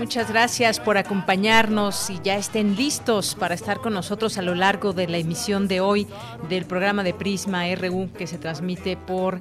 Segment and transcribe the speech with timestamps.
[0.00, 4.94] Muchas gracias por acompañarnos y ya estén listos para estar con nosotros a lo largo
[4.94, 6.06] de la emisión de hoy
[6.48, 9.40] del programa de Prisma RU que se transmite por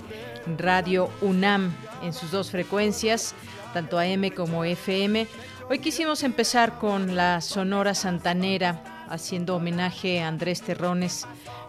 [0.58, 3.36] Radio UNAM en sus dos frecuencias,
[3.74, 5.28] tanto AM como FM.
[5.70, 11.26] Hoy quisimos empezar con la Sonora Santanera, haciendo homenaje a Andrés Terrones,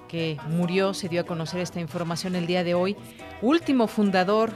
[0.08, 2.96] que murió, se dio a conocer esta información el día de hoy,
[3.40, 4.50] último fundador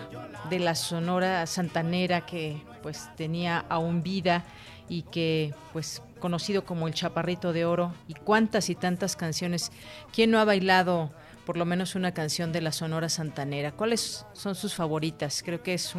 [0.51, 4.45] de la Sonora Santanera que pues tenía aún vida
[4.91, 9.73] y que pues conocido como el Chaparrito de Oro y cuántas y tantas canciones.
[10.13, 11.11] ¿Quién no ha bailado
[11.47, 13.73] por lo menos una canción de la Sonora Santanera?
[13.73, 15.43] ¿Cuáles son sus favoritas?
[15.43, 15.95] Creo que es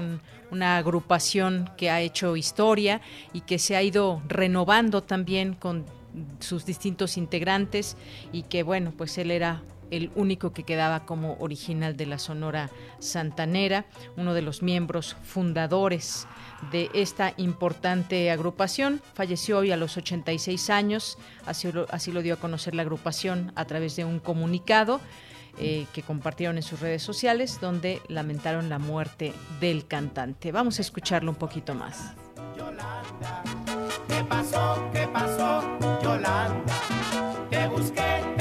[0.52, 3.02] una agrupación que ha hecho historia
[3.34, 5.86] y que se ha ido renovando también con
[6.40, 7.98] sus distintos integrantes
[8.32, 12.70] y que bueno, pues él era el único que quedaba como original de la Sonora
[13.00, 13.86] Santanera,
[14.18, 16.28] uno de los miembros fundadores
[16.72, 19.02] de esta importante agrupación.
[19.14, 23.66] Falleció hoy a los 86 años, así lo, lo dio a conocer la agrupación a
[23.66, 25.02] través de un comunicado.
[25.58, 29.32] Eh, que compartieron en sus redes sociales, donde lamentaron la muerte
[29.62, 30.52] del cantante.
[30.52, 32.12] Vamos a escucharlo un poquito más.
[32.58, 33.42] Yolanda,
[34.10, 34.90] ¿qué pasó?
[34.92, 35.64] ¿Qué pasó?
[36.04, 36.74] Yolanda,
[37.50, 38.35] te busqué,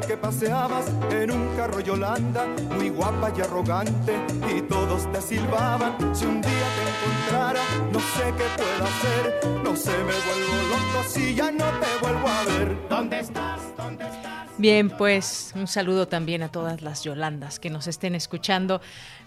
[0.00, 4.16] Que paseabas en un carro Yolanda, muy guapa y arrogante,
[4.50, 6.16] y todos te silbaban.
[6.16, 7.60] Si un día te encontrara,
[7.92, 12.26] no sé qué puedo hacer, no sé, me vuelvo loco si ya no te vuelvo
[12.26, 12.88] a ver.
[12.88, 13.60] ¿Dónde estás?
[13.76, 14.48] ¿Dónde estás?
[14.56, 18.80] Bien, pues un saludo también a todas las Yolandas que nos estén escuchando.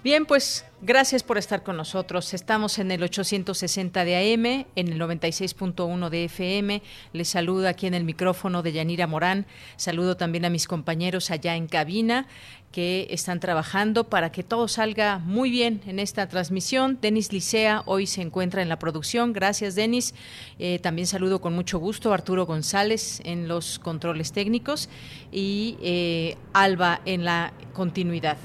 [0.04, 2.34] Bien, pues gracias por estar con nosotros.
[2.34, 6.82] Estamos en el 860 de AM, en el 96.1 de FM.
[7.14, 9.46] Les saludo aquí en el micrófono de Yanira Morán.
[9.78, 12.28] Saludo también a mis compañeros allá en cabina
[12.76, 16.98] que están trabajando para que todo salga muy bien en esta transmisión.
[17.02, 19.32] Denis Licea hoy se encuentra en la producción.
[19.32, 20.14] Gracias, Denis.
[20.60, 24.90] Eh, también saludo con mucho gusto a Arturo González en los controles técnicos
[25.32, 28.38] y eh, Alba en la continuidad.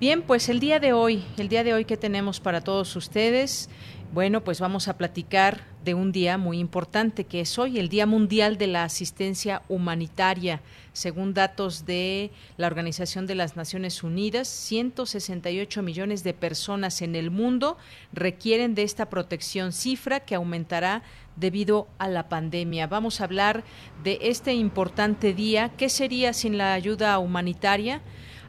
[0.00, 3.70] Bien, pues el día de hoy, el día de hoy que tenemos para todos ustedes,
[4.12, 8.04] bueno, pues vamos a platicar de un día muy importante que es hoy, el Día
[8.04, 10.62] Mundial de la Asistencia Humanitaria.
[10.92, 17.30] Según datos de la Organización de las Naciones Unidas, 168 millones de personas en el
[17.30, 17.78] mundo
[18.12, 21.04] requieren de esta protección, cifra que aumentará
[21.36, 22.88] debido a la pandemia.
[22.88, 23.62] Vamos a hablar
[24.02, 25.70] de este importante día.
[25.76, 28.02] ¿Qué sería sin la ayuda humanitaria?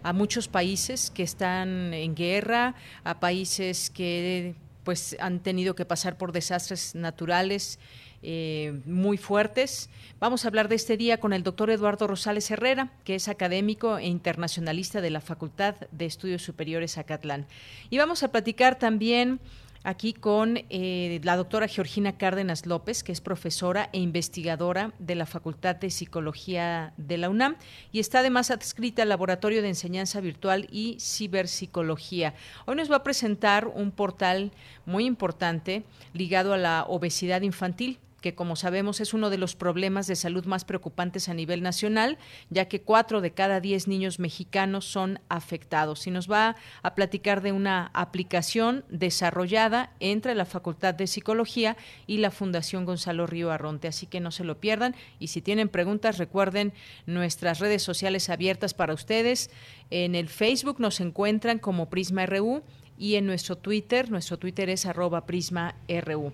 [0.06, 6.16] A muchos países que están en guerra, a países que pues han tenido que pasar
[6.16, 7.80] por desastres naturales
[8.22, 9.90] eh, muy fuertes.
[10.20, 13.98] Vamos a hablar de este día con el doctor Eduardo Rosales Herrera, que es académico
[13.98, 17.48] e internacionalista de la Facultad de Estudios Superiores Acatlán.
[17.90, 19.40] Y vamos a platicar también
[19.86, 25.26] aquí con eh, la doctora Georgina Cárdenas López, que es profesora e investigadora de la
[25.26, 27.56] Facultad de Psicología de la UNAM
[27.92, 32.34] y está además adscrita al Laboratorio de Enseñanza Virtual y Ciberpsicología.
[32.66, 34.52] Hoy nos va a presentar un portal
[34.86, 35.84] muy importante
[36.14, 40.46] ligado a la obesidad infantil que como sabemos es uno de los problemas de salud
[40.46, 42.18] más preocupantes a nivel nacional,
[42.50, 46.08] ya que cuatro de cada diez niños mexicanos son afectados.
[46.08, 51.78] Y nos va a platicar de una aplicación desarrollada entre la Facultad de Psicología
[52.08, 53.90] y la Fundación Gonzalo Río Arronte.
[53.90, 54.96] Así que no se lo pierdan.
[55.20, 56.74] Y si tienen preguntas, recuerden
[57.06, 59.52] nuestras redes sociales abiertas para ustedes.
[59.92, 62.64] En el Facebook nos encuentran como Prisma RU
[62.98, 66.34] y en nuestro Twitter, nuestro Twitter es arroba Prisma RU.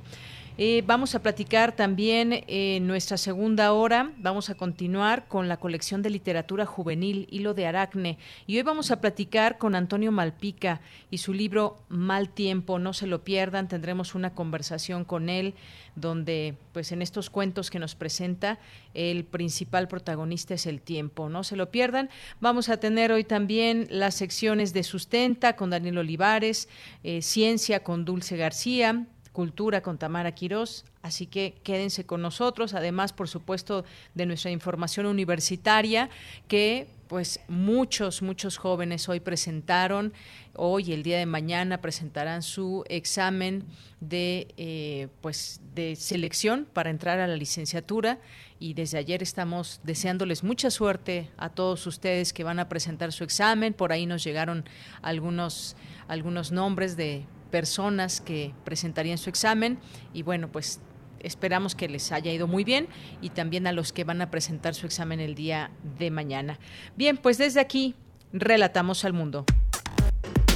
[0.58, 6.02] Eh, vamos a platicar también en nuestra segunda hora, vamos a continuar con la colección
[6.02, 8.18] de literatura juvenil Hilo de Aracne.
[8.48, 13.08] Y hoy vamos a platicar con Antonio Malpica y su libro Mal Tiempo, no se
[13.08, 15.54] lo pierdan, tendremos una conversación con él
[15.96, 18.60] donde pues en estos cuentos que nos presenta
[18.94, 22.10] el principal protagonista es el tiempo, no se lo pierdan.
[22.42, 26.68] Vamos a tener hoy también las secciones de Sustenta con Daniel Olivares,
[27.04, 33.14] eh, Ciencia con Dulce García, Cultura con Tamara Quirós, así que quédense con nosotros, además,
[33.14, 36.10] por supuesto, de nuestra información universitaria,
[36.48, 40.14] que pues muchos, muchos jóvenes hoy presentaron,
[40.56, 43.66] hoy, el día de mañana, presentarán su examen
[44.00, 48.20] de, eh, pues, de selección para entrar a la licenciatura.
[48.60, 53.26] Y desde ayer estamos deseándoles mucha suerte a todos ustedes que van a presentar su
[53.26, 53.74] examen.
[53.74, 54.64] Por ahí nos llegaron
[55.02, 55.76] algunos,
[56.08, 59.78] algunos nombres de personas que presentarían su examen
[60.14, 60.80] y bueno, pues
[61.20, 62.88] esperamos que les haya ido muy bien
[63.22, 65.70] y también a los que van a presentar su examen el día
[66.00, 66.58] de mañana.
[66.96, 67.96] Bien, pues desde aquí
[68.34, 69.46] relatamos al mundo.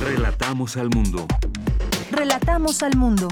[0.02, 1.28] Relatamos al mundo.
[2.12, 3.28] Relatamos al mundo.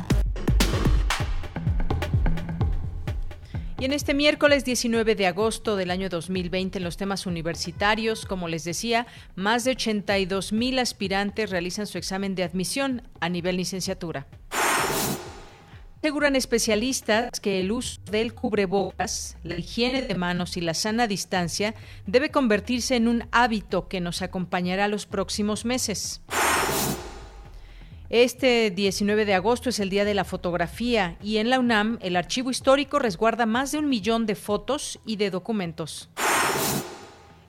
[3.84, 8.48] Y en este miércoles 19 de agosto del año 2020, en los temas universitarios, como
[8.48, 14.26] les decía, más de 82 mil aspirantes realizan su examen de admisión a nivel licenciatura.
[16.00, 21.76] Aseguran especialistas que el uso del cubrebocas, la higiene de manos y la sana distancia
[22.08, 26.22] debe convertirse en un hábito que nos acompañará los próximos meses.
[28.14, 32.16] Este 19 de agosto es el Día de la Fotografía y en la UNAM el
[32.16, 36.12] archivo histórico resguarda más de un millón de fotos y de documentos.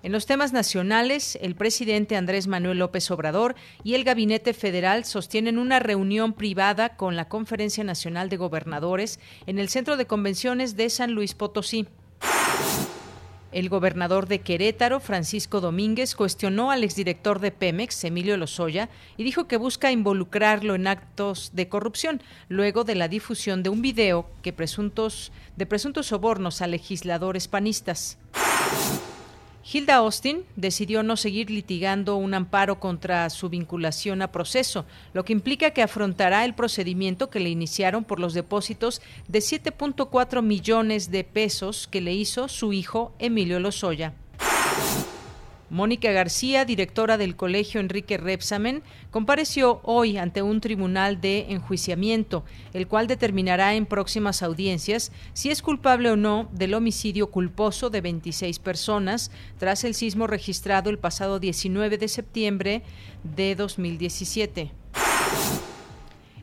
[0.03, 5.59] En los temas nacionales, el presidente Andrés Manuel López Obrador y el Gabinete Federal sostienen
[5.59, 10.89] una reunión privada con la Conferencia Nacional de Gobernadores en el Centro de Convenciones de
[10.89, 11.89] San Luis Potosí.
[13.55, 19.47] El gobernador de Querétaro, Francisco Domínguez, cuestionó al exdirector de Pemex, Emilio Lozoya, y dijo
[19.47, 24.53] que busca involucrarlo en actos de corrupción, luego de la difusión de un video que
[24.53, 28.19] presuntos, de presuntos sobornos a legisladores panistas.
[29.67, 34.85] Hilda Austin decidió no seguir litigando un amparo contra su vinculación a proceso,
[35.15, 40.43] lo que implica que afrontará el procedimiento que le iniciaron por los depósitos de 7.4
[40.43, 44.13] millones de pesos que le hizo su hijo Emilio Lozoya.
[45.71, 52.87] Mónica García, directora del Colegio Enrique Repsamen, compareció hoy ante un tribunal de enjuiciamiento, el
[52.87, 58.59] cual determinará en próximas audiencias si es culpable o no del homicidio culposo de 26
[58.59, 62.83] personas tras el sismo registrado el pasado 19 de septiembre
[63.23, 64.71] de 2017.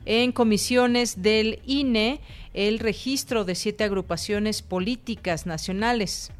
[0.04, 2.20] En comisiones del INE,
[2.54, 6.32] el registro de siete agrupaciones políticas nacionales.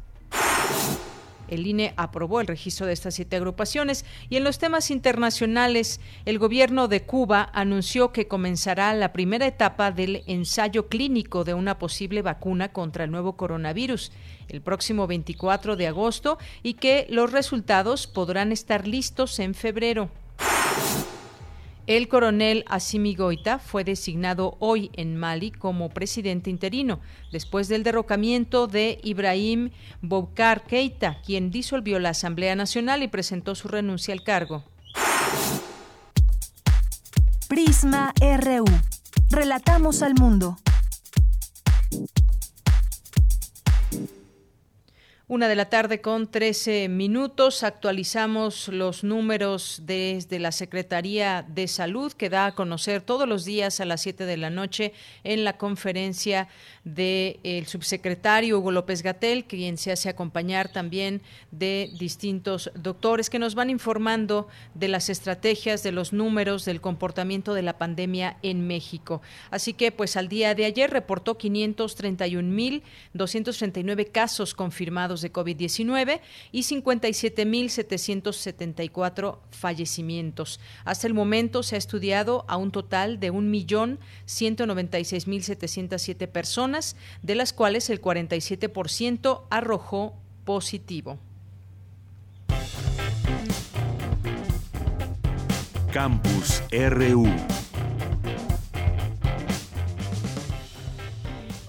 [1.53, 6.39] El INE aprobó el registro de estas siete agrupaciones y en los temas internacionales, el
[6.39, 12.21] gobierno de Cuba anunció que comenzará la primera etapa del ensayo clínico de una posible
[12.21, 14.11] vacuna contra el nuevo coronavirus
[14.49, 20.09] el próximo 24 de agosto y que los resultados podrán estar listos en febrero.
[21.85, 27.01] El coronel Assimi Goita fue designado hoy en Mali como presidente interino,
[27.33, 29.71] después del derrocamiento de Ibrahim
[30.01, 34.63] Boubacar Keita, quien disolvió la Asamblea Nacional y presentó su renuncia al cargo.
[37.49, 38.65] Prisma RU.
[39.29, 40.55] Relatamos al mundo.
[45.33, 47.63] Una de la tarde con 13 minutos.
[47.63, 53.79] Actualizamos los números desde la Secretaría de Salud que da a conocer todos los días
[53.79, 56.49] a las 7 de la noche en la conferencia
[56.83, 61.21] del subsecretario Hugo López Gatel, quien se hace acompañar también
[61.51, 67.53] de distintos doctores que nos van informando de las estrategias, de los números, del comportamiento
[67.53, 69.21] de la pandemia en México.
[69.49, 76.19] Así que, pues al día de ayer reportó 531.239 casos confirmados de COVID-19
[76.51, 80.59] y 57.774 fallecimientos.
[80.83, 86.72] Hasta el momento se ha estudiado a un total de 1.196.707 personas,
[87.21, 90.15] de las cuales el 47% arrojó
[90.45, 91.19] positivo.
[95.91, 97.27] Campus RU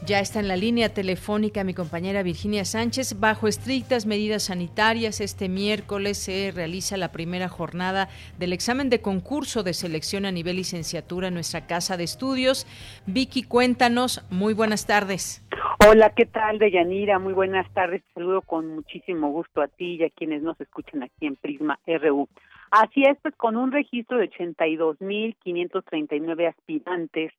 [0.07, 3.19] Ya está en la línea telefónica mi compañera Virginia Sánchez.
[3.21, 9.63] Bajo estrictas medidas sanitarias, este miércoles se realiza la primera jornada del examen de concurso
[9.63, 12.67] de selección a nivel licenciatura en nuestra casa de estudios.
[13.07, 14.23] Vicky, cuéntanos.
[14.31, 15.43] Muy buenas tardes.
[15.89, 17.19] Hola, ¿qué tal, Deyanira?
[17.19, 18.03] Muy buenas tardes.
[18.03, 21.79] Te saludo con muchísimo gusto a ti y a quienes nos escuchan aquí en Prisma
[21.87, 22.29] RU.
[22.71, 27.33] Así es, pues con un registro de 82.539 aspirantes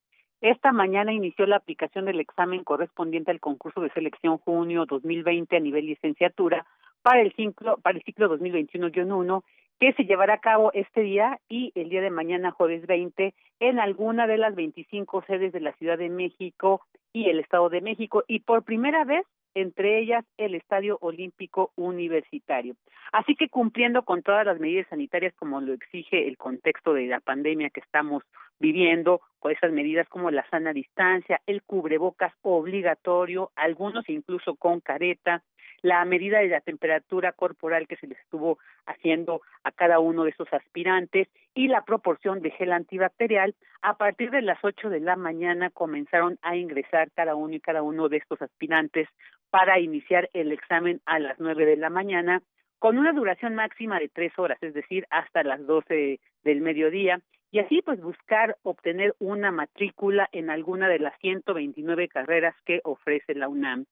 [0.49, 5.59] esta mañana inició la aplicación del examen correspondiente al concurso de selección junio 2020 a
[5.59, 6.67] nivel licenciatura
[7.01, 9.43] para el ciclo para el ciclo 2021-1
[9.79, 13.79] que se llevará a cabo este día y el día de mañana jueves 20 en
[13.79, 18.23] alguna de las 25 sedes de la Ciudad de México y el Estado de México.
[18.27, 19.25] Y por primera vez
[19.55, 22.75] entre ellas el Estadio Olímpico Universitario.
[23.11, 27.21] Así que cumpliendo con todas las medidas sanitarias como lo exige el contexto de la
[27.21, 28.23] pandemia que estamos
[28.59, 35.43] viviendo, con esas medidas como la sana distancia, el cubrebocas obligatorio, algunos incluso con careta,
[35.85, 40.31] la medida de la temperatura corporal que se les estuvo haciendo a cada uno de
[40.31, 45.15] esos aspirantes y la proporción de gel antibacterial, a partir de las ocho de la
[45.15, 49.07] mañana comenzaron a ingresar cada uno y cada uno de estos aspirantes
[49.51, 52.41] para iniciar el examen a las nueve de la mañana
[52.79, 57.21] con una duración máxima de tres horas, es decir, hasta las doce del mediodía,
[57.51, 63.35] y así pues buscar obtener una matrícula en alguna de las 129 carreras que ofrece
[63.35, 63.85] la UNAM.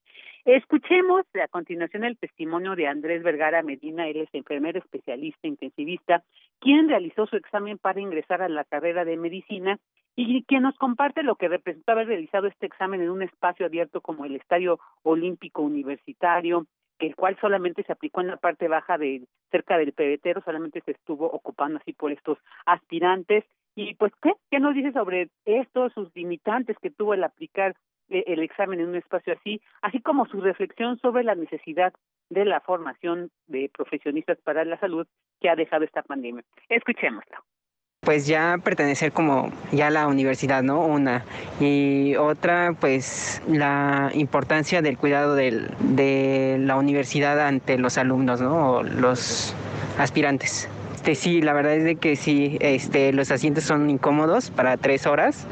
[0.45, 6.24] Escuchemos a continuación el testimonio de Andrés Vergara Medina, él es enfermero especialista intensivista,
[6.60, 9.79] quien realizó su examen para ingresar a la carrera de medicina
[10.15, 14.01] y quien nos comparte lo que representó haber realizado este examen en un espacio abierto
[14.01, 16.67] como el Estadio Olímpico Universitario,
[17.00, 20.91] el cual solamente se aplicó en la parte baja de cerca del pebetero, solamente se
[20.91, 23.43] estuvo ocupando así por estos aspirantes.
[23.75, 27.75] Y pues, ¿qué, qué nos dice sobre esto, sus limitantes que tuvo el aplicar
[28.09, 31.93] eh, el examen en un espacio así, así como su reflexión sobre la necesidad
[32.29, 35.07] de la formación de profesionistas para la salud
[35.39, 36.43] que ha dejado esta pandemia?
[36.69, 37.38] Escuchémoslo
[38.03, 40.86] pues ya pertenecer como ya a la universidad, ¿no?
[40.86, 41.24] Una.
[41.60, 48.72] Y otra, pues la importancia del cuidado del, de la universidad ante los alumnos, ¿no?
[48.72, 49.55] O los
[49.98, 50.69] aspirantes.
[51.03, 55.05] Este, sí, la verdad es de que sí, este, los asientos son incómodos para tres
[55.05, 55.45] horas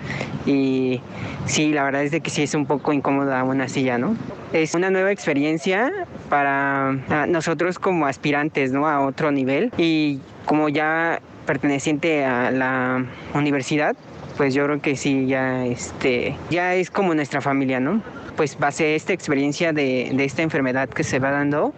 [0.46, 1.02] y
[1.46, 4.16] sí, la verdad es de que sí es un poco incómoda una silla, ¿no?
[4.54, 5.92] Es una nueva experiencia
[6.30, 6.94] para
[7.28, 8.88] nosotros como aspirantes, ¿no?
[8.88, 11.20] A otro nivel y como ya
[11.52, 13.04] perteneciente a la
[13.34, 13.98] universidad,
[14.38, 18.02] pues yo creo que sí, ya, este, ya es como nuestra familia, ¿no?
[18.38, 21.74] Pues base a esta experiencia de, de esta enfermedad que se va dando,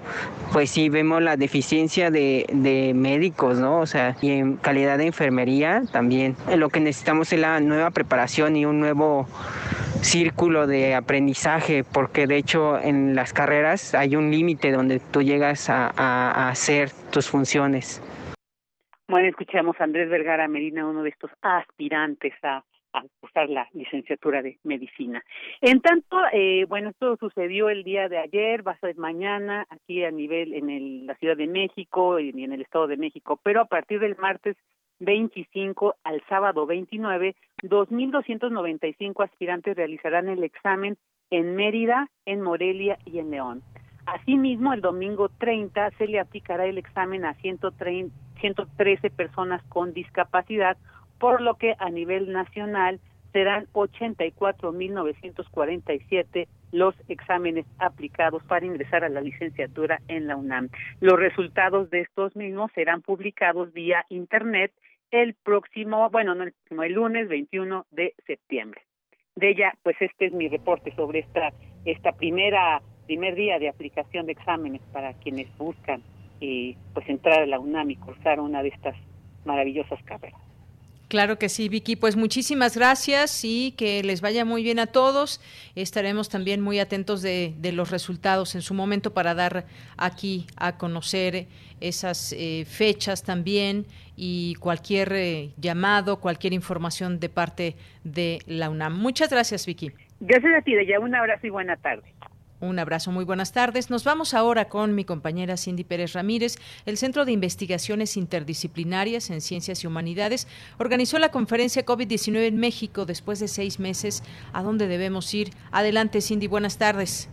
[0.51, 3.79] pues sí vemos la deficiencia de, de, médicos, ¿no?
[3.79, 6.35] O sea, y en calidad de enfermería también.
[6.55, 9.27] Lo que necesitamos es la nueva preparación y un nuevo
[10.01, 15.67] círculo de aprendizaje, porque de hecho en las carreras hay un límite donde tú llegas
[15.71, 18.03] a, a, a hacer tus funciones.
[19.13, 24.41] Bueno, escuchamos a Andrés Vergara Medina, uno de estos aspirantes a, a cursar la licenciatura
[24.41, 25.23] de medicina.
[25.61, 30.03] En tanto, eh, bueno, esto sucedió el día de ayer, va a ser mañana aquí
[30.03, 33.61] a nivel en el, la Ciudad de México y en el Estado de México, pero
[33.61, 34.57] a partir del martes
[34.97, 40.97] 25 al sábado 29, 2.295 aspirantes realizarán el examen
[41.29, 43.61] en Mérida, en Morelia y en León.
[44.05, 50.75] Asimismo, el domingo 30 se le aplicará el examen a 130, 113 personas con discapacidad,
[51.17, 52.99] por lo que a nivel nacional
[53.31, 60.67] serán 84.947 los exámenes aplicados para ingresar a la licenciatura en la UNAM.
[60.99, 64.73] Los resultados de estos mismos serán publicados vía Internet
[65.11, 68.81] el próximo, bueno, no el próximo, el lunes 21 de septiembre.
[69.35, 71.53] De ella, pues este es mi reporte sobre esta,
[71.85, 76.03] esta primera primer día de aplicación de exámenes para quienes buscan
[76.45, 78.95] eh, pues entrar a la UNAM y cursar una de estas
[79.45, 80.41] maravillosas carreras.
[81.07, 81.95] Claro que sí, Vicky.
[81.95, 85.39] Pues muchísimas gracias y que les vaya muy bien a todos.
[85.75, 90.77] Estaremos también muy atentos de, de los resultados en su momento para dar aquí a
[90.77, 91.47] conocer
[91.79, 93.85] esas eh, fechas también
[94.17, 98.97] y cualquier eh, llamado, cualquier información de parte de la UNAM.
[98.97, 99.91] Muchas gracias, Vicky.
[100.19, 102.12] Gracias a ti, de ya un abrazo y buena tarde.
[102.63, 103.89] Un abrazo, muy buenas tardes.
[103.89, 106.55] Nos vamos ahora con mi compañera Cindy Pérez Ramírez.
[106.85, 113.05] El Centro de Investigaciones Interdisciplinarias en Ciencias y Humanidades organizó la conferencia COVID-19 en México
[113.05, 114.23] después de seis meses.
[114.53, 115.51] ¿A dónde debemos ir?
[115.73, 117.27] Adelante, Cindy, buenas tardes.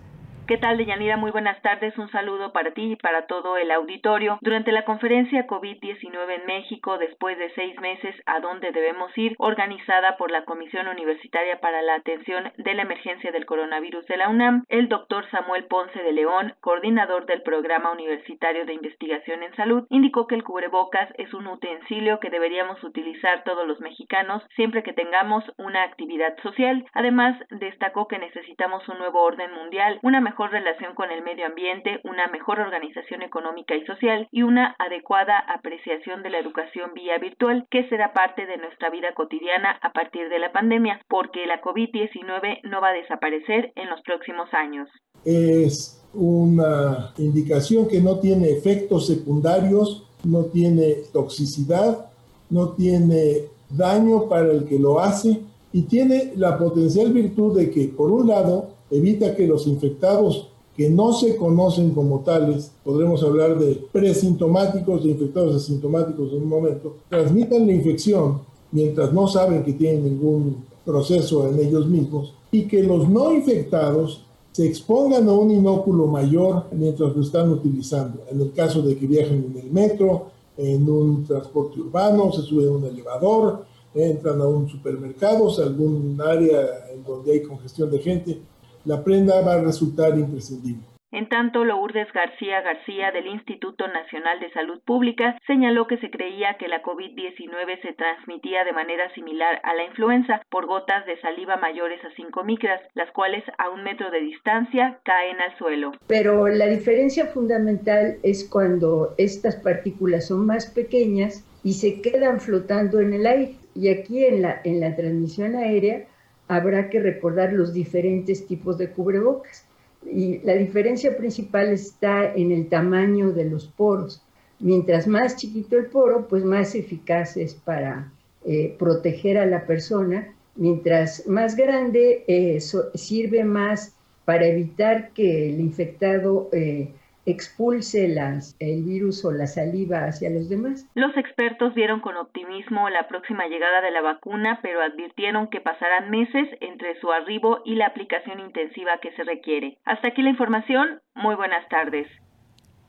[0.47, 1.17] ¿Qué tal, Deyanira?
[1.17, 1.97] Muy buenas tardes.
[1.97, 4.39] Un saludo para ti y para todo el auditorio.
[4.41, 10.17] Durante la conferencia COVID-19 en México, después de seis meses a dónde debemos ir, organizada
[10.17, 14.65] por la Comisión Universitaria para la Atención de la Emergencia del Coronavirus de la UNAM,
[14.69, 20.27] el doctor Samuel Ponce de León, coordinador del Programa Universitario de Investigación en Salud, indicó
[20.27, 25.45] que el cubrebocas es un utensilio que deberíamos utilizar todos los mexicanos siempre que tengamos
[25.59, 26.85] una actividad social.
[26.93, 32.01] Además, destacó que necesitamos un nuevo orden mundial, una mejor relación con el medio ambiente,
[32.05, 37.67] una mejor organización económica y social y una adecuada apreciación de la educación vía virtual
[37.71, 42.61] que será parte de nuestra vida cotidiana a partir de la pandemia, porque la COVID-19
[42.65, 44.89] no va a desaparecer en los próximos años.
[45.25, 52.11] Es una indicación que no tiene efectos secundarios, no tiene toxicidad,
[52.49, 55.41] no tiene daño para el que lo hace
[55.73, 60.89] y tiene la potencial virtud de que, por un lado, evita que los infectados que
[60.89, 66.97] no se conocen como tales, podremos hablar de presintomáticos, de infectados asintomáticos en un momento,
[67.09, 68.41] transmitan la infección
[68.73, 74.25] mientras no saben que tienen ningún proceso en ellos mismos y que los no infectados
[74.53, 78.23] se expongan a un inóculo mayor mientras lo están utilizando.
[78.31, 82.69] En el caso de que viajen en el metro, en un transporte urbano, se suben
[82.69, 87.99] a un elevador, entran a un supermercado, a algún área en donde hay congestión de
[87.99, 88.41] gente,
[88.85, 90.91] la prenda va a resultar imprescindible.
[91.13, 96.57] En tanto, Lourdes García García del Instituto Nacional de Salud Pública señaló que se creía
[96.57, 101.57] que la COVID-19 se transmitía de manera similar a la influenza por gotas de saliva
[101.57, 105.93] mayores a 5 micras, las cuales a un metro de distancia caen al suelo.
[106.07, 113.01] Pero la diferencia fundamental es cuando estas partículas son más pequeñas y se quedan flotando
[113.01, 113.57] en el aire.
[113.75, 116.07] Y aquí en la, en la transmisión aérea
[116.51, 119.65] habrá que recordar los diferentes tipos de cubrebocas.
[120.05, 124.21] Y la diferencia principal está en el tamaño de los poros.
[124.59, 128.13] Mientras más chiquito el poro, pues más eficaz es para
[128.45, 130.35] eh, proteger a la persona.
[130.57, 132.59] Mientras más grande, eh,
[132.95, 136.89] sirve más para evitar que el infectado eh,
[137.31, 140.87] expulse las, el virus o la saliva hacia los demás.
[140.95, 146.11] Los expertos vieron con optimismo la próxima llegada de la vacuna, pero advirtieron que pasarán
[146.11, 149.79] meses entre su arribo y la aplicación intensiva que se requiere.
[149.85, 151.01] Hasta aquí la información.
[151.15, 152.07] Muy buenas tardes.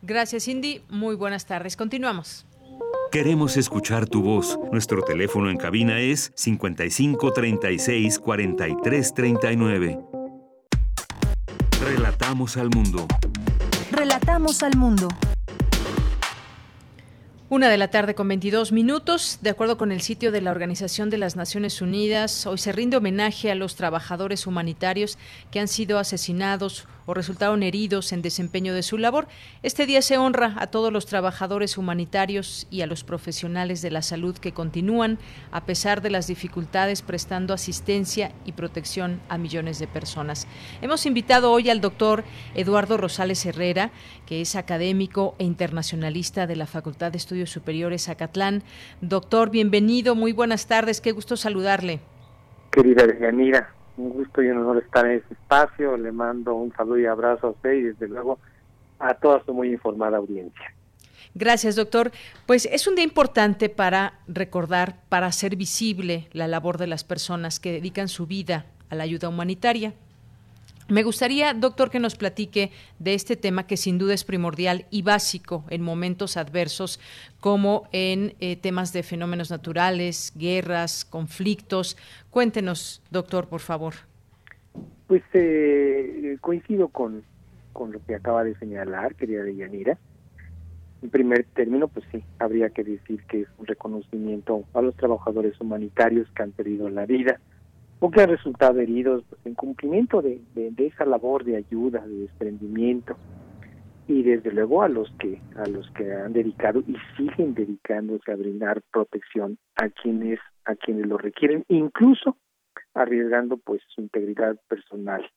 [0.02, 0.82] Gracias, Cindy.
[0.90, 1.78] Muy buenas tardes.
[1.78, 2.48] Continuamos.
[3.12, 4.58] Queremos escuchar tu voz.
[4.72, 10.00] Nuestro teléfono en cabina es 55 36 43 39.
[11.84, 13.06] Relatamos al mundo.
[14.28, 15.08] Al mundo.
[17.50, 19.40] Una de la tarde con 22 minutos.
[19.42, 22.98] De acuerdo con el sitio de la Organización de las Naciones Unidas, hoy se rinde
[22.98, 25.18] homenaje a los trabajadores humanitarios
[25.52, 29.28] que han sido asesinados o resultaron heridos en desempeño de su labor.
[29.64, 34.02] Este día se honra a todos los trabajadores humanitarios y a los profesionales de la
[34.02, 35.20] salud que continúan,
[35.52, 40.48] a pesar de las dificultades, prestando asistencia y protección a millones de personas.
[40.82, 42.24] Hemos invitado hoy al doctor
[42.56, 43.92] Eduardo Rosales Herrera,
[44.26, 48.64] que es académico e internacionalista de la Facultad de Estudios Superiores Acatlán.
[49.02, 52.00] Doctor, bienvenido, muy buenas tardes, qué gusto saludarle.
[52.72, 55.98] Querida Yanira, un gusto y un honor estar en este espacio.
[55.98, 58.40] Le mando un saludo y abrazo a usted y desde luego
[59.00, 60.74] a toda su muy informada audiencia.
[61.34, 62.12] Gracias, doctor.
[62.46, 67.60] Pues es un día importante para recordar, para hacer visible la labor de las personas
[67.60, 69.94] que dedican su vida a la ayuda humanitaria.
[70.92, 75.04] Me gustaría, doctor, que nos platique de este tema que sin duda es primordial y
[75.04, 77.00] básico en momentos adversos
[77.40, 81.96] como en eh, temas de fenómenos naturales, guerras, conflictos.
[82.30, 83.94] Cuéntenos, doctor, por favor.
[85.08, 87.24] Pues eh, coincido con,
[87.72, 89.98] con lo que acaba de señalar, querida Deyanira.
[91.02, 95.54] En primer término, pues sí, habría que decir que es un reconocimiento a los trabajadores
[95.62, 97.40] humanitarios que han perdido la vida
[98.02, 100.42] o que han resultado heridos en cumplimiento de,
[100.78, 103.16] esa labor de ayuda, de desprendimiento
[104.08, 108.36] y desde luego a los que a los que han dedicado y siguen dedicándose a
[108.36, 112.38] brindar protección a quienes a quienes lo requieren, incluso
[112.96, 115.30] arriesgando pues su integridad personal.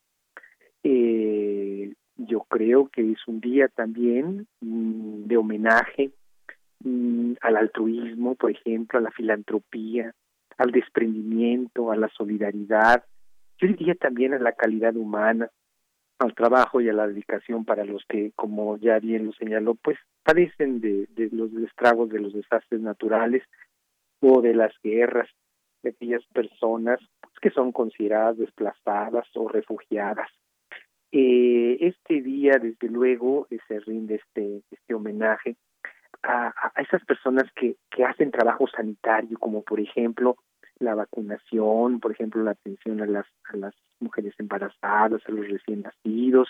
[0.82, 6.12] Eh, yo creo que es un día también mm, de homenaje
[6.80, 10.14] mm, al altruismo, por ejemplo, a la filantropía,
[10.56, 13.04] al desprendimiento, a la solidaridad,
[13.58, 15.50] yo diría también a la calidad humana,
[16.18, 19.98] al trabajo y a la dedicación para los que, como ya bien lo señaló, pues
[20.22, 23.42] padecen de, los estragos de los desastres naturales
[24.20, 25.28] o de las guerras,
[25.82, 27.00] de aquellas personas
[27.40, 30.30] que son consideradas desplazadas o refugiadas.
[31.12, 35.56] eh, este día, desde luego, eh, se rinde este, este homenaje
[36.24, 40.36] a, esas personas que, que hacen trabajo sanitario, como por ejemplo
[40.78, 45.82] la vacunación, por ejemplo la atención a las, a las mujeres embarazadas, a los recién
[45.82, 46.48] nacidos,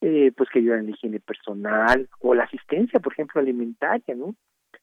[0.00, 4.34] eh, pues que ayudan en la higiene personal o la asistencia, por ejemplo, alimentaria, ¿no?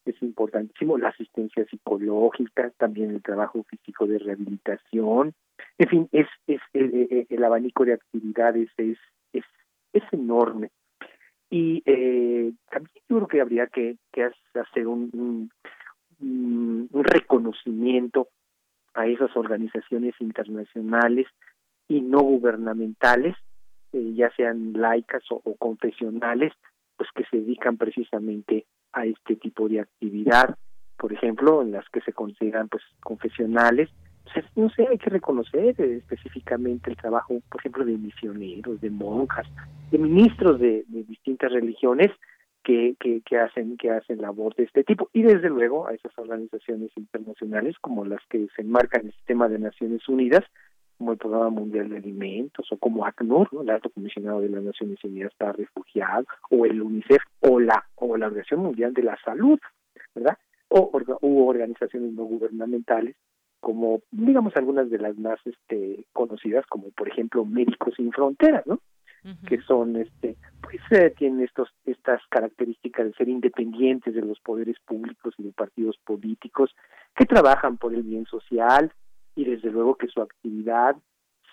[0.06, 5.34] Es importantísimo la asistencia psicológica, también el trabajo físico de rehabilitación,
[5.78, 8.98] en fin, es, es el, el abanico de actividades es,
[9.34, 9.44] es,
[9.94, 10.72] es enorme.
[11.50, 13.98] Y eh, también yo creo que habría que,
[14.54, 15.50] hacer un,
[16.92, 18.28] reconocimiento
[18.94, 21.28] a esas organizaciones internacionales
[21.88, 23.36] y no gubernamentales
[23.94, 26.54] eh, ya sean laicas o, confesionales,
[26.98, 30.58] pues que se dedican precisamente a este tipo de actividad,
[30.98, 33.90] por ejemplo, en las que se consideran pues confesionales,
[34.56, 39.48] no sé, hay que reconocer eh, específicamente el trabajo, por ejemplo, de misioneros, de monjas,
[39.92, 42.10] de ministros de, distintas religiones
[42.64, 46.12] que, que, que hacen que hacen labor de este tipo y desde luego a esas
[46.18, 50.44] organizaciones internacionales como las que se enmarcan en el sistema de Naciones Unidas
[51.00, 55.02] como el Programa Mundial de Alimentos o como ACNUR, el Alto Comisionado de las Naciones
[55.06, 59.58] Unidas para Refugiados, o el UNICEF o la o la Organización Mundial de la Salud,
[60.14, 60.38] ¿verdad?
[60.68, 63.16] O hubo organizaciones no gubernamentales
[63.60, 68.80] como digamos algunas de las más este conocidas como por ejemplo Médicos sin Fronteras, ¿no?
[69.48, 74.78] que son este pues eh, tienen estos estas características de ser independientes de los poderes
[74.86, 76.74] públicos y de partidos políticos
[77.16, 78.94] que trabajan por el bien social
[79.36, 80.96] y desde luego que su actividad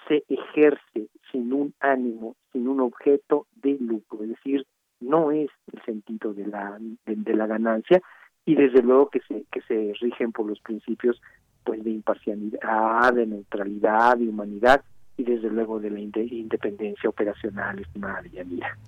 [0.06, 4.64] se ejerce sin un ánimo, sin un objeto de lucro, es decir,
[5.00, 8.00] no es el sentido de la de, la ganancia
[8.44, 11.20] y desde luego que se que se rigen por los principios
[11.66, 14.83] pues de imparcialidad, de neutralidad, de humanidad
[15.16, 18.79] y desde luego de la independencia operacional, estimada Yanira.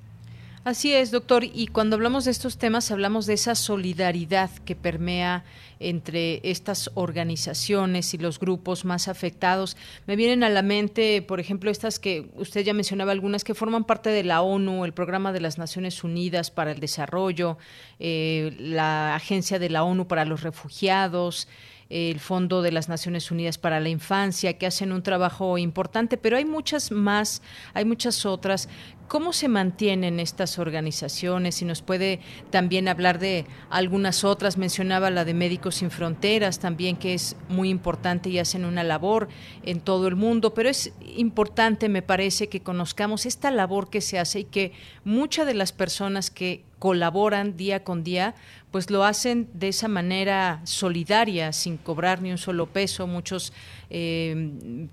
[0.68, 1.44] Así es, doctor.
[1.44, 5.44] Y cuando hablamos de estos temas, hablamos de esa solidaridad que permea
[5.80, 9.78] entre estas organizaciones y los grupos más afectados.
[10.06, 13.84] Me vienen a la mente, por ejemplo, estas que usted ya mencionaba, algunas que forman
[13.84, 17.56] parte de la ONU, el Programa de las Naciones Unidas para el Desarrollo,
[17.98, 21.48] eh, la Agencia de la ONU para los Refugiados
[21.90, 26.36] el Fondo de las Naciones Unidas para la Infancia, que hacen un trabajo importante, pero
[26.36, 27.42] hay muchas más,
[27.74, 28.68] hay muchas otras
[29.08, 31.54] ¿Cómo se mantienen estas organizaciones?
[31.54, 32.20] Si nos puede
[32.50, 37.70] también hablar de algunas otras, mencionaba la de Médicos Sin Fronteras también, que es muy
[37.70, 39.28] importante y hacen una labor
[39.62, 44.18] en todo el mundo, pero es importante, me parece, que conozcamos esta labor que se
[44.18, 44.72] hace y que
[45.04, 48.34] muchas de las personas que colaboran día con día,
[48.70, 53.06] pues lo hacen de esa manera solidaria, sin cobrar ni un solo peso.
[53.06, 53.52] Muchos
[53.90, 54.88] eh,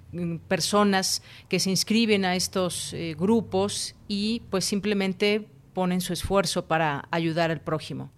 [0.47, 7.03] personas que se inscriben a estos eh, grupos y pues simplemente ponen su esfuerzo para
[7.11, 8.11] ayudar al prójimo.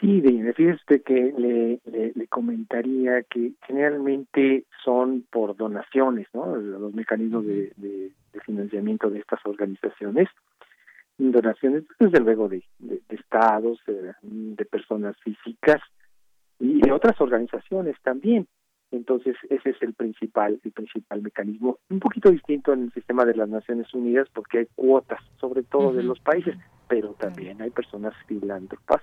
[0.00, 0.22] Sí,
[0.54, 1.80] fíjese que le,
[2.14, 6.56] le, comentaría que generalmente son por donaciones, ¿no?
[6.56, 8.10] Los mecanismos de, de,
[8.44, 10.28] financiamiento de estas organizaciones,
[11.18, 13.78] donaciones desde luego de, de, estados,
[14.22, 15.80] de personas físicas
[16.58, 18.46] y de otras organizaciones también.
[18.90, 23.34] Entonces, ese es el principal, el principal mecanismo, un poquito distinto en el sistema de
[23.34, 26.56] las Naciones Unidas porque hay cuotas, sobre todo de los países,
[26.88, 29.02] pero también hay personas filántropas,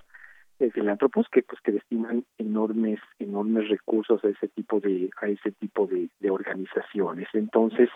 [0.60, 5.52] eh, filántropos que pues que destinan enormes, enormes recursos a ese tipo de, a ese
[5.52, 7.28] tipo de, de organizaciones.
[7.34, 7.90] Entonces,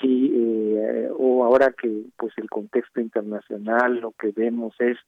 [0.00, 4.98] sí, eh, o ahora que pues el contexto internacional lo que vemos es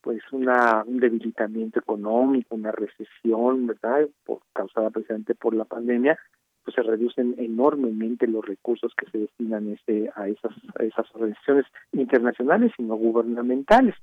[0.00, 4.08] pues una un debilitamiento económico, una recesión, ¿verdad?
[4.24, 6.18] Por, causada precisamente por la pandemia,
[6.64, 11.66] pues se reducen enormemente los recursos que se destinan este a esas a esas organizaciones
[11.92, 13.94] internacionales y no gubernamentales.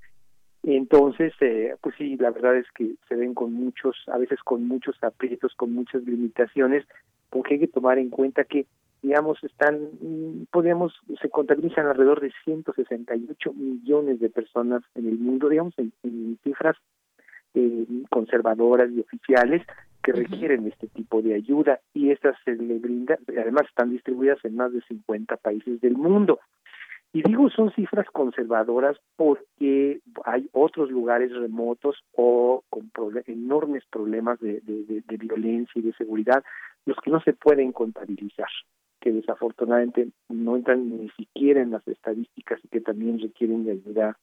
[0.64, 4.66] Entonces, eh, pues sí, la verdad es que se ven con muchos, a veces con
[4.66, 6.86] muchos aprietos, con muchas limitaciones,
[7.30, 8.66] porque hay que tomar en cuenta que
[9.04, 15.50] digamos, están, mm, podríamos, se contabilizan alrededor de 168 millones de personas en el mundo,
[15.50, 16.78] digamos, en, cifras
[17.54, 19.62] eh, conservadoras y oficiales
[20.02, 24.56] que requieren este tipo de ayuda y estas se le brinda, además están distribuidas en
[24.56, 26.40] más de 50 países del mundo.
[27.14, 32.92] Y digo son cifras conservadoras porque hay otros lugares remotos o con
[33.28, 36.44] enormes problemas de, de, violencia y de seguridad,
[36.86, 38.50] los que no se pueden contabilizar
[39.04, 44.18] que desafortunadamente no entran ni siquiera en las estadísticas y que también requieren de ayuda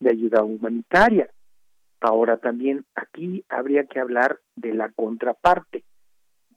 [0.00, 1.28] de ayuda humanitaria.
[2.00, 5.84] Ahora también aquí habría que hablar de la contraparte,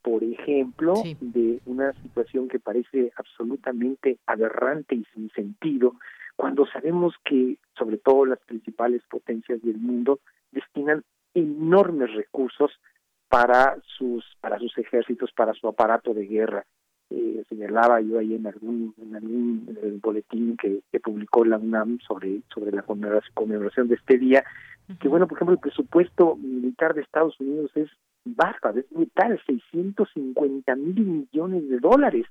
[0.02, 5.96] por ejemplo, de una situación que parece absolutamente aberrante y sin sentido,
[6.38, 10.20] cuando sabemos que sobre todo las principales potencias del mundo
[10.52, 11.04] destinan
[11.34, 12.72] enormes recursos
[13.28, 16.66] para sus para sus ejércitos, para su aparato de guerra.
[17.10, 22.00] Eh, señalaba yo ahí en algún en algún eh, boletín que, que, publicó la UNAM
[22.06, 24.44] sobre sobre la conmemoración de este día
[25.00, 27.90] que bueno por ejemplo el presupuesto militar de Estados Unidos es
[28.26, 32.26] bárbaro es brutal 650 mil millones de dólares.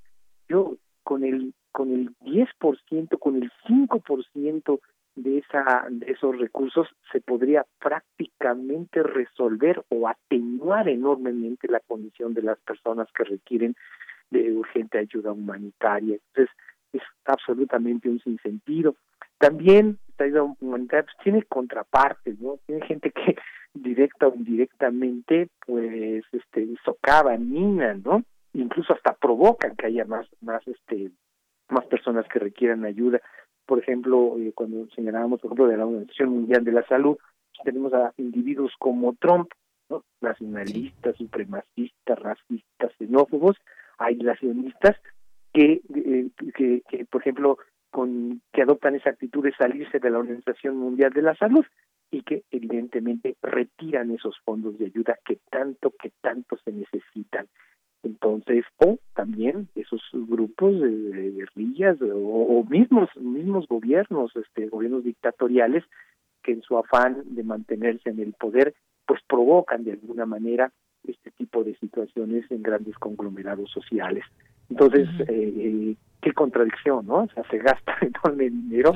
[0.49, 4.81] Yo con el con el 10% con el 5%
[5.17, 12.43] de esa de esos recursos se podría prácticamente resolver o atenuar enormemente la condición de
[12.43, 13.77] las personas que requieren
[14.31, 16.19] de urgente ayuda humanitaria.
[16.29, 16.55] Entonces,
[16.93, 18.97] es absolutamente un sinsentido.
[19.39, 22.59] También esta ayuda humanitaria pues, tiene contrapartes, ¿no?
[22.67, 23.37] Tiene gente que
[23.75, 28.23] directa o indirectamente, pues, este, socava, mina, ¿no?
[28.55, 31.11] Incluso hasta provocan que haya más, más, este,
[31.69, 33.21] más personas que requieran ayuda.
[33.67, 37.19] Por ejemplo, eh, cuando señalábamos, por ejemplo, de la Organización Mundial de la Salud,
[37.65, 39.51] tenemos a individuos como Trump,
[39.89, 40.05] ¿no?
[40.21, 43.57] nacionalistas, supremacistas, racistas, xenófobos,
[43.99, 44.97] aislacionistas
[45.53, 47.59] que, eh, que, que, por ejemplo,
[47.91, 51.65] con que adoptan esa actitud de salirse de la Organización Mundial de la Salud
[52.11, 57.47] y que evidentemente retiran esos fondos de ayuda que tanto, que tanto se necesitan.
[58.03, 65.83] Entonces, o también esos grupos de, guerrillas o, o, mismos mismos gobiernos, este gobiernos dictatoriales
[66.43, 68.75] que en su afán de mantenerse en el poder,
[69.07, 70.73] pues provocan de alguna manera
[71.09, 74.25] este tipo de situaciones en grandes conglomerados sociales.
[74.71, 77.23] Entonces, eh, eh, qué contradicción, ¿no?
[77.23, 78.93] O sea, se gasta enorme dinero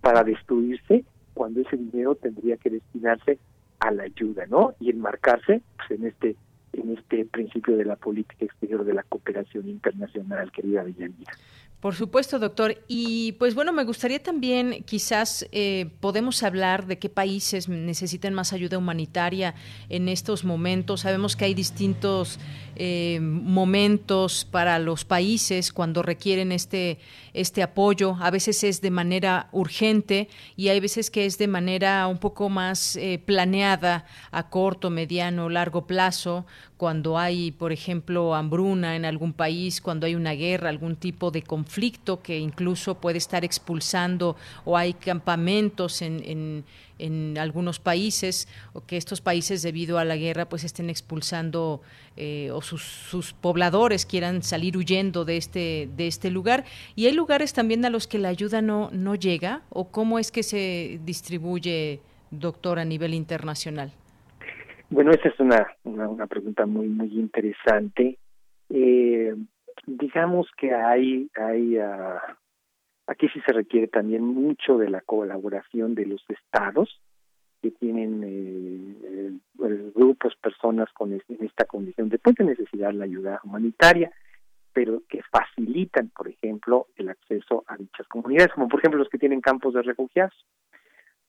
[0.00, 3.38] para destruirse cuando ese dinero tendría que destinarse
[3.80, 4.74] a la ayuda, ¿no?
[4.80, 6.36] Y enmarcarse pues, en este
[6.72, 11.32] en este principio de la política exterior de la cooperación internacional, querida Villanira.
[11.80, 12.82] Por supuesto, doctor.
[12.88, 18.52] Y pues bueno, me gustaría también quizás eh, podemos hablar de qué países necesitan más
[18.52, 19.54] ayuda humanitaria
[19.88, 21.02] en estos momentos.
[21.02, 22.40] Sabemos que hay distintos
[22.74, 26.98] eh, momentos para los países cuando requieren este,
[27.32, 28.16] este apoyo.
[28.18, 32.48] A veces es de manera urgente y hay veces que es de manera un poco
[32.48, 36.44] más eh, planeada a corto, mediano, largo plazo
[36.78, 41.42] cuando hay, por ejemplo, hambruna en algún país, cuando hay una guerra, algún tipo de
[41.42, 46.64] conflicto que incluso puede estar expulsando o hay campamentos en, en,
[47.00, 51.82] en algunos países o que estos países debido a la guerra pues estén expulsando
[52.16, 56.64] eh, o sus, sus, pobladores quieran salir huyendo de este de este lugar.
[56.94, 60.30] Y hay lugares también a los que la ayuda no no llega o cómo es
[60.30, 63.92] que se distribuye doctor a nivel internacional
[64.90, 68.18] bueno, esa es una, una, pregunta muy, muy interesante.
[68.70, 69.34] Eh,
[69.86, 72.18] digamos que hay, hay uh,
[73.06, 77.00] aquí sí se requiere también mucho de la colaboración de los estados
[77.60, 83.40] que tienen eh, eh, grupos, personas con en esta condición de, de necesidad la ayuda
[83.42, 84.12] humanitaria,
[84.72, 89.18] pero que facilitan, por ejemplo, el acceso a dichas comunidades, como por ejemplo los que
[89.18, 90.34] tienen campos de refugiados.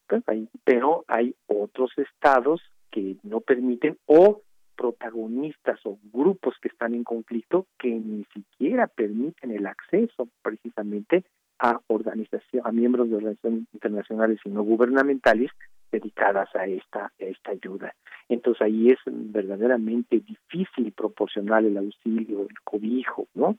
[0.06, 0.22] Pues
[0.64, 4.42] pero hay otros estados que no permiten o
[4.76, 11.24] protagonistas o grupos que están en conflicto que ni siquiera permiten el acceso precisamente
[11.58, 15.50] a organización a miembros de organizaciones internacionales y no gubernamentales
[15.92, 17.94] dedicadas a esta a esta ayuda.
[18.30, 23.58] Entonces ahí es verdaderamente difícil proporcionar el auxilio, el cobijo, ¿no?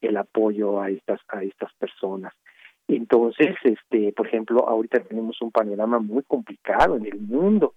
[0.00, 2.34] El apoyo a estas a estas personas.
[2.88, 7.74] Entonces, este, por ejemplo, ahorita tenemos un panorama muy complicado en el mundo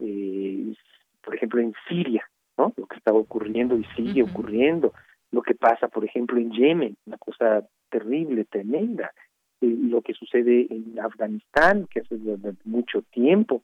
[0.00, 0.74] eh,
[1.22, 2.72] por ejemplo, en Siria, ¿no?
[2.76, 4.92] Lo que estaba ocurriendo y sigue ocurriendo,
[5.30, 9.12] lo que pasa, por ejemplo, en Yemen, una cosa terrible, tremenda,
[9.60, 12.16] eh, lo que sucede en Afganistán, que hace
[12.64, 13.62] mucho tiempo,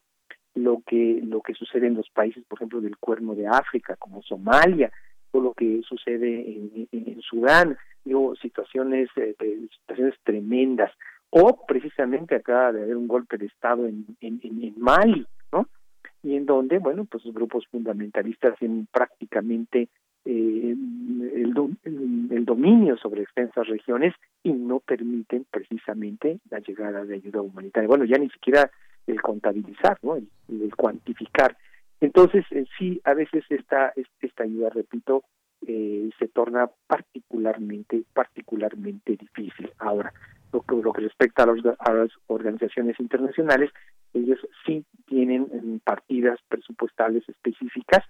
[0.55, 4.22] lo que lo que sucede en los países, por ejemplo, del Cuerno de África, como
[4.22, 4.90] Somalia,
[5.33, 9.35] o lo que sucede en, en, Sudán, digo, situaciones eh,
[9.81, 10.92] situaciones tremendas,
[11.31, 15.27] o precisamente acaba de haber un golpe de estado en, en, en Mali.
[16.27, 19.89] Y en donde, bueno, pues los grupos fundamentalistas tienen prácticamente
[20.25, 21.77] eh, el,
[22.33, 24.12] el, dominio sobre extensas regiones
[24.43, 27.87] y no permiten precisamente la llegada de ayuda humanitaria.
[27.87, 28.69] Bueno, ya ni siquiera
[29.07, 30.17] el contabilizar, ¿no?
[30.17, 30.27] El,
[30.77, 31.57] cuantificar.
[32.01, 35.23] Entonces, eh, sí, a veces esta, esta ayuda, repito,
[35.65, 39.71] eh, se torna particularmente, particularmente difícil.
[39.79, 40.12] Ahora,
[40.57, 43.71] lo que, lo que respecta a, las organizaciones internacionales,
[44.14, 48.03] ellos sí tienen partidas presupuestales específicas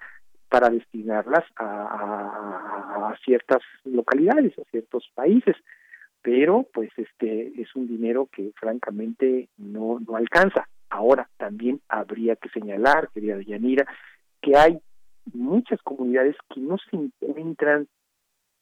[0.48, 5.56] para destinarlas a, a, ciertas localidades, a ciertos países,
[6.22, 10.68] pero pues este es un dinero que francamente no, no alcanza.
[10.88, 13.86] Ahora también habría que señalar, querida Yanira,
[14.40, 14.78] que hay
[15.32, 17.88] muchas comunidades que no se encuentran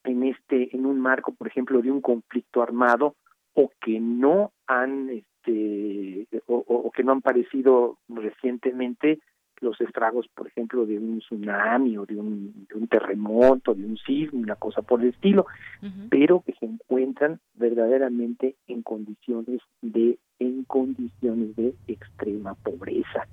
[0.05, 3.15] en este en un marco por ejemplo de un conflicto armado
[3.55, 9.19] o que no han este o, que no han parecido recientemente
[9.61, 13.97] los estragos por ejemplo de un tsunami o de un, de un terremoto de un
[13.99, 15.47] sismo una cosa por el estilo
[16.11, 23.27] pero que se encuentran verdaderamente en condiciones de en condiciones de extrema pobreza.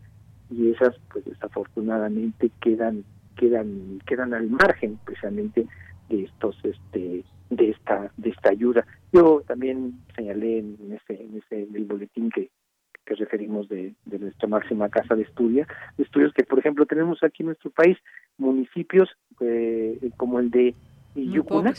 [0.49, 3.03] Y esas pues desafortunadamente quedan
[3.35, 5.65] quedan quedan al margen precisamente
[6.09, 11.67] de estos este de esta de esta ayuda yo también señalé en ese en ese
[11.73, 12.49] el boletín que
[13.05, 15.65] que referimos de, de nuestra máxima casa de estudio
[15.97, 17.97] de estudios que por ejemplo tenemos aquí en nuestro país
[18.37, 20.75] municipios eh, como el de
[21.15, 21.73] Yucuna,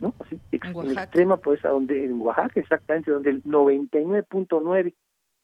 [0.00, 0.14] ¿no?
[0.18, 4.94] Así, en, extrema pues a donde en Oaxaca exactamente donde el 99.9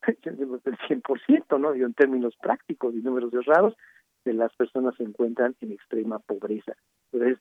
[0.23, 1.73] el 100%, ¿no?
[1.73, 3.75] Digo, en términos prácticos y números cerrados,
[4.25, 6.75] de las personas se encuentran en extrema pobreza.
[7.13, 7.39] Entonces,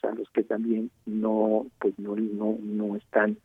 [0.00, 3.36] pues, a los que también no, pues no, no, no están,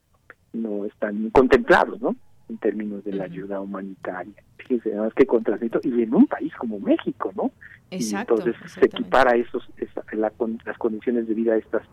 [0.53, 2.15] no están contemplados, ¿no?
[2.49, 4.43] En términos de la ayuda humanitaria.
[4.57, 7.51] Fíjense, además que contrasito, y en un país como México, ¿no?
[7.89, 10.31] Exacto, y entonces se equipara esos, esa, la,
[10.65, 11.83] las condiciones de vida de estas,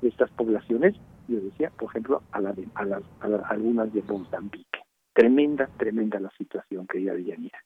[0.00, 0.94] de estas poblaciones,
[1.28, 4.80] yo decía, por ejemplo, a, la de, a, las, a, a algunas de Mozambique.
[5.14, 7.58] Tremenda, tremenda la situación, querida Villanira.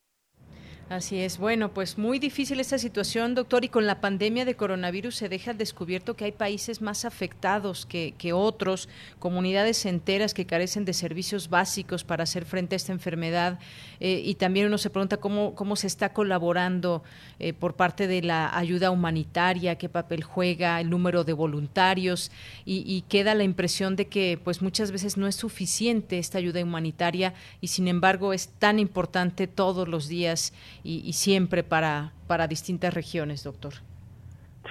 [0.88, 1.38] Así es.
[1.38, 5.53] Bueno, pues muy difícil esta situación, doctor, y con la pandemia de coronavirus se deja
[5.53, 11.51] descubierto que hay países más afectados que, que otros, comunidades enteras que carecen de servicios
[11.51, 13.59] básicos para hacer frente a esta enfermedad.
[13.99, 17.03] Eh, y también uno se pregunta cómo, cómo se está colaborando
[17.40, 22.31] eh, por parte de la ayuda humanitaria, qué papel juega, el número de voluntarios,
[22.64, 26.62] y, y queda la impresión de que pues muchas veces no es suficiente esta ayuda
[26.62, 30.53] humanitaria y sin embargo es tan importante todos los días
[30.87, 33.75] y, siempre para, para distintas regiones, doctor.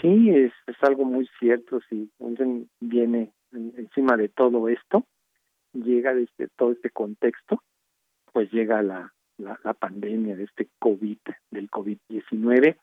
[0.02, 1.80] Sí, es, es algo muy cierto.
[1.90, 5.06] Si alguien viene encima de todo esto,
[5.74, 7.62] llega desde todo este contexto,
[8.32, 11.18] pues llega la, la, pandemia de este COVID,
[11.52, 12.76] del COVID-19,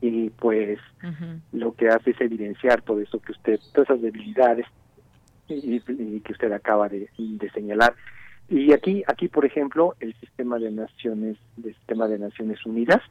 [0.00, 0.78] y pues
[1.52, 4.66] lo que hace es evidenciar todo eso que usted, todas esas debilidades
[5.48, 5.80] y,
[6.20, 7.94] que usted acaba de, de señalar.
[8.48, 13.02] Y aquí, aquí por ejemplo, el sistema de naciones, el sistema de Naciones Unidas,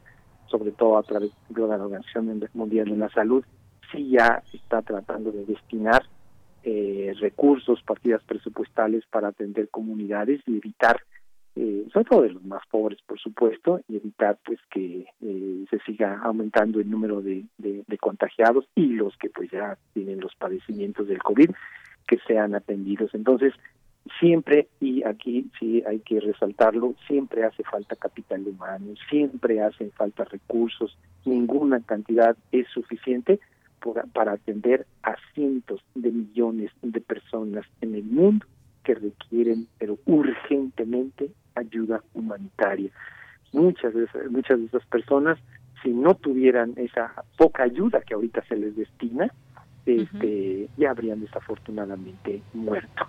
[0.46, 3.44] sobre todo a través de la Organización Mundial de la Salud,
[3.92, 6.02] sí ya está tratando de destinar
[6.64, 11.00] eh, recursos, partidas presupuestales para atender comunidades y evitar,
[11.54, 15.78] eh, sobre todo de los más pobres, por supuesto, y evitar pues que eh, se
[15.86, 20.34] siga aumentando el número de, de, de contagiados y los que pues ya tienen los
[20.34, 21.50] padecimientos del COVID
[22.08, 23.14] que sean atendidos.
[23.14, 23.54] Entonces,
[24.18, 30.24] siempre, y aquí sí hay que resaltarlo, siempre hace falta capital humano, siempre hacen falta
[30.24, 33.40] recursos, ninguna cantidad es suficiente
[34.12, 38.46] para atender a cientos de millones de personas en el mundo
[38.82, 42.90] que requieren, pero urgentemente, ayuda humanitaria.
[43.52, 45.38] Muchas de esas, muchas de esas personas,
[45.82, 49.32] si no tuvieran esa poca ayuda que ahorita se les destina,
[49.86, 53.06] este, ya habrían desafortunadamente muerto.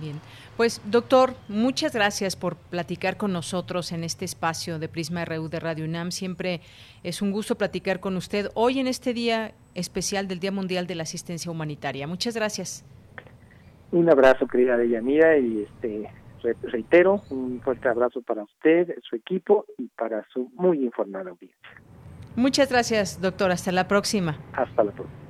[0.00, 0.16] Bien,
[0.56, 5.60] pues doctor, muchas gracias por platicar con nosotros en este espacio de Prisma RU de
[5.60, 6.10] Radio UNAM.
[6.10, 6.60] Siempre
[7.02, 10.94] es un gusto platicar con usted hoy en este día especial del Día Mundial de
[10.94, 12.06] la Asistencia Humanitaria.
[12.06, 12.84] Muchas gracias.
[13.92, 16.10] Un abrazo, querida Deyanira, y este
[16.62, 21.58] reitero un fuerte abrazo para usted, su equipo y para su muy informada audiencia.
[22.36, 23.50] Muchas gracias, doctor.
[23.50, 24.38] Hasta la próxima.
[24.52, 25.29] Hasta la próxima.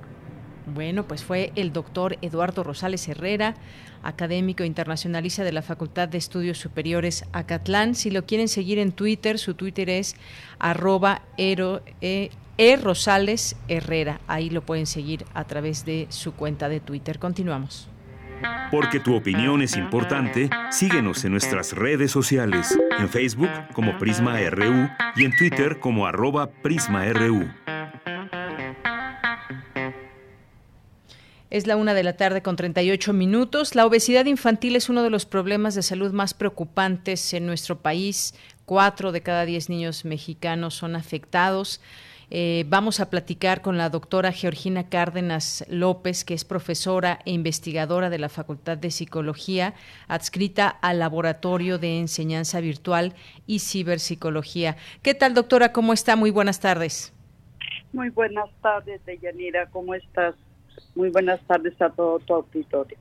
[0.66, 3.54] Bueno, pues fue el doctor Eduardo Rosales Herrera,
[4.02, 7.94] académico internacionalista de la Facultad de Estudios Superiores Acatlán.
[7.94, 10.16] Si lo quieren seguir en Twitter, su Twitter es
[10.58, 14.20] arroba e, e, Rosales Herrera.
[14.26, 17.18] Ahí lo pueden seguir a través de su cuenta de Twitter.
[17.18, 17.88] Continuamos.
[18.70, 24.88] Porque tu opinión es importante, síguenos en nuestras redes sociales, en Facebook como Prisma RU
[25.16, 27.50] y en Twitter como arroba PrismaRU.
[31.50, 33.74] Es la una de la tarde con 38 minutos.
[33.74, 38.34] La obesidad infantil es uno de los problemas de salud más preocupantes en nuestro país.
[38.66, 41.80] Cuatro de cada diez niños mexicanos son afectados.
[42.30, 48.10] Eh, vamos a platicar con la doctora Georgina Cárdenas López, que es profesora e investigadora
[48.10, 49.74] de la Facultad de Psicología,
[50.06, 53.14] adscrita al Laboratorio de Enseñanza Virtual
[53.48, 54.76] y Ciberpsicología.
[55.02, 55.72] ¿Qué tal, doctora?
[55.72, 56.14] ¿Cómo está?
[56.14, 57.12] Muy buenas tardes.
[57.92, 60.36] Muy buenas tardes, Deyanira, ¿cómo estás?
[60.94, 62.96] Muy buenas tardes a todo tu auditorio.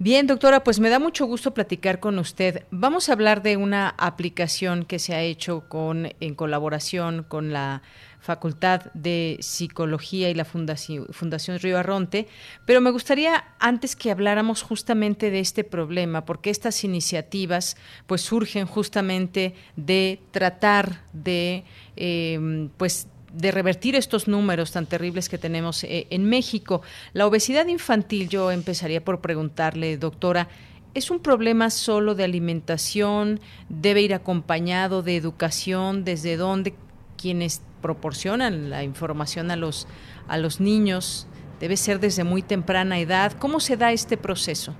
[0.00, 2.64] Bien, doctora, pues me da mucho gusto platicar con usted.
[2.72, 7.82] Vamos a hablar de una aplicación que se ha hecho con en colaboración con la
[8.18, 12.26] Facultad de Psicología y la Fundación, Fundación Río Arronte,
[12.66, 17.76] pero me gustaría antes que habláramos justamente de este problema, porque estas iniciativas
[18.06, 21.64] pues surgen justamente de tratar de
[21.96, 26.82] eh, pues de revertir estos números tan terribles que tenemos eh, en México.
[27.12, 30.48] La obesidad infantil, yo empezaría por preguntarle, doctora,
[30.94, 33.40] ¿es un problema solo de alimentación?
[33.68, 36.04] ¿Debe ir acompañado de educación?
[36.04, 36.74] ¿Desde dónde
[37.20, 39.88] quienes proporcionan la información a los,
[40.28, 41.28] a los niños?
[41.58, 43.32] ¿Debe ser desde muy temprana edad?
[43.32, 44.74] ¿Cómo se da este proceso?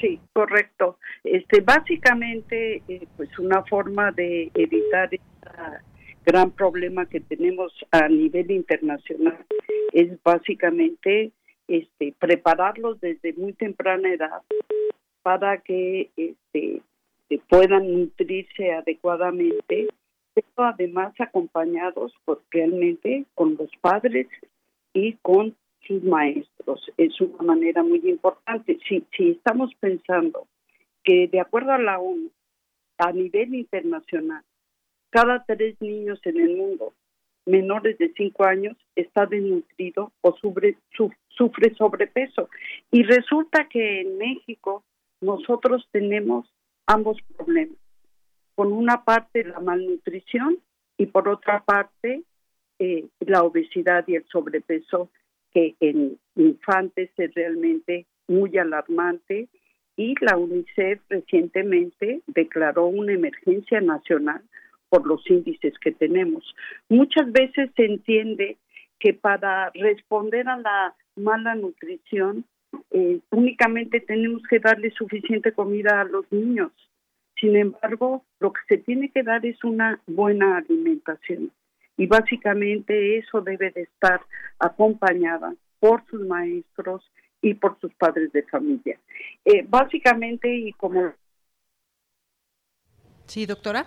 [0.00, 0.98] Sí, correcto.
[1.22, 5.80] Este, básicamente, eh, pues una forma de evitar esta
[6.24, 9.44] gran problema que tenemos a nivel internacional
[9.92, 11.32] es básicamente
[11.68, 14.42] este prepararlos desde muy temprana edad
[15.22, 16.82] para que este
[17.48, 19.88] puedan nutrirse adecuadamente
[20.34, 24.28] pero además acompañados pues, realmente con los padres
[24.94, 25.54] y con
[25.86, 26.90] sus maestros.
[26.96, 28.78] Es una manera muy importante.
[28.88, 30.46] Si si estamos pensando
[31.04, 32.30] que de acuerdo a la ONU
[32.98, 34.42] a nivel internacional
[35.12, 36.94] cada tres niños en el mundo
[37.46, 40.76] menores de cinco años está desnutrido o sufre,
[41.28, 42.48] sufre sobrepeso.
[42.90, 44.84] Y resulta que en México
[45.20, 46.46] nosotros tenemos
[46.86, 47.76] ambos problemas.
[48.54, 50.58] Por una parte la malnutrición
[50.96, 52.22] y por otra parte
[52.78, 55.10] eh, la obesidad y el sobrepeso
[55.52, 59.48] que en infantes es realmente muy alarmante
[59.96, 64.42] y la UNICEF recientemente declaró una emergencia nacional
[64.92, 66.54] por los índices que tenemos.
[66.90, 68.58] Muchas veces se entiende
[68.98, 72.44] que para responder a la mala nutrición
[72.90, 76.72] eh, únicamente tenemos que darle suficiente comida a los niños.
[77.40, 81.50] Sin embargo, lo que se tiene que dar es una buena alimentación
[81.96, 84.20] y básicamente eso debe de estar
[84.58, 88.98] acompañada por sus maestros y por sus padres de familia.
[89.46, 91.14] Eh, básicamente y como...
[93.24, 93.86] Sí, doctora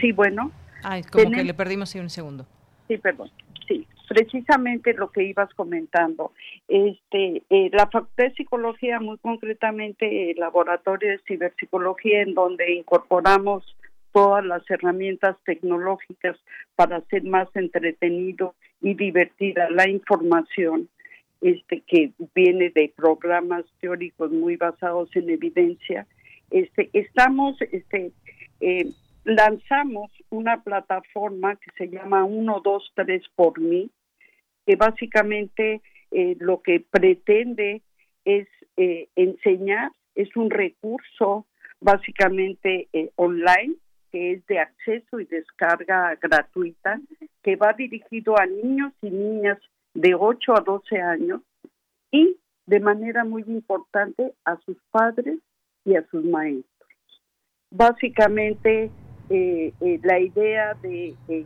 [0.00, 0.50] sí, bueno.
[0.82, 2.46] Ay, como que le perdimos un segundo.
[2.86, 3.30] Sí, perdón.
[3.66, 6.32] Sí, precisamente lo que ibas comentando.
[6.68, 13.64] Este, eh, la Facultad de Psicología, muy concretamente el Laboratorio de Ciberpsicología, en donde incorporamos
[14.12, 16.36] todas las herramientas tecnológicas
[16.76, 20.88] para hacer más entretenido y divertida la información
[21.40, 26.06] este que viene de programas teóricos muy basados en evidencia
[26.50, 28.10] este estamos este
[28.60, 28.86] eh,
[29.28, 33.90] lanzamos una plataforma que se llama 123 por mí,
[34.66, 37.82] que básicamente eh, lo que pretende
[38.24, 38.48] es
[38.78, 41.46] eh, enseñar, es un recurso
[41.80, 43.74] básicamente eh, online
[44.10, 46.98] que es de acceso y descarga gratuita,
[47.42, 49.58] que va dirigido a niños y niñas
[49.92, 51.42] de 8 a 12 años
[52.10, 55.38] y de manera muy importante a sus padres
[55.84, 56.88] y a sus maestros.
[57.70, 58.90] Básicamente
[59.30, 61.44] eh, eh, la idea de que,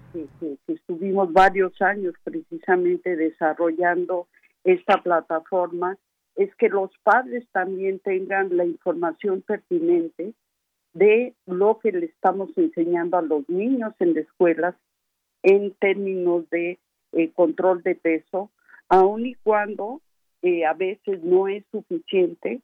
[0.69, 4.29] estuvimos varios años precisamente desarrollando
[4.63, 5.99] esta plataforma
[6.37, 10.33] es que los padres también tengan la información pertinente
[10.95, 14.77] de lo que le estamos enseñando a los niños en la escuela
[15.43, 16.79] en términos de
[17.13, 18.51] eh, control de peso,
[18.89, 20.01] aun y cuando
[20.69, 22.61] a veces no es suficiente,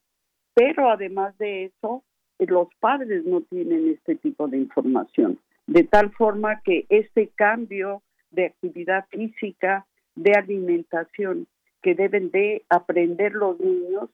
[0.52, 2.02] pero además de eso,
[2.46, 8.46] los padres no tienen este tipo de información, de tal forma que este cambio de
[8.46, 11.46] actividad física, de alimentación
[11.82, 14.10] que deben de aprender los niños,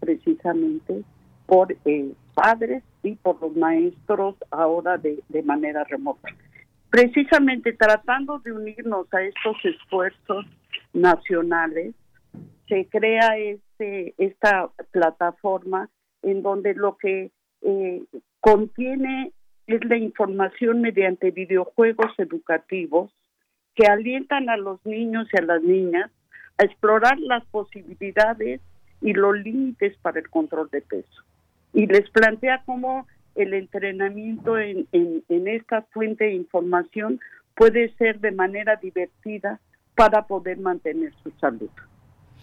[0.00, 1.04] precisamente
[1.46, 6.28] por eh, padres y por los maestros ahora de, de manera remota.
[6.90, 10.46] Precisamente tratando de unirnos a estos esfuerzos
[10.92, 11.94] nacionales,
[12.68, 13.71] se crea este
[14.18, 15.88] esta plataforma
[16.22, 17.30] en donde lo que
[17.62, 18.02] eh,
[18.40, 19.32] contiene
[19.66, 23.12] es la información mediante videojuegos educativos
[23.74, 26.10] que alientan a los niños y a las niñas
[26.58, 28.60] a explorar las posibilidades
[29.00, 31.22] y los límites para el control de peso.
[31.72, 37.18] Y les plantea cómo el entrenamiento en, en esta fuente de información
[37.54, 39.60] puede ser de manera divertida
[39.94, 41.70] para poder mantener su salud.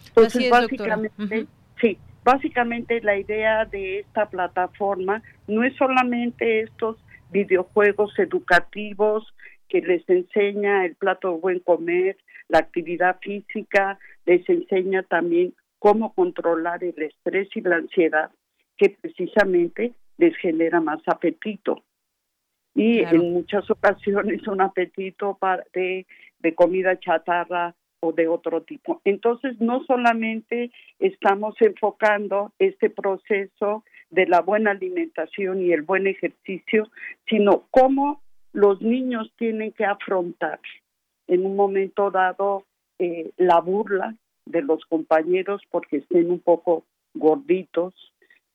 [0.08, 1.46] Entonces, básicamente,
[1.80, 6.98] sí, básicamente la idea de esta plataforma no es solamente estos
[7.32, 9.34] videojuegos educativos
[9.68, 16.14] que les enseña el plato de buen comer, la actividad física, les enseña también cómo
[16.14, 18.32] controlar el estrés y la ansiedad
[18.78, 21.84] que precisamente les genera más apetito.
[22.76, 25.38] Y en muchas ocasiones un apetito
[25.74, 29.02] de comida chatarra o de otro tipo.
[29.04, 36.90] Entonces, no solamente estamos enfocando este proceso de la buena alimentación y el buen ejercicio,
[37.28, 38.22] sino cómo
[38.54, 40.60] los niños tienen que afrontar
[41.28, 42.66] en un momento dado
[42.98, 46.84] eh, la burla de los compañeros porque estén un poco
[47.14, 47.94] gorditos,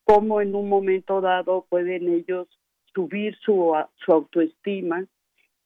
[0.03, 2.49] cómo en un momento dado pueden ellos
[2.93, 5.07] subir su, su autoestima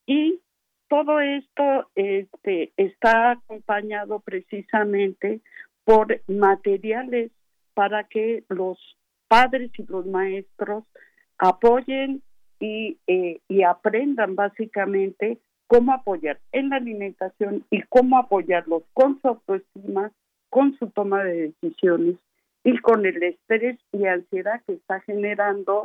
[0.07, 0.41] y
[0.89, 5.41] todo esto este, está acompañado precisamente
[5.85, 7.31] por materiales
[7.75, 8.79] para que los
[9.29, 10.85] padres y los maestros
[11.39, 12.23] apoyen
[12.59, 19.29] y, eh, y aprendan básicamente cómo apoyar en la alimentación y cómo apoyarlos con su
[19.29, 20.11] autoestima,
[20.51, 22.17] con su toma de decisiones
[22.65, 25.85] y con el estrés y ansiedad que está generando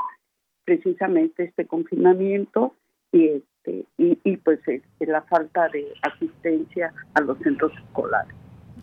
[0.66, 2.74] precisamente este confinamiento
[3.14, 4.59] y este y, y pues
[4.99, 8.36] la falta de asistencia a los centros escolares.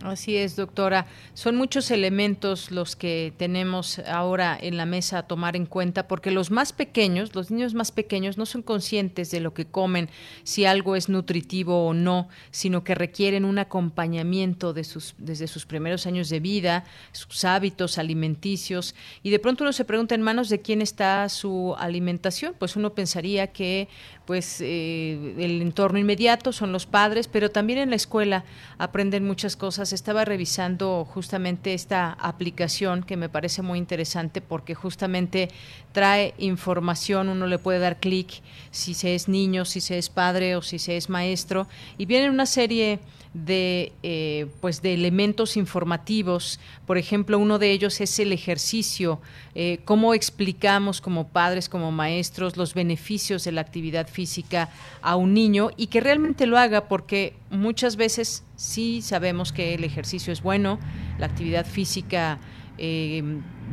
[0.03, 1.07] Así es, doctora.
[1.35, 6.31] Son muchos elementos los que tenemos ahora en la mesa a tomar en cuenta, porque
[6.31, 10.09] los más pequeños, los niños más pequeños, no son conscientes de lo que comen,
[10.43, 15.67] si algo es nutritivo o no, sino que requieren un acompañamiento de sus, desde sus
[15.67, 20.49] primeros años de vida, sus hábitos alimenticios, y de pronto uno se pregunta en manos
[20.49, 22.55] de quién está su alimentación.
[22.59, 23.89] Pues uno pensaría que
[24.31, 28.45] pues eh, el entorno inmediato son los padres, pero también en la escuela
[28.79, 29.93] aprenden muchas cosas.
[29.93, 35.49] Estaba revisando justamente esta aplicación que me parece muy interesante porque justamente
[35.91, 40.55] trae información, uno le puede dar clic si se es niño, si se es padre
[40.55, 41.67] o si se es maestro,
[41.99, 43.01] y viene una serie
[43.33, 46.59] de eh, pues de elementos informativos.
[46.87, 49.21] Por ejemplo uno de ellos es el ejercicio
[49.55, 54.69] eh, cómo explicamos como padres como maestros los beneficios de la actividad física
[55.01, 59.85] a un niño y que realmente lo haga porque muchas veces sí sabemos que el
[59.85, 60.81] ejercicio es bueno
[61.19, 62.39] la actividad física
[62.79, 63.23] eh,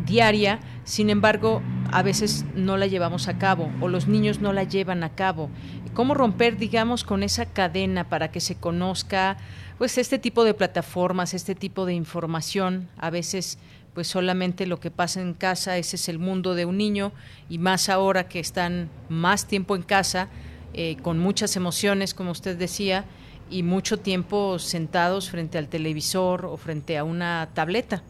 [0.06, 4.64] diaria, sin embargo, a veces no la llevamos a cabo o los niños no la
[4.64, 5.50] llevan a cabo.
[5.94, 9.38] ¿Cómo romper, digamos, con esa cadena para que se conozca
[9.78, 12.88] pues este tipo de plataformas, este tipo de información?
[12.98, 13.58] A veces
[13.98, 17.14] pues solamente lo que pasa en casa, ese es el mundo de un niño
[17.50, 20.30] y más ahora que están más tiempo en casa,
[20.76, 23.06] eh, con muchas emociones, como usted decía,
[23.50, 28.04] y mucho tiempo sentados frente al televisor o frente a una tableta.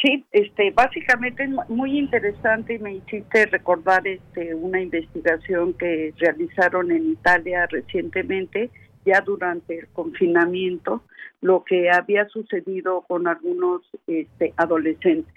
[0.00, 6.90] Sí, este, básicamente es muy interesante y me hiciste recordar este, una investigación que realizaron
[6.90, 8.70] en Italia recientemente,
[9.04, 11.02] ya durante el confinamiento,
[11.40, 15.34] lo que había sucedido con algunos este, adolescentes.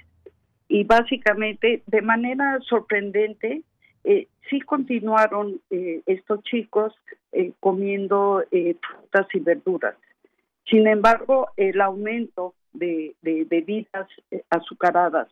[0.67, 3.61] Y básicamente, de manera sorprendente,
[4.03, 6.93] eh, sí continuaron eh, estos chicos
[7.31, 9.95] eh, comiendo eh, frutas y verduras.
[10.69, 15.29] Sin embargo, el aumento de, bebidas eh, azucaradas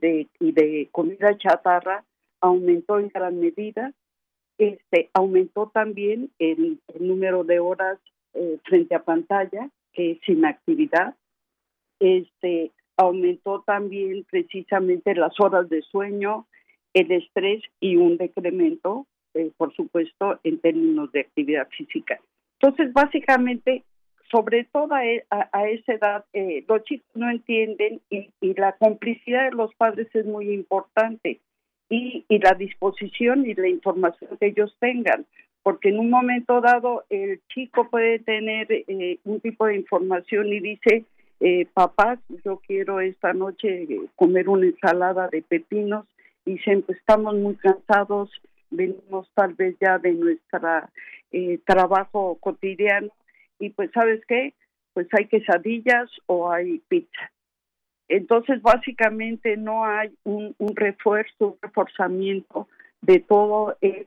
[0.00, 2.04] y de comida chatarra
[2.40, 3.92] aumentó en gran medida.
[4.58, 7.98] Este aumentó también el, número de horas
[8.34, 11.14] eh, frente a pantalla, que es inactividad.
[12.00, 16.46] Este aumentó también precisamente las horas de sueño,
[16.94, 22.18] el estrés y un decremento, eh, por supuesto, en términos de actividad física.
[22.58, 23.84] Entonces, básicamente,
[24.30, 25.24] sobre todo a, e,
[25.70, 30.52] esa edad, eh, los chicos no entienden y, la complicidad de los padres es muy
[30.52, 31.40] importante
[31.88, 35.26] y, la disposición y la información que ellos tengan,
[35.62, 40.60] porque en un momento dado el chico puede tener eh, un tipo de información y
[40.60, 41.04] dice,
[41.40, 46.06] eh, papás, yo quiero esta noche comer una ensalada de pepinos
[46.44, 48.30] y dicen, pues estamos muy cansados,
[48.70, 50.60] venimos tal vez ya de nuestro
[51.66, 53.10] trabajo cotidiano
[53.58, 54.54] y pues sabes qué,
[54.92, 57.30] pues hay quesadillas o hay pizza.
[58.08, 62.68] Entonces básicamente no hay un, refuerzo, un reforzamiento
[63.00, 64.06] de todo el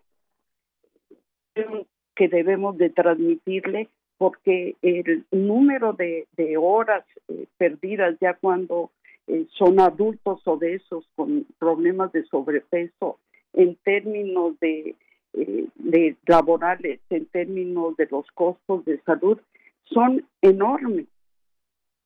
[2.15, 6.27] que debemos de transmitirle porque el número de,
[6.57, 8.91] horas eh, perdidas ya cuando
[9.27, 13.19] eh, son adultos o de esos con problemas de sobrepeso
[13.53, 14.95] en términos de
[15.33, 19.39] eh, de laborales en términos de los costos de salud
[19.85, 21.07] son enormes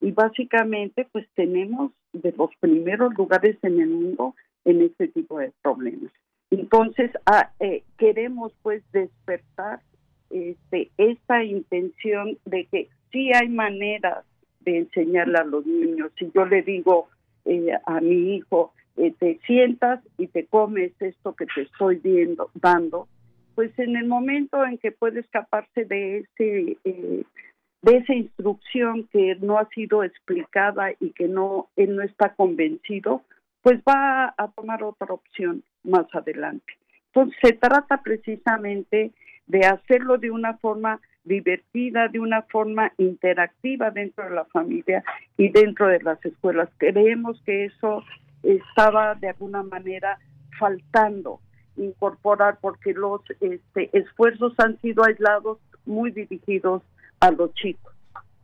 [0.02, 5.52] y básicamente pues tenemos de los primeros lugares en el mundo en este tipo de
[5.62, 6.12] problemas.
[6.52, 9.82] Entonces, ah, eh, queremos pues despertar
[10.30, 14.26] este, esta intención de que sí hay maneras
[14.62, 16.12] de enseñarle a los niños.
[16.18, 17.08] Si yo le digo
[17.46, 22.50] eh, a mi hijo, eh, te sientas y te comes esto que te estoy viendo,
[22.56, 23.08] dando,
[23.56, 29.60] pues en el momento en que puede escaparse de ese de esa instrucción que no
[29.60, 33.24] ha sido explicada y que no él no está convencido,
[33.62, 36.74] pues va a tomar otra opción más adelante.
[37.08, 39.12] Entonces se trata precisamente
[39.48, 45.04] de hacerlo de una forma divertida, de una forma interactiva dentro de la familia
[45.38, 46.70] y dentro de las escuelas.
[46.78, 48.04] Creemos que eso
[48.44, 50.20] estaba de alguna manera
[50.60, 51.40] faltando
[51.78, 56.84] incorporar porque los este, esfuerzos han sido aislados muy dirigidos
[57.20, 57.94] a los chicos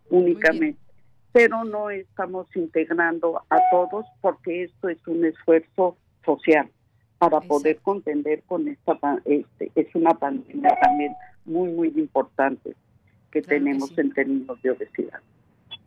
[0.10, 0.80] únicamente.
[1.32, 6.70] Pero no estamos integrando a todos porque esto es un esfuerzo social
[7.20, 11.14] para poder contender con esta este es una pandemia también
[11.46, 12.76] muy muy importante
[13.32, 15.20] que tenemos en términos de obesidad.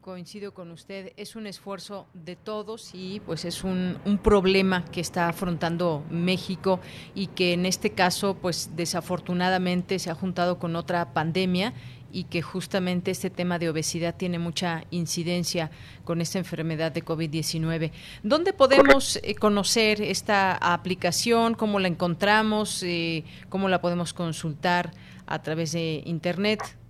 [0.03, 5.01] Coincido con usted, es un esfuerzo de todos y pues es un, un, problema que
[5.01, 6.81] está afrontando México
[7.15, 11.73] y que en este caso pues desafortunadamente se ha juntado con otra pandemia
[12.11, 15.71] y que justamente este tema de obesidad tiene mucha incidencia
[16.03, 17.93] con esta enfermedad de COVID-19.
[18.25, 21.55] ¿Dónde podemos eh, conocer esta aplicación?
[21.55, 22.83] ¿Cómo la encontramos?
[22.83, 24.91] Eh, ¿Cómo la podemos consultar
[25.27, 26.82] a través de Internet?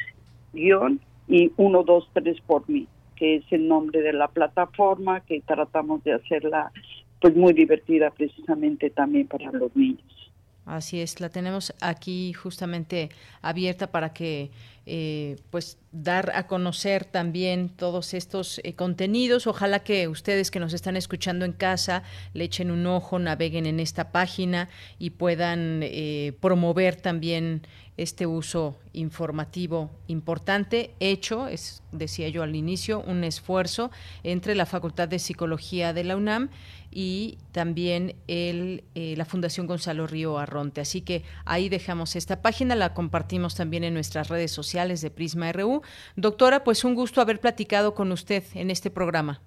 [0.53, 2.87] guion y 123 por mí
[3.19, 6.71] que es el nombre de la plataforma, que tratamos de hacerla
[7.19, 10.28] pues muy divertida precisamente también para los niños.
[10.69, 13.09] Así es, la tenemos aquí justamente
[13.41, 14.51] abierta para que
[14.85, 19.47] eh, pues dar a conocer también todos estos eh, contenidos.
[19.47, 22.03] Ojalá que ustedes que nos están escuchando en casa
[22.35, 27.63] le echen un ojo, naveguen en esta página y puedan eh, promover también
[27.97, 33.91] este uso informativo importante hecho, es, decía yo al inicio, un esfuerzo
[34.23, 36.49] entre la Facultad de Psicología de la UNAM
[36.91, 40.81] y también el, eh, la Fundación Gonzalo Río Arronte.
[40.81, 45.51] Así que ahí dejamos esta página, la compartimos también en nuestras redes sociales de Prisma
[45.51, 45.81] RU.
[46.15, 49.41] Doctora, pues un gusto haber platicado con usted en este programa.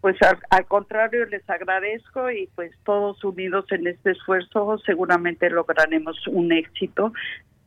[0.00, 0.16] Pues
[0.50, 7.12] al, contrario, les agradezco y pues todos unidos en este esfuerzo seguramente lograremos un éxito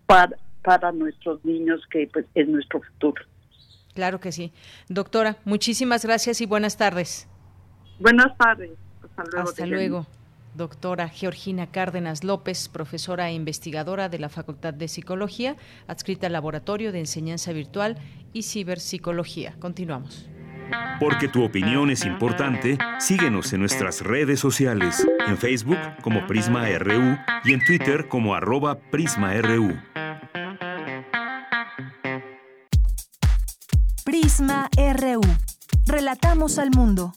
[0.06, 3.22] para, para nuestros niños, que pues, es nuestro futuro.
[3.94, 4.54] Claro que sí.
[4.88, 7.28] Doctora, muchísimas gracias y buenas tardes.
[8.00, 8.72] Buenas tardes.
[9.20, 9.50] Hasta luego.
[9.50, 10.08] Hasta luego.
[10.56, 15.56] Doctora Georgina Cárdenas López, profesora e investigadora de la Facultad de Psicología,
[15.88, 17.98] adscrita al Laboratorio de Enseñanza Virtual
[18.34, 19.56] y Ciberpsicología.
[19.60, 20.28] Continuamos.
[21.00, 27.18] Porque tu opinión es importante, síguenos en nuestras redes sociales, en Facebook como Prisma RU
[27.46, 29.80] y en Twitter como arroba PrismaRU.
[34.04, 35.22] Prisma RU.
[35.88, 37.14] Relatamos al mundo.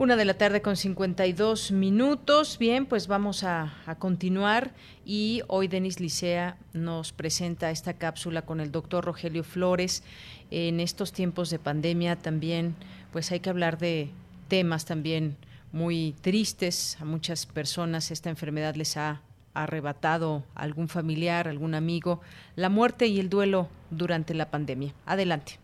[0.00, 2.56] Una de la tarde con 52 minutos.
[2.58, 4.70] Bien, pues vamos a, continuar
[5.04, 10.02] y hoy Denis Licea nos presenta esta cápsula con el doctor Rogelio Flores.
[10.50, 12.76] En estos tiempos de pandemia también,
[13.12, 14.08] pues hay que hablar de
[14.48, 15.36] temas también
[15.70, 16.96] muy tristes.
[17.02, 19.20] A muchas personas esta enfermedad les ha
[19.52, 22.22] arrebatado algún familiar, algún amigo,
[22.56, 24.94] la muerte y el duelo durante la pandemia.
[25.04, 25.58] Adelante.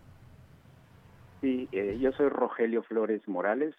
[1.41, 3.75] Sí, eh, yo soy Rogelio Flores Morales,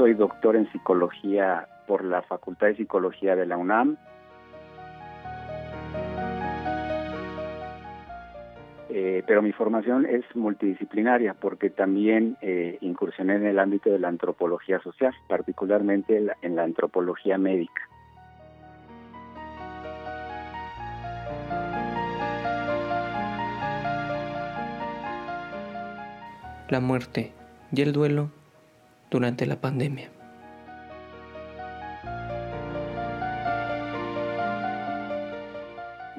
[0.00, 3.98] soy doctor en psicología por la Facultad de Psicología de la UNAM.
[8.88, 14.08] Eh, pero mi formación es multidisciplinaria porque también eh, incursioné en el ámbito de la
[14.08, 17.82] antropología social, particularmente en la antropología médica.
[26.70, 27.34] La muerte
[27.70, 28.39] y el duelo
[29.10, 30.10] durante la pandemia.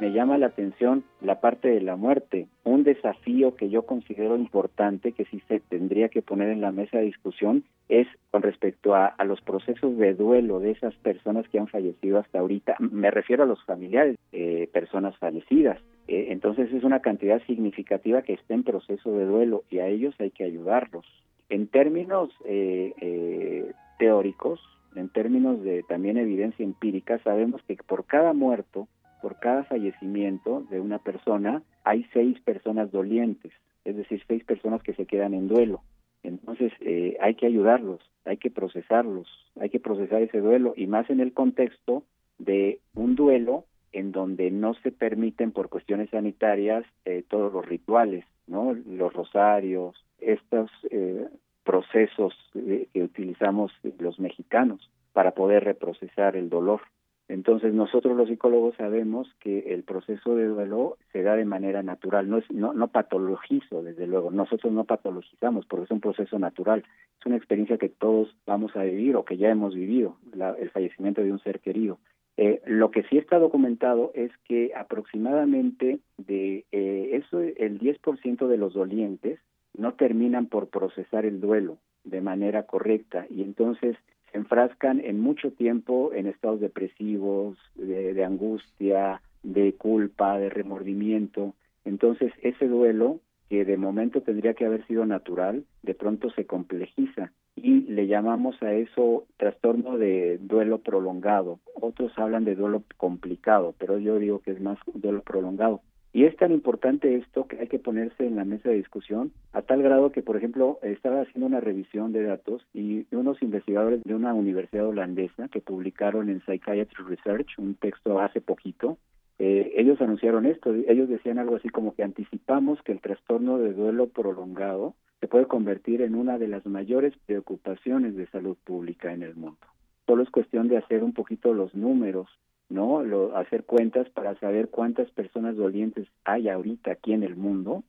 [0.02, 2.48] Me llama la atención la parte de la muerte.
[2.64, 6.98] Un desafío que yo considero importante, que sí se tendría que poner en la mesa
[6.98, 11.68] de discusión, es con respecto a, los procesos de duelo de esas personas que han
[11.68, 12.78] fallecido hasta ahorita.
[12.80, 15.78] Me refiero a los familiares, eh, personas fallecidas.
[16.08, 20.16] Eh, entonces es una cantidad significativa que está en proceso de duelo y a ellos
[20.18, 21.06] hay que ayudarlos.
[21.52, 24.62] En términos eh, teóricos,
[24.96, 28.88] en términos de también evidencia empírica, sabemos que por cada muerto,
[29.22, 33.52] por cada fallecimiento de una persona, hay seis personas dolientes,
[33.84, 35.82] es decir, seis personas que se quedan en duelo.
[36.24, 39.28] Entonces eh, hay que ayudarlos, hay que procesarlos,
[39.60, 42.04] hay que procesar ese duelo y más en el contexto
[42.38, 48.24] de un duelo en donde no se permiten por cuestiones sanitarias eh, todos los rituales,
[48.48, 51.28] no, los rosarios, estos eh,
[51.64, 56.82] procesos que utilizamos los mexicanos para poder reprocesar el dolor.
[57.28, 62.30] Entonces nosotros los psicólogos sabemos que el proceso de duelo se da de manera natural,
[62.30, 66.84] no es no, no patologizo desde luego, nosotros no patologizamos porque es un proceso natural,
[67.20, 70.18] es una experiencia que todos vamos a vivir o que ya hemos vivido,
[70.60, 72.00] el fallecimiento de un ser querido.
[72.36, 78.58] Eh, lo que sí está documentado es que aproximadamente de eh, eso el 10% de
[78.58, 79.40] los dolientes
[79.78, 83.96] no terminan por procesar el duelo de manera correcta y entonces
[84.32, 91.54] se enfrascan en mucho tiempo en estados depresivos, de, angustia, de culpa, de remordimiento.
[91.86, 93.20] Entonces ese duelo,
[93.50, 98.62] que de momento tendría que haber sido natural, de pronto se complejiza y le llamamos
[98.64, 101.60] a eso trastorno de duelo prolongado.
[101.76, 105.82] Otros hablan de duelo complicado, pero yo digo que es más duelo prolongado.
[106.14, 109.62] Y es tan importante esto que hay que ponerse en la mesa de discusión a
[109.62, 114.16] tal grado que, por ejemplo, estaba haciendo una revisión de datos y unos investigadores de
[114.16, 118.98] una universidad holandesa que publicaron en Psychiatry Research un texto hace poquito,
[119.44, 123.74] eh, ellos anunciaron esto, ellos decían algo así como que anticipamos que el trastorno de
[123.74, 129.24] duelo prolongado se puede convertir en una de las mayores preocupaciones de salud pública en
[129.24, 129.66] el mundo.
[130.06, 132.28] Solo es cuestión de hacer un poquito los números
[132.72, 133.04] ¿no?
[133.04, 137.84] Lo, hacer cuentas para saber cuántas personas dolientes hay ahorita aquí en el mundo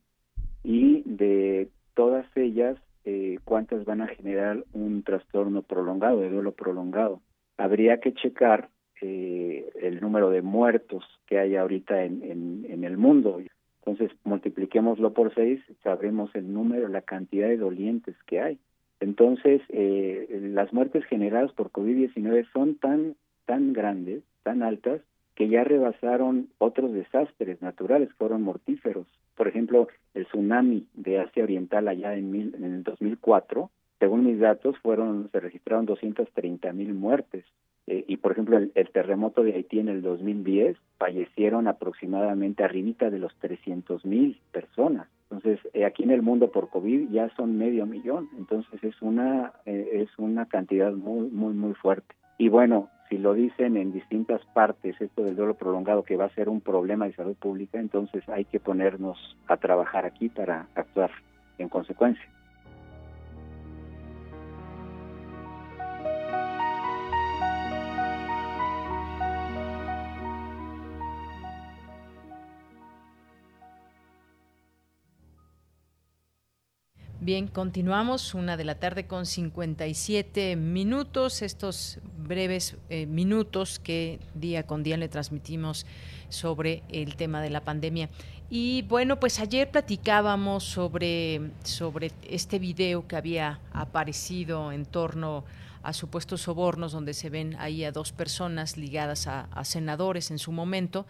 [0.62, 7.20] y de todas ellas eh, cuántas van a generar un trastorno prolongado, de duelo prolongado.
[7.56, 8.68] Habría que checar
[9.00, 13.40] eh, el número de muertos que hay ahorita en, en, el mundo.
[13.80, 18.58] Entonces, multipliquémoslo por seis, sabremos el número, la cantidad de dolientes que hay.
[19.00, 23.16] Entonces, eh, las muertes generadas por COVID-19 son tan,
[23.46, 25.00] tan grandes tan altas
[25.34, 29.06] que ya rebasaron otros desastres naturales, fueron mortíferos.
[29.36, 34.40] Por ejemplo, el tsunami de Asia Oriental allá en, mil, en el 2004, según mis
[34.40, 37.44] datos, fueron se registraron 230 mil muertes.
[37.86, 43.18] Eh, y, por ejemplo, el, terremoto de Haití en el 2010 fallecieron aproximadamente arribita de
[43.18, 45.08] los 300 mil personas.
[45.30, 48.28] Entonces, eh, aquí en el mundo por COVID ya son medio millón.
[48.36, 52.14] Entonces, es una, eh, es una cantidad muy, muy, muy fuerte.
[52.38, 56.34] Y bueno, si lo dicen en distintas partes, esto del duelo prolongado que va a
[56.34, 61.10] ser un problema de salud pública, entonces hay que ponernos a trabajar aquí para actuar
[61.58, 62.24] en consecuencia.
[77.24, 84.64] Bien, continuamos, una de la tarde con 57 minutos, estos breves eh, minutos que día
[84.64, 85.86] con día le transmitimos
[86.30, 88.10] sobre el tema de la pandemia.
[88.50, 95.44] Y bueno, pues ayer platicábamos sobre, sobre este video que había aparecido en torno a
[95.92, 101.06] supuestos sobornos, donde se ven ahí a dos personas ligadas a senadores en su momento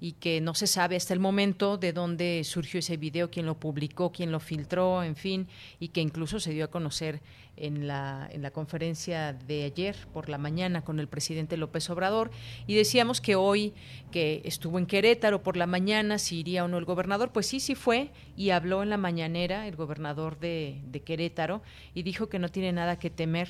[0.00, 3.58] y que no se sabe hasta el momento de dónde surgió ese video, quién lo
[3.58, 5.48] publicó, quién lo filtró, en fin,
[5.80, 7.20] y que incluso se dio a conocer
[7.56, 12.30] en la, en la conferencia de ayer por la mañana con el presidente López Obrador.
[12.66, 13.72] Y decíamos que hoy,
[14.10, 17.60] que estuvo en Querétaro por la mañana, si iría o no el gobernador, pues sí,
[17.60, 21.62] sí fue y habló en la mañanera el gobernador de Querétaro
[21.94, 23.48] y dijo que no tiene nada que temer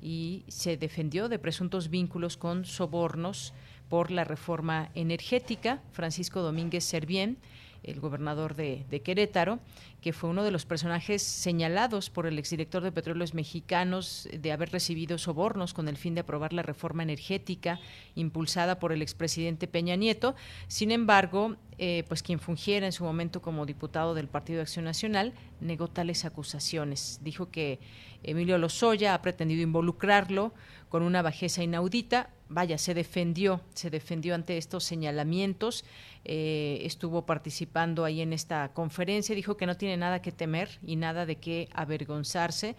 [0.00, 3.52] y se defendió de presuntos vínculos con sobornos
[3.88, 7.38] por la reforma energética, Francisco Domínguez Servién,
[7.86, 9.60] el gobernador de, Querétaro,
[10.00, 14.70] que fue uno de los personajes señalados por el exdirector de Petróleos Mexicanos de haber
[14.70, 17.80] recibido sobornos con el fin de aprobar la reforma energética
[18.14, 20.34] impulsada por el expresidente Peña Nieto.
[20.68, 24.84] Sin embargo, eh, pues quien fungiera en su momento como diputado del Partido de Acción
[24.84, 27.20] Nacional negó tales acusaciones.
[27.22, 27.78] Dijo que
[28.26, 30.52] Emilio Lozoya ha pretendido involucrarlo
[30.88, 32.30] con una bajeza inaudita.
[32.48, 35.84] Vaya, se defendió, se defendió ante estos señalamientos,
[36.24, 40.96] eh, estuvo participando ahí en esta conferencia, dijo que no tiene nada que temer y
[40.96, 42.76] nada de qué avergonzarse.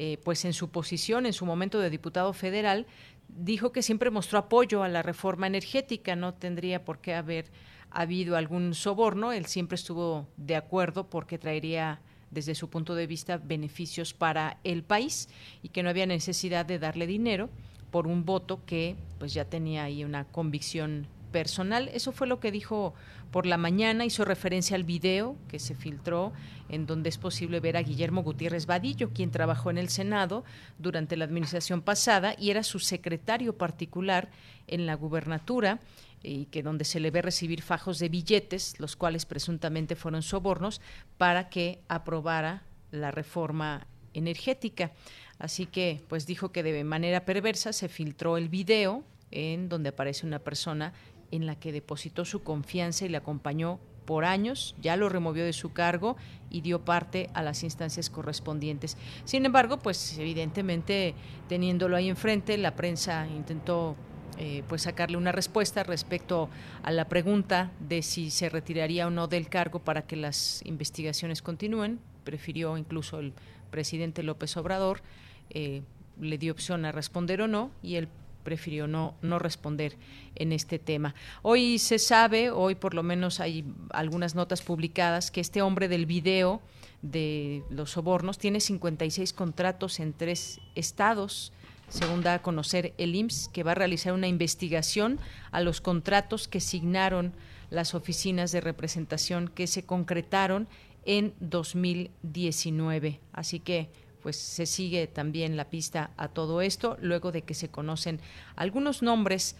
[0.00, 2.86] Eh, pues en su posición, en su momento de diputado federal,
[3.26, 7.46] dijo que siempre mostró apoyo a la reforma energética, no tendría por qué haber
[7.90, 13.38] habido algún soborno, él siempre estuvo de acuerdo porque traería desde su punto de vista
[13.38, 15.28] beneficios para el país
[15.62, 17.50] y que no había necesidad de darle dinero
[17.90, 21.88] por un voto que pues ya tenía ahí una convicción personal.
[21.92, 22.94] Eso fue lo que dijo
[23.30, 26.32] por la mañana, hizo referencia al video que se filtró
[26.68, 30.44] en donde es posible ver a Guillermo Gutiérrez Vadillo, quien trabajó en el Senado
[30.78, 34.30] durante la administración pasada y era su secretario particular
[34.66, 35.80] en la gubernatura
[36.22, 40.80] y que donde se le ve recibir fajos de billetes, los cuales presuntamente fueron sobornos,
[41.16, 44.92] para que aprobara la reforma energética.
[45.38, 50.26] Así que, pues dijo que de manera perversa se filtró el video en donde aparece
[50.26, 50.92] una persona
[51.30, 55.52] en la que depositó su confianza y le acompañó por años, ya lo removió de
[55.52, 56.16] su cargo
[56.48, 58.96] y dio parte a las instancias correspondientes.
[59.26, 61.14] Sin embargo, pues evidentemente
[61.46, 63.96] teniéndolo ahí enfrente, la prensa intentó
[64.38, 66.48] eh, pues sacarle una respuesta respecto
[66.84, 71.42] a la pregunta de si se retiraría o no del cargo para que las investigaciones
[71.42, 71.98] continúen.
[72.22, 73.32] Prefirió incluso el
[73.70, 75.02] presidente López Obrador,
[75.50, 75.82] eh,
[76.20, 78.08] le dio opción a responder o no y él
[78.44, 79.96] prefirió no, no responder
[80.36, 81.16] en este tema.
[81.42, 86.06] Hoy se sabe, hoy por lo menos hay algunas notas publicadas, que este hombre del
[86.06, 86.62] video
[87.02, 91.52] de los sobornos tiene 56 contratos en tres estados
[91.88, 95.18] según da a conocer el IMSS, que va a realizar una investigación
[95.50, 97.32] a los contratos que signaron
[97.70, 100.68] las oficinas de representación que se concretaron
[101.04, 103.20] en 2019.
[103.32, 103.90] Así que
[104.22, 108.20] pues se sigue también la pista a todo esto luego de que se conocen
[108.56, 109.56] algunos nombres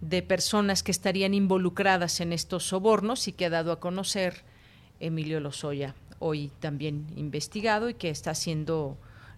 [0.00, 4.44] de personas que estarían involucradas en estos sobornos y que ha dado a conocer
[5.00, 8.96] Emilio Lozoya, hoy también investigado y que está siendo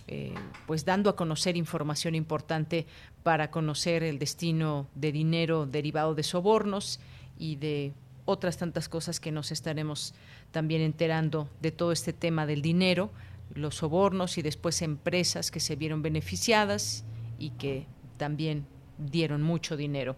[0.09, 0.35] eh,
[0.67, 2.87] pues dando a conocer información importante
[3.23, 7.01] para conocer el destino de dinero derivado de sobornos
[7.39, 7.93] y de
[8.25, 10.15] otras tantas cosas que nos estaremos
[10.53, 13.11] también enterando de todo este tema del dinero,
[13.55, 17.05] los sobornos y después empresas que se vieron beneficiadas
[17.39, 17.87] y que
[18.17, 18.67] también
[18.99, 20.17] dieron mucho dinero.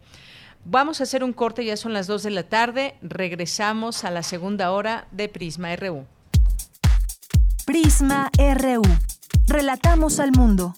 [0.65, 4.23] Vamos a hacer un corte, ya son las 2 de la tarde, regresamos a la
[4.23, 6.07] segunda hora de Prisma RU.
[7.65, 8.83] Prisma RU.
[9.53, 10.75] Relatamos al mundo.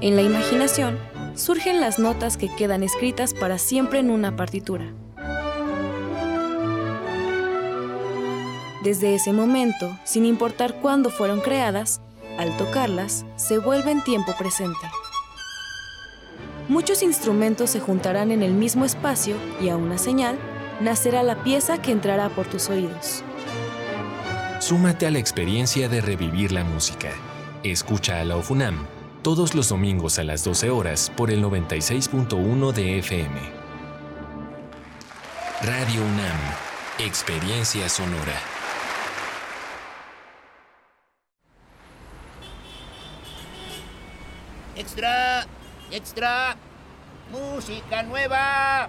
[0.00, 0.96] En la imaginación
[1.34, 4.94] surgen las notas que quedan escritas para siempre en una partitura.
[8.84, 12.00] Desde ese momento, sin importar cuándo fueron creadas,
[12.38, 14.86] al tocarlas, se vuelven tiempo presente.
[16.68, 20.38] Muchos instrumentos se juntarán en el mismo espacio y a una señal
[20.80, 23.22] nacerá la pieza que entrará por tus oídos.
[24.60, 27.10] Súmate a la experiencia de revivir la música.
[27.62, 28.86] Escucha a la OFUNAM
[29.22, 33.40] todos los domingos a las 12 horas por el 96.1 de FM.
[35.62, 36.38] Radio UNAM,
[36.98, 38.34] Experiencia Sonora.
[44.76, 45.46] Extra,
[45.90, 46.56] extra,
[47.32, 48.88] música nueva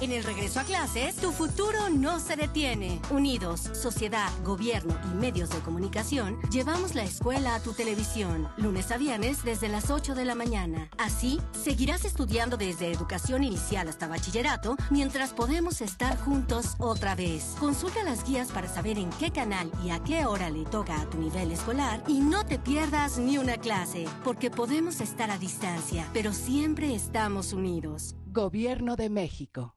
[0.00, 3.00] En el regreso a clases, tu futuro no se detiene.
[3.10, 8.98] Unidos, sociedad, gobierno y medios de comunicación, llevamos la escuela a tu televisión, lunes a
[8.98, 10.90] viernes desde las 8 de la mañana.
[10.98, 17.54] Así, seguirás estudiando desde educación inicial hasta bachillerato, mientras podemos estar juntos otra vez.
[17.60, 21.08] Consulta las guías para saber en qué canal y a qué hora le toca a
[21.08, 26.08] tu nivel escolar y no te pierdas ni una clase, porque podemos estar a distancia,
[26.12, 28.16] pero siempre estamos unidos.
[28.26, 29.76] Gobierno de México.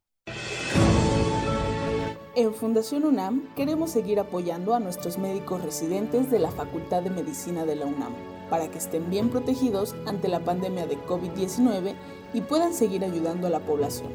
[2.37, 7.65] En Fundación UNAM queremos seguir apoyando a nuestros médicos residentes de la Facultad de Medicina
[7.65, 8.13] de la UNAM
[8.47, 11.95] para que estén bien protegidos ante la pandemia de COVID-19
[12.35, 14.09] y puedan seguir ayudando a la población.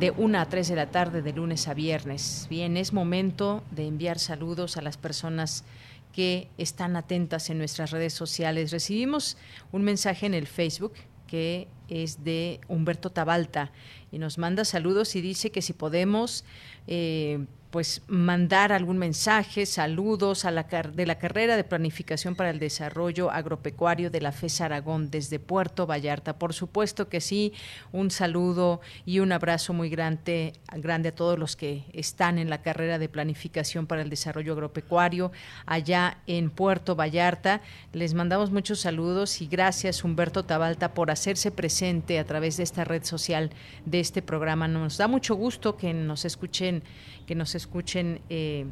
[0.00, 2.48] de 1 a 3 de la tarde de lunes a viernes.
[2.50, 5.64] Bien, es momento de enviar saludos a las personas
[6.12, 8.72] que están atentas en nuestras redes sociales.
[8.72, 9.36] Recibimos
[9.70, 10.94] un mensaje en el Facebook
[11.28, 13.70] que es de Humberto Tabalta
[14.10, 16.44] y nos manda saludos y dice que si podemos
[16.88, 22.58] eh, pues mandar algún mensaje, saludos a la de la carrera de planificación para el
[22.58, 26.38] desarrollo agropecuario de la FES Aragón desde Puerto Vallarta.
[26.38, 27.52] Por supuesto que sí,
[27.92, 32.62] un saludo y un abrazo muy grande, grande a todos los que están en la
[32.62, 35.30] carrera de planificación para el desarrollo agropecuario
[35.66, 37.60] allá en Puerto Vallarta.
[37.92, 42.84] Les mandamos muchos saludos y gracias Humberto Tabalta por hacerse presente a través de esta
[42.84, 43.50] red social
[43.84, 44.66] de este programa.
[44.66, 46.82] Nos da mucho gusto que nos escuchen
[47.30, 48.66] que nos escuchen eh,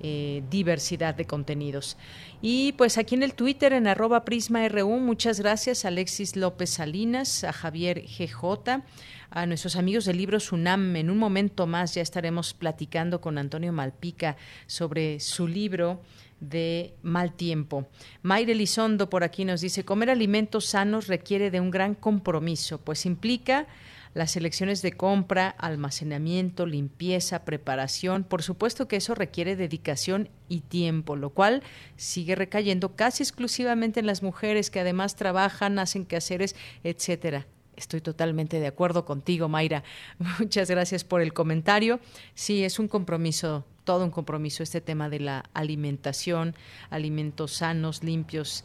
[0.00, 1.96] eh, diversidad de contenidos.
[2.42, 7.44] Y pues aquí en el Twitter, en arroba PrismaRU, muchas gracias a Alexis López Salinas,
[7.44, 8.82] a Javier GJ,
[9.30, 10.96] a nuestros amigos del libro Sunam.
[10.96, 14.36] En un momento más ya estaremos platicando con Antonio Malpica
[14.66, 16.00] sobre su libro
[16.40, 17.86] de mal tiempo.
[18.22, 23.04] Mayre Lizondo por aquí nos dice, comer alimentos sanos requiere de un gran compromiso, pues
[23.06, 23.66] implica
[24.14, 28.24] las elecciones de compra, almacenamiento, limpieza, preparación.
[28.24, 31.62] Por supuesto que eso requiere dedicación y tiempo, lo cual
[31.96, 37.46] sigue recayendo casi exclusivamente en las mujeres que además trabajan, hacen quehaceres, etcétera.
[37.76, 39.84] Estoy totalmente de acuerdo contigo, Mayra.
[40.38, 42.00] Muchas gracias por el comentario.
[42.34, 46.54] Sí, es un compromiso, todo un compromiso este tema de la alimentación,
[46.90, 48.64] alimentos sanos, limpios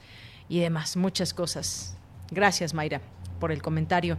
[0.50, 1.96] y demás, muchas cosas.
[2.32, 3.02] Gracias, Mayra,
[3.40, 4.18] por el comentario.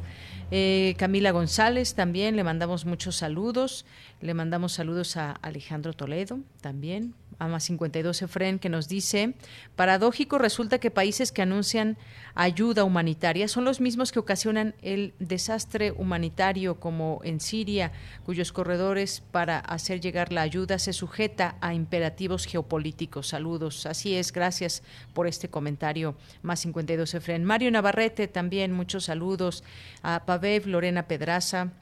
[0.50, 3.84] Eh, Camila González también, le mandamos muchos saludos.
[4.20, 9.34] Le mandamos saludos a Alejandro Toledo también, AMA 52 Efren, que nos dice,
[9.74, 11.98] paradójico resulta que países que anuncian
[12.34, 17.92] ayuda humanitaria son los mismos que ocasionan el desastre humanitario, como en Siria,
[18.24, 23.28] cuyos corredores para hacer llegar la ayuda se sujeta a imperativos geopolíticos.
[23.28, 23.86] Saludos.
[23.86, 24.82] Así es, gracias
[25.12, 26.16] por este comentario.
[26.42, 27.44] Más 52 Efren.
[27.44, 29.62] Mario Navarrete también, muchos saludos.
[30.02, 31.72] A Pavev, Lorena Pedraza,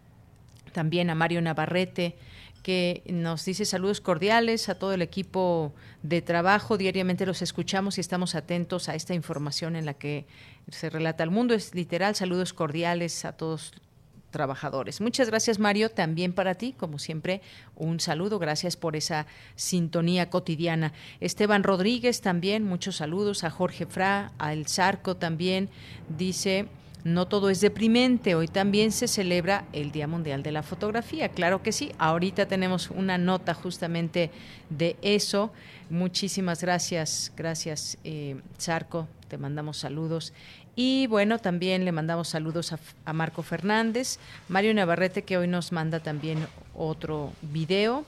[0.73, 2.17] también a Mario Navarrete,
[2.65, 6.79] que nos dice saludos cordiales a todo el equipo de trabajo.
[6.79, 10.27] Diariamente los escuchamos y estamos atentos a esta información en la que
[10.71, 11.53] se relata el mundo.
[11.53, 13.75] Es literal, saludos cordiales a todos
[14.31, 15.03] trabajadores.
[15.03, 17.43] Muchas gracias Mario, también para ti, como siempre,
[17.77, 20.95] un saludo, gracias por esa sintonía cotidiana.
[21.21, 25.69] Esteban Rodríguez también, muchos saludos, a Jorge Fra, a El Zarco también,
[26.09, 26.67] dice...
[27.05, 31.63] No todo es deprimente, hoy también se celebra el Día Mundial de la Fotografía, claro
[31.63, 34.31] que sí, ahorita tenemos una nota justamente
[34.71, 35.53] de eso.
[35.91, 38.41] Muchísimas gracias, gracias eh,
[39.29, 40.33] te mandamos saludos.
[40.77, 46.01] Y bueno, también le mandamos saludos a, Marco Fernández, Mario Navarrete que hoy nos manda
[46.01, 48.07] también otro video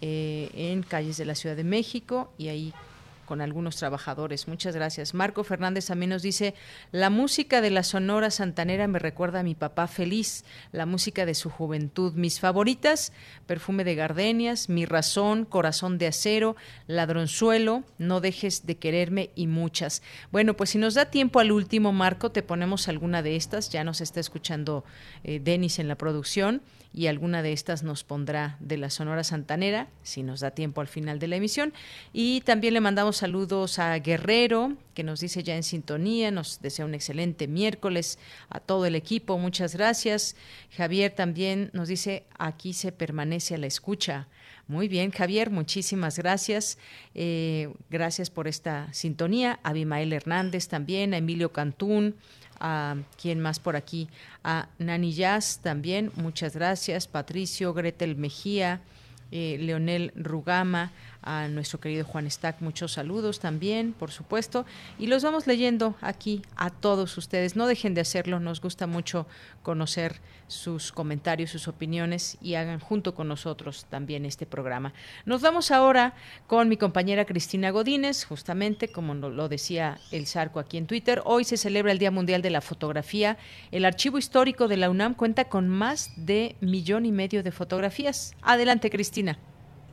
[0.00, 2.32] eh, en calles de la Ciudad de México.
[2.38, 2.72] Y ahí
[3.30, 4.48] con algunos trabajadores.
[4.48, 5.14] Muchas gracias.
[5.14, 6.52] Marco Fernández también nos dice,
[6.90, 11.36] la música de la Sonora Santanera me recuerda a mi papá feliz, la música de
[11.36, 12.14] su juventud.
[12.14, 13.12] Mis favoritas,
[13.46, 16.56] Perfume de Gardenias, Mi Razón, Corazón de Acero,
[16.88, 20.02] Ladronzuelo, No dejes de quererme y muchas.
[20.32, 23.70] Bueno, pues si nos da tiempo al último, Marco, te ponemos alguna de estas.
[23.70, 24.84] Ya nos está escuchando
[25.22, 26.62] eh, Denis en la producción
[26.92, 30.88] y alguna de estas nos pondrá de la Sonora Santanera, si nos da tiempo al
[30.88, 31.72] final de la emisión.
[32.12, 36.84] Y también le mandamos saludos a Guerrero, que nos dice ya en sintonía, nos desea
[36.84, 38.18] un excelente miércoles
[38.48, 40.34] a todo el equipo, muchas gracias.
[40.76, 44.26] Javier también nos dice, aquí se permanece a la escucha.
[44.70, 46.78] Muy bien, Javier, muchísimas gracias.
[47.16, 49.58] Eh, gracias por esta sintonía.
[49.64, 52.14] A Abimael Hernández también, a Emilio Cantún,
[52.60, 54.08] a quien más por aquí,
[54.44, 58.80] a Nani Jazz también, muchas gracias, Patricio, Gretel Mejía,
[59.32, 60.92] eh, Leonel Rugama,
[61.22, 64.64] a nuestro querido Juan Stack, muchos saludos también, por supuesto,
[64.98, 67.56] y los vamos leyendo aquí a todos ustedes.
[67.56, 69.26] No dejen de hacerlo, nos gusta mucho
[69.62, 74.92] conocer sus comentarios, sus opiniones y hagan junto con nosotros también este programa.
[75.24, 76.14] Nos vamos ahora
[76.46, 81.22] con mi compañera Cristina Godínez, justamente como lo decía el Zarco aquí en Twitter.
[81.24, 83.38] Hoy se celebra el Día Mundial de la Fotografía.
[83.70, 88.34] El Archivo Histórico de la UNAM cuenta con más de millón y medio de fotografías.
[88.42, 89.38] Adelante, Cristina.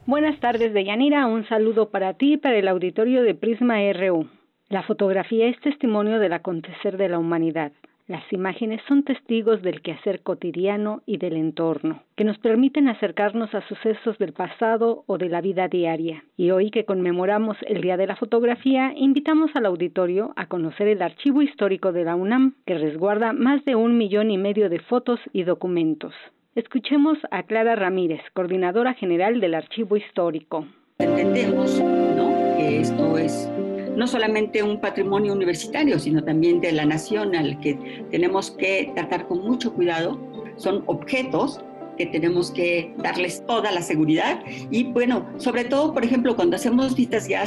[0.08, 1.28] Buenas tardes, Deyanira.
[1.28, 4.30] Un saludo para ti y para el auditorio de Prisma RU.
[4.70, 7.74] La fotografía es testimonio del acontecer de la humanidad.
[8.08, 13.68] Las imágenes son testigos del quehacer cotidiano y del entorno, que nos permiten acercarnos a
[13.68, 16.24] sucesos del pasado o de la vida diaria.
[16.38, 21.01] Y hoy que conmemoramos el Día de la Fotografía, invitamos al auditorio a conocer el
[21.01, 25.20] archivo histórico de la UNAM, que resguarda más de un millón y medio de fotos
[25.34, 26.14] y documentos.
[26.58, 30.66] Escuchemos a Clara Ramírez, coordinadora general del Archivo Histórico.
[30.97, 31.80] Entendemos
[32.58, 33.47] que esto es
[33.95, 39.28] no solamente un patrimonio universitario, sino también de la nación al que tenemos que tratar
[39.28, 40.20] con mucho cuidado.
[40.55, 41.62] Son objetos
[41.95, 44.39] que tenemos que darles toda la seguridad
[44.72, 47.45] y bueno, sobre todo, por ejemplo, cuando hacemos visitas ya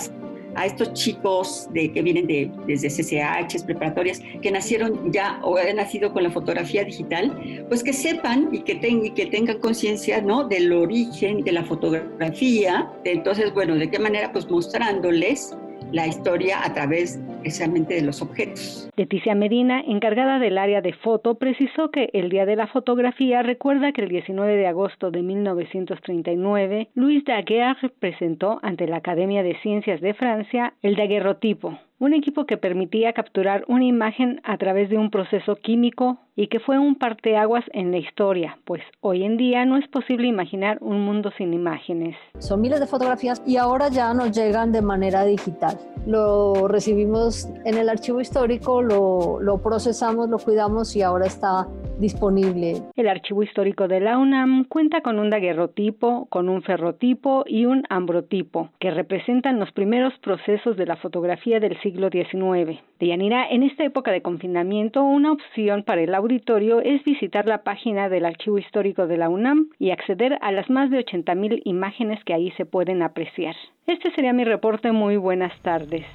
[0.54, 5.76] a estos chicos de, que vienen de, desde CCH, preparatorias, que nacieron ya o han
[5.76, 10.48] nacido con la fotografía digital, pues que sepan y que, y que tengan conciencia ¿no?
[10.48, 12.90] del origen de la fotografía.
[13.04, 14.32] Entonces, bueno, ¿de qué manera?
[14.32, 15.54] Pues mostrándoles
[15.92, 18.88] la historia a través precisamente de los objetos.
[18.96, 23.92] Leticia Medina, encargada del área de foto, precisó que el Día de la Fotografía recuerda
[23.92, 30.00] que el 19 de agosto de 1939, Louis Daguerre presentó ante la Academia de Ciencias
[30.00, 35.10] de Francia el daguerrotipo, un equipo que permitía capturar una imagen a través de un
[35.10, 39.76] proceso químico y que fue un parteaguas en la historia, pues hoy en día no
[39.76, 42.16] es posible imaginar un mundo sin imágenes.
[42.38, 45.78] Son miles de fotografías y ahora ya nos llegan de manera digital.
[46.06, 52.80] Lo recibimos en el archivo histórico, lo, lo procesamos, lo cuidamos y ahora está disponible.
[52.96, 57.84] El archivo histórico de la UNAM cuenta con un daguerrotipo, con un ferrotipo y un
[57.90, 62.78] ambrotipo, que representan los primeros procesos de la fotografía del siglo XIX.
[62.98, 68.08] Deyanira, en esta época de confinamiento, una opción para el auditorio es visitar la página
[68.08, 72.34] del Archivo Histórico de la UNAM y acceder a las más de 80.000 imágenes que
[72.34, 73.56] ahí se pueden apreciar.
[73.86, 74.92] Este sería mi reporte.
[74.92, 76.06] Muy buenas tardes.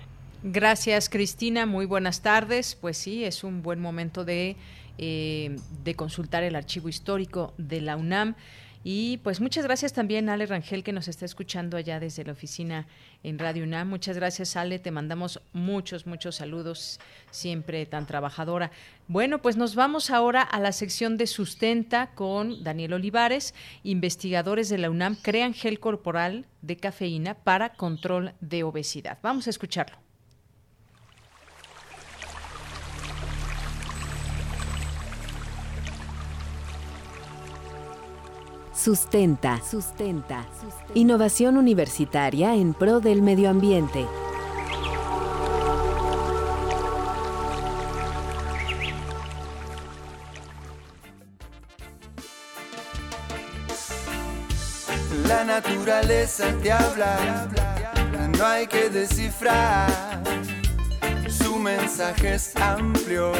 [0.43, 1.65] Gracias, Cristina.
[1.65, 2.77] Muy buenas tardes.
[2.79, 4.55] Pues sí, es un buen momento de,
[4.97, 8.35] eh, de consultar el archivo histórico de la UNAM.
[8.87, 12.85] Y pues muchas gracias también Ale Rangel que nos está escuchando allá desde la oficina
[13.23, 13.89] en Radio UNAM.
[13.89, 16.99] Muchas gracias Ale, te mandamos muchos, muchos saludos,
[17.31, 18.69] siempre tan trabajadora.
[19.07, 23.55] Bueno, pues nos vamos ahora a la sección de sustenta con Daniel Olivares.
[23.81, 29.17] Investigadores de la UNAM crean gel corporal de cafeína para control de obesidad.
[29.23, 30.04] Vamos a escucharlo.
[38.75, 39.61] Sustenta.
[39.63, 40.45] Sustenta.
[40.93, 44.05] Innovación universitaria en pro del medio ambiente.
[55.27, 57.47] La naturaleza te habla,
[58.37, 59.89] no hay que descifrar,
[61.29, 63.31] su mensaje es amplio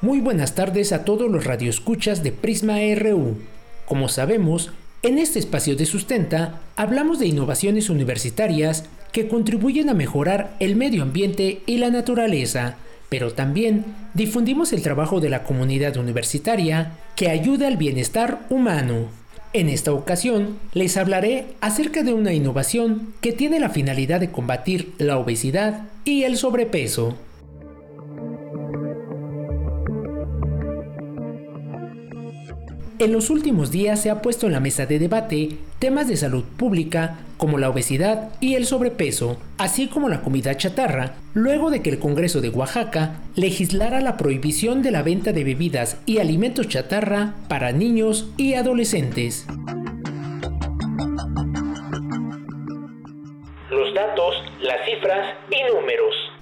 [0.00, 3.36] Muy buenas tardes a todos los radioescuchas de Prisma RU.
[3.84, 4.70] Como sabemos,
[5.02, 11.02] en este espacio de Sustenta hablamos de innovaciones universitarias que contribuyen a mejorar el medio
[11.02, 12.76] ambiente y la naturaleza,
[13.08, 19.08] pero también difundimos el trabajo de la comunidad universitaria que ayuda al bienestar humano.
[19.52, 24.92] En esta ocasión les hablaré acerca de una innovación que tiene la finalidad de combatir
[24.98, 27.16] la obesidad y el sobrepeso.
[33.00, 36.42] En los últimos días se ha puesto en la mesa de debate temas de salud
[36.56, 41.90] pública como la obesidad y el sobrepeso, así como la comida chatarra, luego de que
[41.90, 47.34] el Congreso de Oaxaca legislara la prohibición de la venta de bebidas y alimentos chatarra
[47.48, 49.46] para niños y adolescentes.
[53.70, 56.37] Los datos, las cifras y números.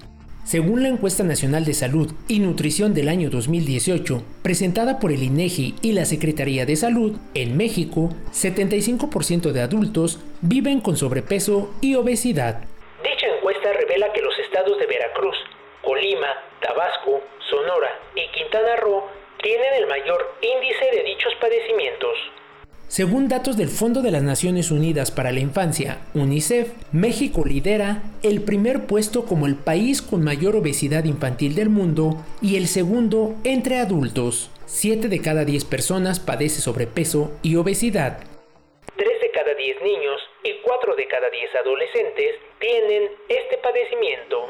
[0.47, 5.75] Según la encuesta nacional de salud y nutrición del año 2018, presentada por el INEGI
[5.81, 12.63] y la Secretaría de Salud, en México, 75% de adultos viven con sobrepeso y obesidad.
[13.03, 15.35] Dicha encuesta revela que los estados de Veracruz,
[15.83, 17.19] Colima, Tabasco,
[17.49, 19.03] Sonora y Quintana Roo
[19.43, 22.15] tienen el mayor índice de dichos padecimientos.
[22.87, 28.41] Según datos del Fondo de las Naciones Unidas para la Infancia, UNICEF, México lidera el
[28.41, 33.79] primer puesto como el país con mayor obesidad infantil del mundo y el segundo entre
[33.79, 34.51] adultos.
[34.67, 38.19] 7 de cada 10 personas padece sobrepeso y obesidad.
[38.95, 44.47] 3 de cada 10 niños y 4 de cada 10 adolescentes tienen este padecimiento.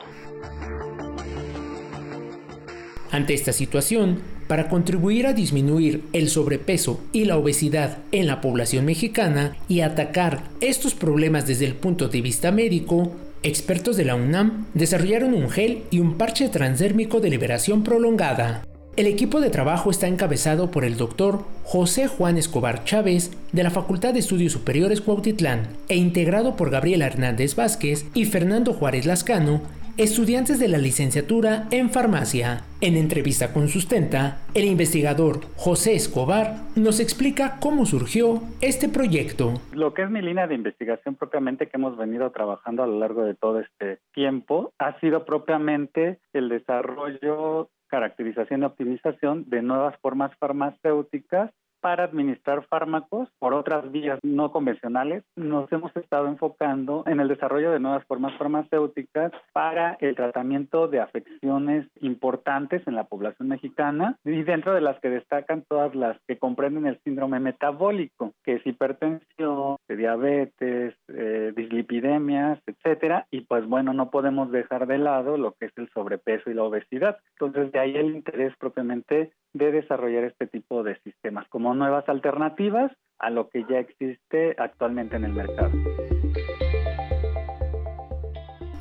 [3.12, 8.86] Ante esta situación, para contribuir a disminuir el sobrepeso y la obesidad en la población
[8.86, 13.12] mexicana y atacar estos problemas desde el punto de vista médico,
[13.44, 18.64] expertos de la UNAM desarrollaron un gel y un parche transdérmico de liberación prolongada.
[18.98, 23.70] El equipo de trabajo está encabezado por el doctor José Juan Escobar Chávez de la
[23.70, 29.62] Facultad de Estudios Superiores Cuautitlán e integrado por Gabriela Hernández Vázquez y Fernando Juárez Lascano
[29.98, 32.62] estudiantes de la licenciatura en farmacia.
[32.82, 39.54] En entrevista con Sustenta, el investigador José Escobar nos explica cómo surgió este proyecto.
[39.74, 43.24] Lo que es mi línea de investigación propiamente que hemos venido trabajando a lo largo
[43.24, 50.32] de todo este tiempo ha sido propiamente el desarrollo caracterización y optimización de nuevas formas
[50.38, 55.24] farmacéuticas para administrar fármacos por otras vías no convencionales.
[55.36, 61.00] Nos hemos estado enfocando en el desarrollo de nuevas formas farmacéuticas para el tratamiento de
[61.00, 66.38] afecciones importantes en la población mexicana y dentro de las que destacan todas las que
[66.38, 73.28] comprenden el síndrome metabólico, que es hipertensión, diabetes, eh, dislipidemias, etcétera.
[73.32, 76.64] Y pues bueno, no podemos dejar de lado lo que es el sobrepeso y la
[76.64, 77.18] obesidad.
[77.40, 82.92] Entonces de ahí el interés propiamente de desarrollar este tipo de sistemas como nuevas alternativas
[83.20, 85.72] a lo que ya existe actualmente en el mercado.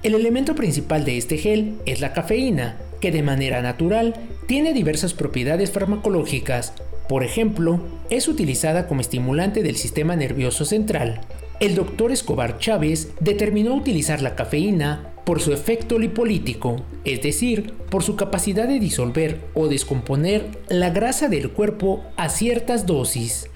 [0.02, 4.14] El elemento principal de este gel es la cafeína, que de manera natural
[4.46, 6.74] tiene diversas propiedades farmacológicas.
[7.08, 11.20] Por ejemplo, es utilizada como estimulante del sistema nervioso central.
[11.58, 16.76] El doctor Escobar Chávez determinó utilizar la cafeína por su efecto lipolítico,
[17.06, 22.86] es decir, por su capacidad de disolver o descomponer la grasa del cuerpo a ciertas
[22.86, 23.50] dosis.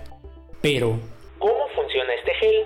[0.63, 0.99] Pero,
[1.39, 2.65] ¿cómo funciona este gel?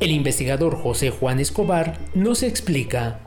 [0.00, 3.20] El investigador José Juan Escobar nos explica.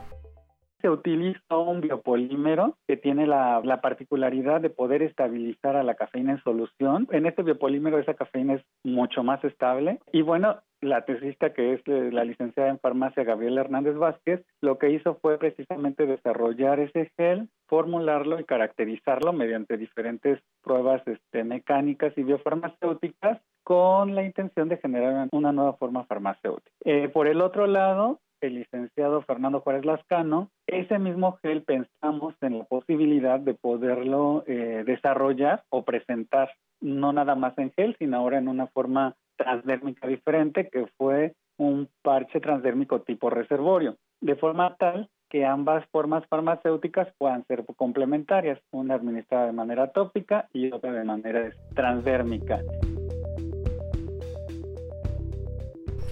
[0.82, 6.32] Se utiliza un biopolímero que tiene la, la, particularidad de poder estabilizar a la cafeína
[6.32, 7.06] en solución.
[7.12, 11.86] En este biopolímero esa cafeína es mucho más estable y bueno, la tesista que es
[11.86, 17.48] la licenciada en farmacia Gabriela Hernández Vázquez, lo que hizo fue precisamente desarrollar ese gel,
[17.66, 25.28] formularlo y caracterizarlo mediante diferentes pruebas este, mecánicas y biofarmacéuticas con la intención de generar
[25.32, 26.70] una nueva forma farmacéutica.
[26.84, 32.58] Eh, por el otro lado, el licenciado Fernando Juárez Lascano, ese mismo gel pensamos en
[32.58, 36.50] la posibilidad de poderlo eh, desarrollar o presentar
[36.80, 41.88] no nada más en gel, sino ahora en una forma transdérmica diferente que fue un
[42.02, 48.94] parche transdérmico tipo reservorio, de forma tal que ambas formas farmacéuticas puedan ser complementarias, una
[48.94, 52.60] administrada de manera tópica y otra de manera transdérmica.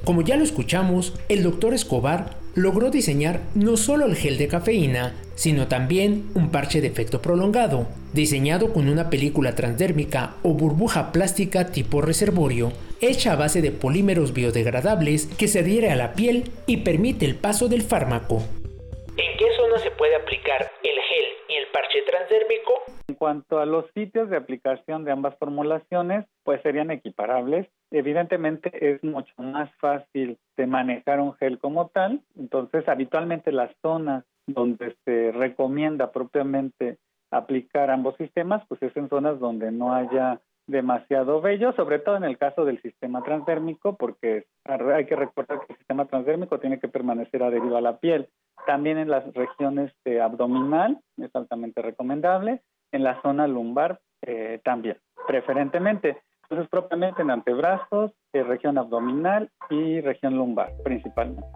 [0.06, 5.16] Como ya lo escuchamos, el doctor Escobar logró diseñar no solo el gel de cafeína,
[5.34, 11.72] sino también un parche de efecto prolongado, diseñado con una película transdérmica o burbuja plástica
[11.72, 16.76] tipo reservorio, hecha a base de polímeros biodegradables que se adhiere a la piel y
[16.76, 18.44] permite el paso del fármaco.
[19.16, 22.95] ¿En qué zona se puede aplicar el gel y el parche transdérmico?
[23.08, 27.68] En cuanto a los sitios de aplicación de ambas formulaciones, pues serían equiparables.
[27.92, 34.24] Evidentemente es mucho más fácil de manejar un gel como tal, entonces habitualmente las zonas
[34.48, 36.98] donde se recomienda propiamente
[37.30, 42.24] aplicar ambos sistemas, pues es en zonas donde no haya demasiado vello, sobre todo en
[42.24, 46.88] el caso del sistema transdérmico, porque hay que recordar que el sistema transdérmico tiene que
[46.88, 48.28] permanecer adherido a la piel.
[48.66, 52.62] También en las regiones de abdominal es altamente recomendable,
[52.92, 56.18] en la zona lumbar eh, también, preferentemente.
[56.42, 61.46] Entonces, propiamente en antebrazos, eh, región abdominal y región lumbar, principalmente.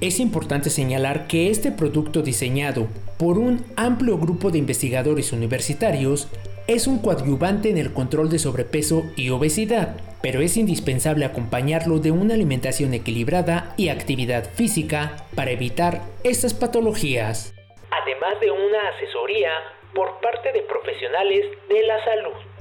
[0.00, 2.88] Es importante señalar que este producto diseñado
[3.18, 6.28] por un amplio grupo de investigadores universitarios
[6.66, 12.10] es un coadyuvante en el control de sobrepeso y obesidad, pero es indispensable acompañarlo de
[12.10, 17.54] una alimentación equilibrada y actividad física para evitar estas patologías.
[17.90, 19.50] Además de una asesoría
[19.94, 22.52] por parte de profesionales de la salud.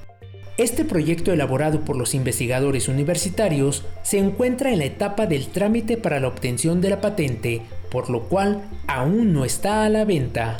[0.57, 6.19] Este proyecto elaborado por los investigadores universitarios se encuentra en la etapa del trámite para
[6.19, 10.57] la obtención de la patente, por lo cual aún no está a la venta.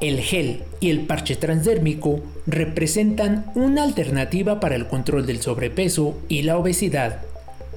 [0.00, 6.42] El gel y el parche transdérmico representan una alternativa para el control del sobrepeso y
[6.42, 7.22] la obesidad.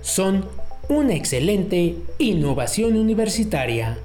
[0.02, 0.46] Son
[0.90, 3.98] una excelente innovación universitaria.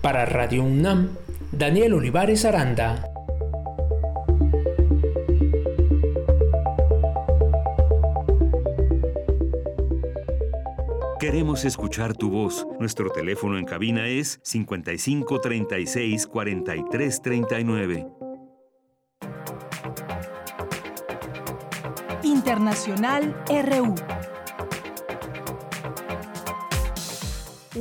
[0.00, 1.16] Para Radio UNAM,
[1.52, 3.04] Daniel Olivares Aranda.
[11.18, 12.66] Queremos escuchar tu voz.
[12.78, 18.06] Nuestro teléfono en cabina es 55 36 43 39.
[22.22, 23.94] Internacional RU.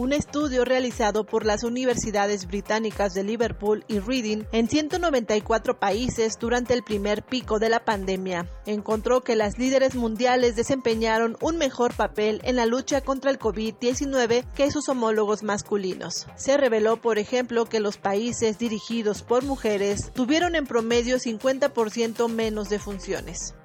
[0.07, 6.73] Un estudio realizado por las universidades británicas de Liverpool y Reading en 194 países durante
[6.73, 12.39] el primer pico de la pandemia encontró que las líderes mundiales desempeñaron un mejor papel
[12.45, 16.25] en la lucha contra el COVID-19 que sus homólogos masculinos.
[16.38, 22.69] Se reveló, por ejemplo, que los países dirigidos por mujeres tuvieron en promedio 50% menos
[22.69, 23.55] de funciones.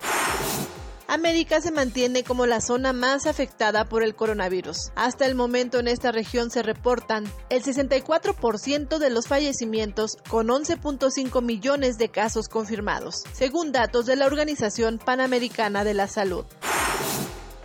[1.13, 4.93] América se mantiene como la zona más afectada por el coronavirus.
[4.95, 11.43] Hasta el momento en esta región se reportan el 64% de los fallecimientos con 11.5
[11.43, 16.47] millones de casos confirmados, según datos de la Organización Panamericana de la Salud.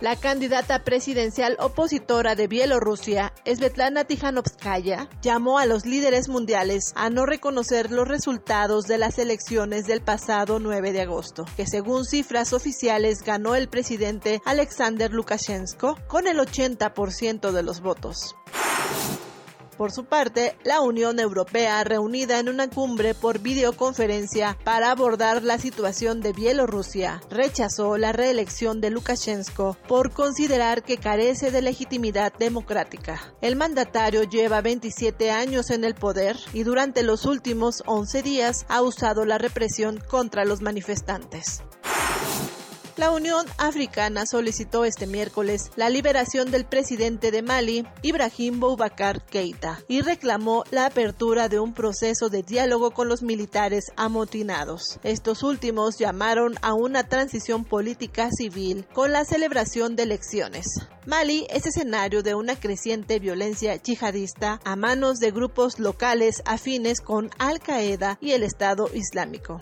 [0.00, 7.26] La candidata presidencial opositora de Bielorrusia, Svetlana Tijanovskaya, llamó a los líderes mundiales a no
[7.26, 13.24] reconocer los resultados de las elecciones del pasado 9 de agosto, que según cifras oficiales
[13.24, 18.36] ganó el presidente Alexander Lukashenko con el 80% de los votos.
[19.78, 25.56] Por su parte, la Unión Europea, reunida en una cumbre por videoconferencia para abordar la
[25.56, 33.32] situación de Bielorrusia, rechazó la reelección de Lukashenko por considerar que carece de legitimidad democrática.
[33.40, 38.82] El mandatario lleva 27 años en el poder y durante los últimos 11 días ha
[38.82, 41.62] usado la represión contra los manifestantes.
[42.98, 49.78] La Unión Africana solicitó este miércoles la liberación del presidente de Mali, Ibrahim Boubacar Keita,
[49.86, 54.98] y reclamó la apertura de un proceso de diálogo con los militares amotinados.
[55.04, 60.66] Estos últimos llamaron a una transición política civil con la celebración de elecciones.
[61.06, 67.30] Mali es escenario de una creciente violencia yihadista a manos de grupos locales afines con
[67.38, 69.60] Al Qaeda y el Estado Islámico.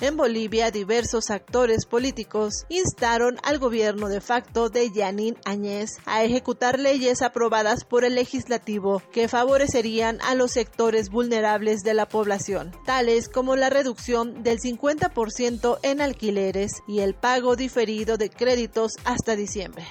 [0.00, 6.78] En Bolivia, diversos actores políticos instaron al gobierno de facto de Yanín Añez a ejecutar
[6.78, 13.28] leyes aprobadas por el legislativo que favorecerían a los sectores vulnerables de la población, tales
[13.28, 19.84] como la reducción del 50% en alquileres y el pago diferido de créditos hasta diciembre.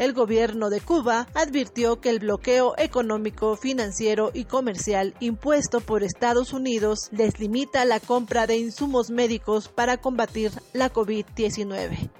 [0.00, 6.54] El gobierno de Cuba advirtió que el bloqueo económico, financiero y comercial impuesto por Estados
[6.54, 12.10] Unidos les limita la compra de insumos médicos para combatir la COVID-19.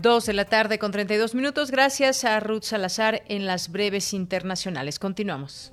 [0.00, 1.72] Dos de la tarde con 32 minutos.
[1.72, 5.00] Gracias a Ruth Salazar en las breves internacionales.
[5.00, 5.72] Continuamos.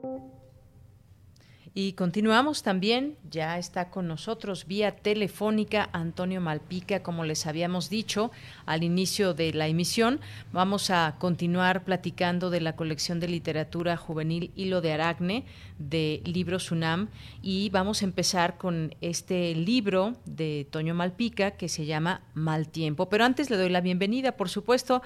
[1.73, 8.29] Y continuamos también, ya está con nosotros vía telefónica Antonio Malpica, como les habíamos dicho
[8.65, 10.19] al inicio de la emisión.
[10.51, 15.45] Vamos a continuar platicando de la colección de literatura juvenil Hilo de Aragne
[15.79, 17.07] de Libros UNAM
[17.41, 23.07] y vamos a empezar con este libro de Toño Malpica que se llama Mal Tiempo.
[23.07, 25.01] Pero antes le doy la bienvenida, por supuesto.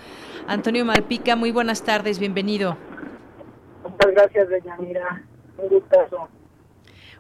[0.48, 2.76] Antonio Malpica, muy buenas tardes, bienvenido.
[3.84, 4.78] Muchas gracias, doña.
[5.60, 6.28] Un gustazo.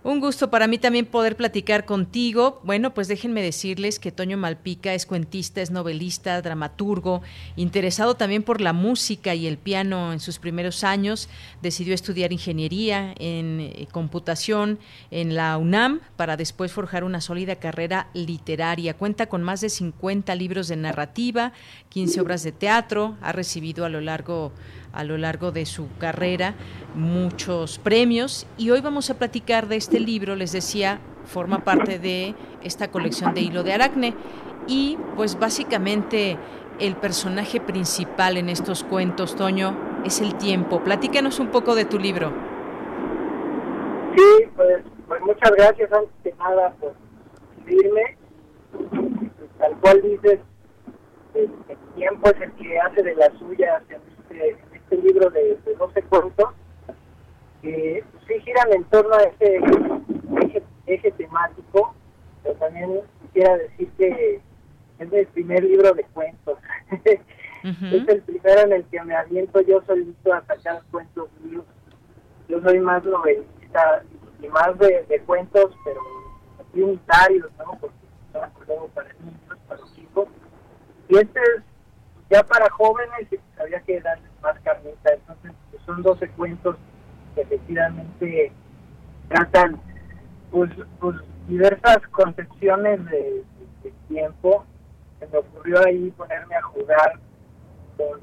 [0.06, 2.62] Un gusto para mí también poder platicar contigo.
[2.64, 7.24] Bueno, pues déjenme decirles que Toño Malpica es cuentista, es novelista, dramaturgo,
[7.56, 11.28] interesado también por la música y el piano en sus primeros años.
[11.64, 14.78] Decidió estudiar ingeniería en eh, computación
[15.10, 18.98] en la UNAM para después forjar una sólida carrera literaria.
[18.98, 21.52] Cuenta con más de 50 libros de narrativa,
[21.90, 24.52] 15 obras de teatro, ha recibido a lo largo
[24.96, 26.56] a lo largo de su carrera
[26.96, 32.34] muchos premios y hoy vamos a platicar de este libro, les decía, forma parte de
[32.64, 34.14] esta colección de hilo de aracne
[34.68, 36.38] y pues básicamente
[36.80, 40.82] el personaje principal en estos cuentos, Toño, es el tiempo.
[40.82, 42.32] Platícanos un poco de tu libro.
[44.16, 46.94] Sí, pues, pues muchas gracias antes de nada por
[47.58, 48.18] escribirme.
[49.58, 50.40] Tal cual dices,
[51.34, 51.50] el,
[51.96, 56.02] tiempo es el que hace de la suya en este, este libro de, de 12
[56.04, 56.50] cuentos,
[57.62, 59.60] que sí giran en torno a ese
[60.86, 61.96] eje, temático,
[62.44, 64.42] pero también quisiera decir que
[65.00, 66.58] es el primer libro de cuentos.
[67.66, 71.66] Es el primero en el que me aviento yo solito a sacar cuentos míos.
[72.48, 74.04] Yo soy más novelista
[74.40, 76.00] y más de, cuentos, pero
[76.76, 77.76] unitarios, ¿no?
[77.80, 77.96] Porque
[78.68, 80.28] son para niños, para los chicos.
[81.10, 81.64] Y este es
[82.30, 85.14] ya para jóvenes había que darles más carnita.
[85.14, 86.78] Entonces, pues, son 12 cuentos
[87.34, 88.52] que efectivamente
[89.30, 89.80] tratan
[90.52, 91.18] pues, pues
[91.48, 93.44] diversas concepciones de,
[94.08, 94.66] tiempo.
[95.20, 97.20] Se me ocurrió ahí ponerme a jugar
[97.98, 98.20] con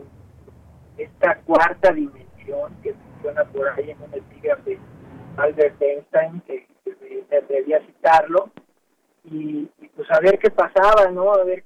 [0.97, 4.79] esta cuarta dimensión que funciona por ahí en un epígrafe de
[5.37, 6.67] Albert Einstein, que,
[7.31, 8.51] me atreví a citarlo,
[9.25, 11.33] y, pues a ver qué pasaba, ¿no?
[11.33, 11.65] A ver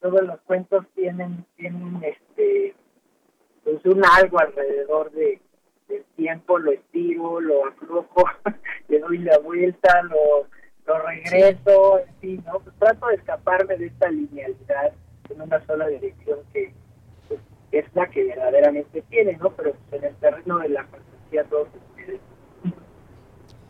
[0.00, 2.74] todos los cuentos tienen tienen este
[3.64, 5.40] pues un algo alrededor de
[5.88, 8.24] del tiempo lo estiro lo aflojo
[8.88, 10.46] le doy la vuelta lo
[10.86, 14.92] lo regreso en fin no pues trato de escaparme de esta linealidad
[15.28, 16.72] en una sola dirección que
[17.28, 17.40] pues,
[17.72, 21.66] es la que verdaderamente tiene no pero pues, en el terreno de la fantasía todo
[21.66, 21.99] sucede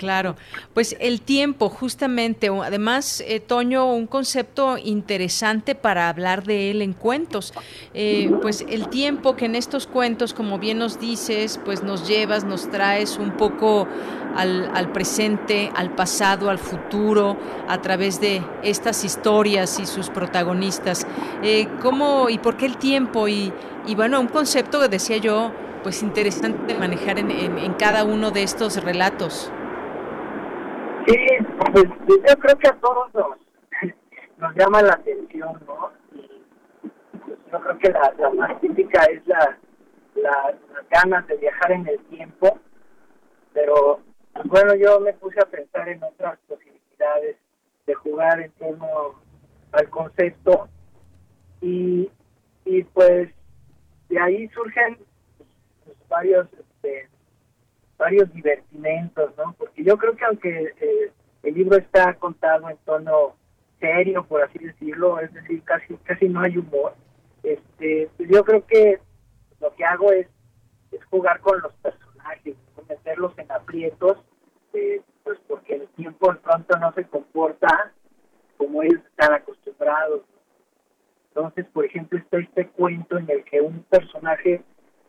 [0.00, 0.34] Claro,
[0.72, 6.94] pues el tiempo, justamente, además, eh, Toño, un concepto interesante para hablar de él en
[6.94, 7.52] cuentos.
[7.92, 12.44] Eh, pues el tiempo que en estos cuentos, como bien nos dices, pues nos llevas,
[12.44, 13.86] nos traes un poco
[14.34, 17.36] al, presente, al pasado, al futuro,
[17.68, 21.06] a través de estas historias y sus protagonistas.
[21.42, 23.28] Eh, ¿Cómo y por qué el tiempo?
[23.28, 23.52] Y,
[23.94, 25.52] bueno, un concepto que decía yo,
[25.82, 29.52] pues interesante de manejar en, en cada uno de estos relatos.
[31.10, 31.16] Sí,
[31.72, 33.12] pues, yo creo que a todos
[34.38, 35.90] nos, llama la atención, ¿no?
[36.12, 36.44] Y
[37.24, 39.58] pues, yo creo que la, más típica es la,
[40.14, 40.54] las
[40.88, 42.60] ganas de viajar en el tiempo,
[43.52, 43.98] pero
[44.34, 47.38] pues, bueno, yo me puse a pensar en otras posibilidades
[47.86, 49.20] de jugar en torno
[49.72, 50.68] al concepto
[51.60, 52.08] y,
[52.64, 53.30] y pues
[54.08, 54.96] de ahí surgen
[56.08, 57.09] varios este,
[58.00, 59.54] varios divertimentos, ¿no?
[59.58, 61.12] Porque yo creo que aunque eh,
[61.42, 63.36] el libro está contado en tono
[63.78, 66.94] serio, por así decirlo, es decir, casi casi no hay humor,
[67.42, 68.98] este, pues yo creo que
[69.60, 70.26] lo que hago es,
[70.92, 72.56] es jugar con los personajes,
[72.88, 74.18] meterlos en aprietos,
[74.72, 77.92] eh, pues porque el tiempo de pronto no se comporta
[78.56, 80.22] como ellos están acostumbrados.
[81.28, 84.62] Entonces, por ejemplo, está este cuento en el que un personaje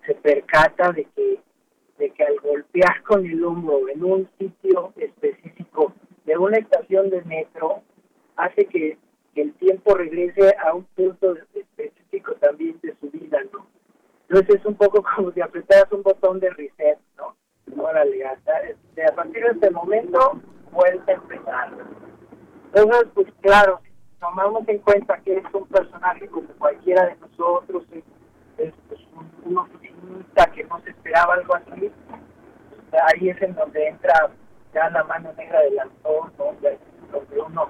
[0.05, 1.39] se percata de que
[2.01, 5.93] de que al golpear con el hombro en un sitio específico
[6.25, 7.83] de una estación de metro,
[8.37, 8.97] hace que,
[9.33, 13.65] el tiempo regrese a un punto específico también de su vida, ¿no?
[14.27, 17.35] Entonces es un poco como si apretaras un botón de reset, ¿no?
[17.81, 18.51] Órale, hasta,
[18.93, 20.41] de a partir de este momento
[20.73, 21.71] vuelve a empezar.
[22.73, 23.79] Entonces, pues claro,
[24.19, 27.85] tomamos en cuenta que es un personaje como cualquiera de nosotros,
[28.57, 28.99] es pues,
[29.45, 31.91] un, que no se esperaba algo así,
[33.13, 34.29] ahí es en donde entra
[34.73, 36.79] ya la mano negra del autor, donde
[37.39, 37.69] uno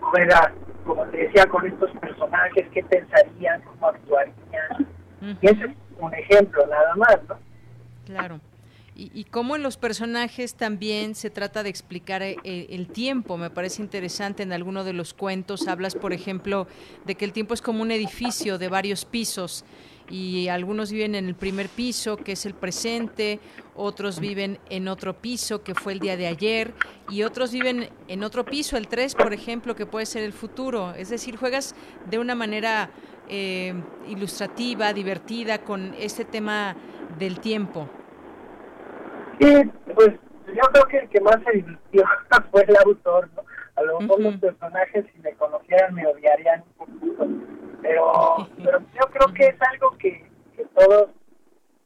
[0.00, 0.52] juega,
[0.84, 4.86] como te decía, con estos personajes, qué pensarían, cómo actuarían.
[5.20, 7.38] Y ese es un ejemplo nada más, ¿no?
[8.04, 8.40] Claro.
[8.96, 13.36] Y, y cómo en los personajes también se trata de explicar eh, el, tiempo.
[13.36, 15.66] Me parece interesante en alguno de los cuentos.
[15.66, 16.68] Hablas, por ejemplo,
[17.04, 19.64] de que el tiempo es como un edificio de varios pisos
[20.10, 23.40] y algunos viven en el primer piso, que es el presente,
[23.74, 26.74] otros viven en otro piso, que fue el día de ayer,
[27.08, 30.94] y otros viven en otro piso, el 3, por ejemplo, que puede ser el futuro.
[30.94, 31.74] Es decir, juegas
[32.08, 32.90] de una manera
[33.28, 33.74] eh,
[34.06, 36.76] ilustrativa, divertida, con este tema
[37.18, 37.88] del tiempo.
[39.40, 40.10] Sí, pues
[40.46, 42.04] yo creo que el que más se divirtió
[42.50, 43.42] fue el autor, ¿no?
[43.76, 47.26] A lo mejor los personajes, si me conocieran, me odiarían un poquito.
[47.82, 48.12] Pero,
[48.62, 51.10] pero yo creo que es algo que, que todos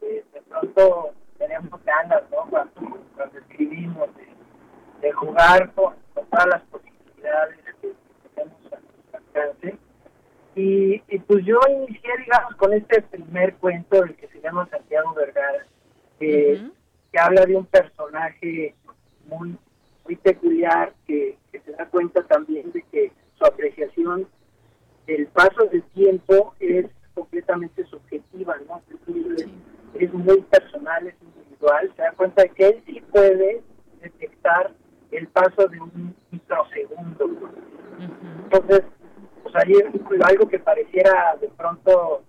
[0.02, 2.44] eh, de pronto tenemos ganas, ¿no?
[2.50, 4.28] Cuando, cuando escribimos, de,
[5.00, 7.94] de jugar con, todas las posibilidades que,
[8.34, 9.78] tenemos a nuestro alcance.
[10.56, 15.14] Y, y pues yo inicié, digamos, con este primer cuento, el que se llama Santiago
[15.14, 15.64] Vergara,
[16.18, 16.70] que
[17.12, 18.74] que habla de un personaje
[19.26, 19.56] muy
[20.08, 24.26] muy peculiar que, se da cuenta también de que su apreciación
[25.06, 28.80] del paso del tiempo es completamente subjetiva, ¿no?
[29.98, 33.62] Es, muy personal, es individual, se da cuenta de que él sí puede
[34.00, 34.72] detectar
[35.10, 37.50] el paso de un microsegundo.
[38.44, 38.84] Entonces,
[39.42, 39.74] pues ahí
[40.24, 42.22] algo que pareciera de pronto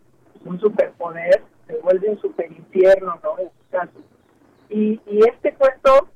[0.43, 3.39] un superpoder se vuelve un superinfierno, ¿no?
[3.39, 4.08] En su caso
[4.69, 6.07] y, y este cuento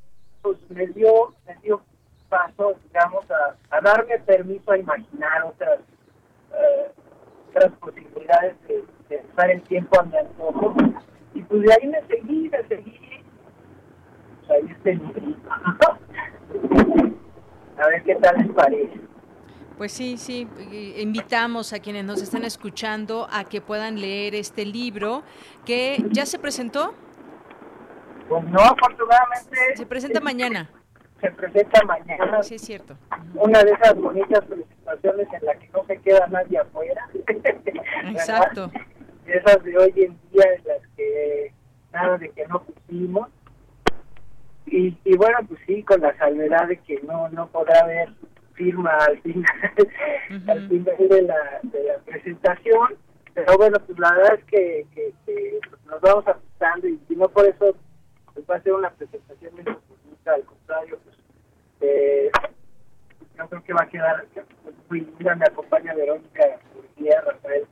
[0.42, 1.82] pues me dio, me dio
[2.30, 5.80] paso, digamos, a, a darme permiso a imaginar otras,
[6.52, 6.92] eh,
[7.50, 10.76] otras posibilidades de, de, usar el tiempo a mi antojo.
[11.34, 13.00] Y pues de ahí me seguí, me seguí.
[14.48, 14.94] Pues ahí este
[17.78, 19.02] a ver qué tal les parece.
[19.78, 20.48] Pues sí, sí,
[20.98, 25.24] invitamos a quienes nos están escuchando a que puedan leer este libro
[25.66, 26.94] que ya se presentó.
[28.30, 29.76] Pues no, afortunadamente.
[29.76, 30.70] Se presenta mañana.
[31.22, 32.44] Se presenta mañana.
[32.44, 32.96] Sí, es cierto.
[33.36, 37.08] Una de esas bonitas presentaciones en la que no se queda nadie afuera.
[38.06, 38.72] Exacto.
[39.26, 41.54] Esas de hoy en día en las que
[41.94, 43.30] nada de que no pusimos.
[44.66, 48.10] Y, y bueno, pues sí, con la salvedad de que no no podrá haber
[48.54, 49.46] firma al final,
[50.48, 52.96] al final de la, de la presentación.
[53.34, 57.28] Pero bueno, pues la verdad es que, que, que nos vamos ajustando y, y no
[57.30, 57.76] por eso
[58.34, 61.18] pues va a ser una presentación menos bonita, al contrario, pues
[61.82, 62.32] eh,
[63.38, 64.26] yo creo que va a quedar
[64.90, 67.68] muy linda, me acompaña Verónica Murguía, Rafael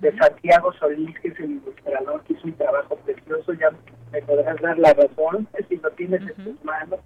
[0.00, 3.70] de Santiago Solís, que es el ilustrador, que hizo un trabajo precioso, ya
[4.12, 7.00] me podrás dar la razón, si lo tienes en tus manos.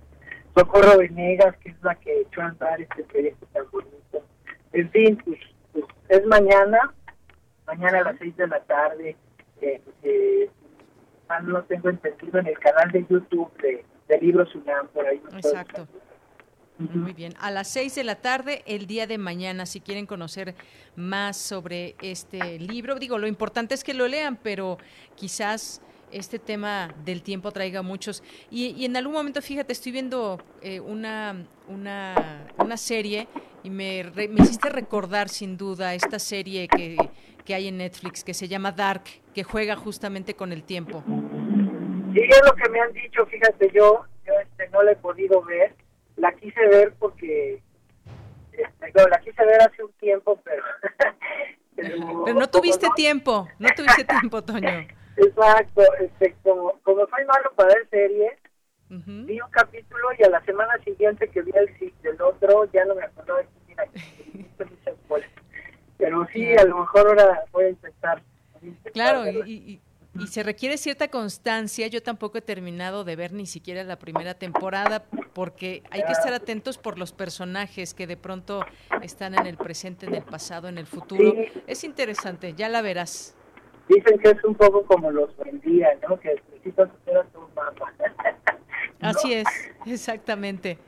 [0.57, 4.23] Socorro Venegas, que es la que echó a andar este proyecto tan bonito.
[4.73, 5.39] En fin, pues,
[5.73, 6.95] pues es mañana,
[7.67, 9.17] mañana a las seis de la tarde,
[9.61, 10.51] eh, eh,
[11.41, 15.21] no lo tengo entendido, en el canal de YouTube de, de Libros UNAM, por ahí.
[15.33, 15.87] Exacto.
[16.79, 17.35] Muy bien.
[17.39, 20.57] A las seis de la tarde, el día de mañana, si quieren conocer
[20.97, 22.97] más sobre este libro.
[22.97, 24.79] Digo, lo importante es que lo lean, pero
[25.15, 25.81] quizás
[26.11, 28.23] este tema del tiempo traiga muchos.
[28.51, 33.29] Y, y en algún momento, fíjate, estoy viendo eh, una, una, una, serie
[33.65, 36.97] y me, me hiciste recordar sin duda esta serie que,
[37.45, 39.05] que hay en Netflix que se llama Dark,
[39.35, 41.03] que juega justamente con el tiempo.
[42.13, 45.43] Sí, es lo que me han dicho, fíjate, yo, yo este, no la he podido
[45.43, 45.75] ver,
[46.17, 47.63] la quise ver porque,
[48.53, 50.63] este, la quise ver hace un tiempo, pero...
[52.25, 54.87] pero, no tuviste tiempo, no tuviste tiempo, Toño.
[55.17, 58.39] Exacto, este, como, como soy malo para ver series,
[58.89, 62.95] vi un capítulo y a la semana siguiente que vi el del otro ya no
[62.95, 63.49] me acordaba de
[65.97, 68.23] Pero sí, a lo mejor ahora voy a intentar.
[68.93, 69.81] Claro, y,
[70.19, 71.87] y, se requiere cierta constancia.
[71.87, 76.33] Yo tampoco he terminado de ver ni siquiera la primera temporada porque hay que estar
[76.33, 78.65] atentos por los personajes que de pronto
[79.03, 81.35] están en el presente, en el pasado, en el futuro.
[81.67, 83.35] Es interesante, ya la verás.
[83.89, 86.19] Dicen que es un poco como los vendía, ¿no?
[86.19, 87.93] Que necesitas hacer un mapa.
[89.01, 89.47] Así es,
[89.85, 90.79] exactamente.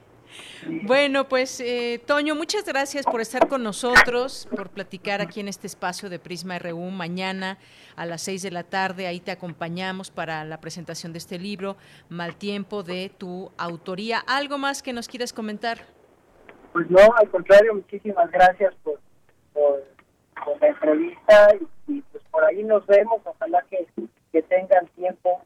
[0.82, 5.66] Bueno, pues eh, Toño, muchas gracias por estar con nosotros, por platicar aquí en este
[5.66, 6.90] espacio de Prisma RU.
[6.90, 7.58] Mañana
[7.94, 11.76] a las seis de la tarde, ahí te acompañamos para la presentación de este libro,
[12.08, 14.18] Mal Tiempo, de tu autoría.
[14.26, 15.78] ¿Algo más que nos quieras comentar?
[16.72, 19.00] Pues no, al contrario, muchísimas gracias por,
[19.52, 19.84] por,
[20.60, 21.48] la entrevista
[21.86, 23.20] y, pues por ahí nos vemos.
[23.24, 25.42] Ojalá que tengan tiempo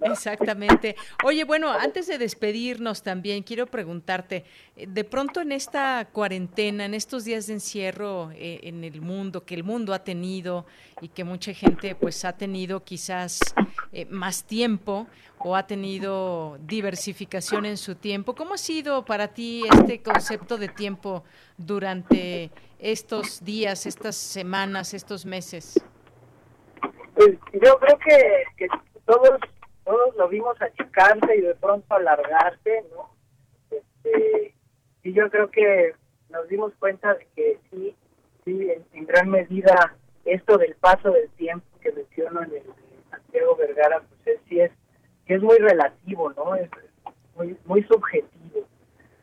[0.00, 0.94] Exactamente.
[1.24, 4.44] Oye, bueno, antes de despedirnos también, quiero preguntarte,
[4.76, 9.44] eh, de pronto en esta cuarentena, en estos días de encierro eh, en el mundo,
[9.44, 10.66] que el mundo ha tenido
[11.00, 13.40] y que mucha gente pues ha tenido quizás
[13.92, 15.06] eh, más tiempo
[15.38, 20.68] o ha tenido diversificación en su tiempo, ¿cómo ha sido para ti este concepto de
[20.68, 21.24] tiempo
[21.56, 25.80] durante estos días, estas semanas, estos meses?
[27.14, 28.66] Pues yo creo que, que
[29.06, 29.38] todos
[29.86, 33.08] todos lo vimos achicarse y de pronto alargarse, ¿no?
[33.70, 34.54] Este,
[35.04, 35.94] y yo creo que
[36.28, 37.96] nos dimos cuenta de que sí,
[38.44, 42.62] sí, en, gran medida esto del paso del tiempo que menciono en el
[43.10, 44.72] Santiago Vergara, pues es, sí es,
[45.26, 46.56] es muy relativo, ¿no?
[46.56, 46.68] Es
[47.36, 48.66] muy, muy subjetivo,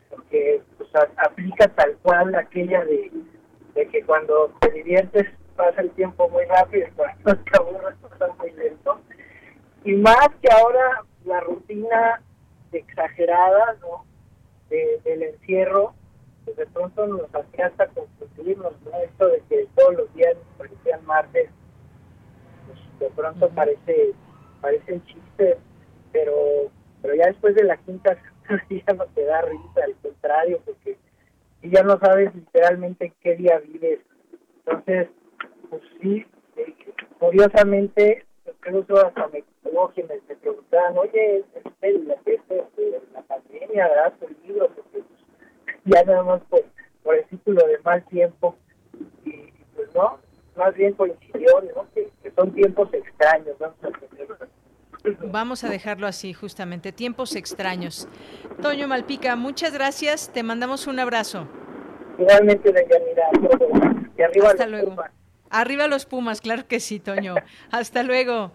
[0.08, 0.88] porque pues,
[1.18, 3.12] aplica tal cual aquella de,
[3.74, 5.26] de que cuando te diviertes
[5.56, 8.98] pasa el tiempo muy rápido y cuando te aburres pasa muy lento
[9.84, 12.22] y más que ahora la rutina
[12.72, 14.04] exagerada ¿no?
[14.68, 15.94] del encierro
[16.44, 18.98] pues de pronto nos hacía hasta confundirnos ¿no?
[18.98, 21.50] esto de que todos los días nos parecían martes
[22.66, 24.12] pues de pronto parece
[24.60, 25.58] parece un chiste
[26.12, 26.34] pero
[27.02, 28.16] pero ya después de la quinta
[28.70, 30.96] ya no te da risa al contrario porque
[31.62, 34.00] ya no sabes literalmente en qué día vives
[34.58, 35.08] entonces
[35.70, 36.74] pues sí eh,
[37.18, 38.26] curiosamente
[38.66, 39.42] incluso hasta me
[39.94, 41.44] quienes me preguntaban, oye,
[41.82, 42.16] la,
[43.12, 44.12] la pandemia, ¿verdad?
[44.20, 46.64] Tu libro, porque pues, ya nada más por,
[47.02, 48.56] por el título de mal tiempo,
[49.24, 50.18] y pues no,
[50.56, 51.86] más bien coincidió, ¿no?
[51.94, 53.90] Que, son tiempos extraños, vamos a
[55.26, 58.08] Vamos a dejarlo así, justamente, tiempos extraños.
[58.62, 61.46] Toño Malpica, muchas gracias, te mandamos un abrazo.
[62.18, 63.28] Igualmente, Deyanira,
[64.16, 64.96] y arriba Hasta luego.
[65.54, 67.36] Arriba los Pumas, claro que sí, Toño.
[67.70, 68.50] Hasta luego.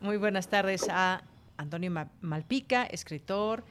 [0.00, 1.22] Muy buenas tardes a
[1.58, 3.62] Antonio Malpica, escritor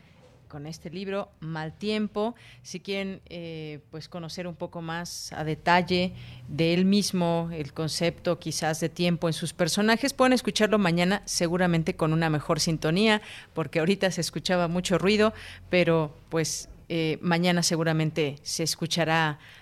[0.47, 2.35] con este libro Mal Tiempo.
[2.61, 6.13] Si quieren eh, pues conocer un poco más a detalle
[6.47, 11.95] de él mismo, el concepto quizás de tiempo en sus personajes, pueden escucharlo mañana seguramente
[11.95, 13.23] con una mejor sintonía,
[13.55, 15.33] porque ahorita se escuchaba mucho ruido,
[15.71, 19.39] pero pues eh, mañana seguramente se escuchará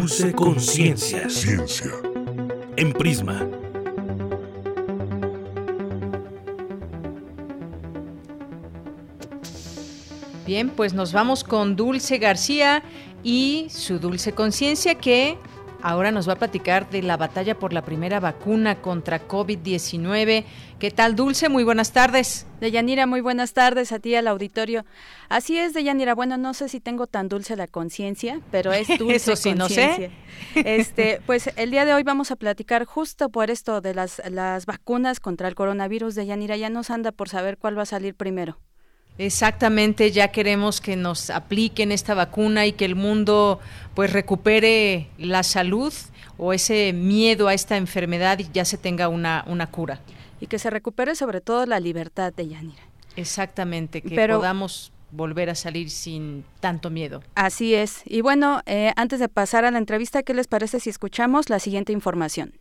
[0.00, 1.28] Dulce conciencia.
[1.28, 1.90] Ciencia.
[2.78, 3.46] En Prisma
[10.46, 12.82] Bien, pues nos vamos con Dulce García
[13.22, 15.36] y su Dulce Conciencia que
[15.82, 20.44] ahora nos va a platicar de la batalla por la primera vacuna contra COVID-19.
[20.78, 21.48] ¿Qué tal, Dulce?
[21.48, 22.46] Muy buenas tardes.
[22.60, 24.84] Deyanira, muy buenas tardes a ti al auditorio.
[25.28, 26.14] Así es, Deyanira.
[26.14, 29.68] Bueno, no sé si tengo tan dulce la conciencia, pero es dulce Eso sí, no
[29.68, 30.10] sé.
[30.54, 34.66] Este, pues el día de hoy vamos a platicar justo por esto de las, las
[34.66, 36.14] vacunas contra el coronavirus.
[36.14, 38.58] Deyanira, ya nos anda por saber cuál va a salir primero.
[39.18, 43.60] Exactamente, ya queremos que nos apliquen esta vacuna y que el mundo
[43.94, 45.92] pues recupere la salud
[46.38, 50.00] o ese miedo a esta enfermedad y ya se tenga una, una cura.
[50.40, 52.82] Y que se recupere sobre todo la libertad de Yanira.
[53.16, 57.22] Exactamente, que podamos volver a salir sin tanto miedo.
[57.34, 58.02] Así es.
[58.06, 61.58] Y bueno, eh, antes de pasar a la entrevista, ¿qué les parece si escuchamos la
[61.58, 62.54] siguiente información?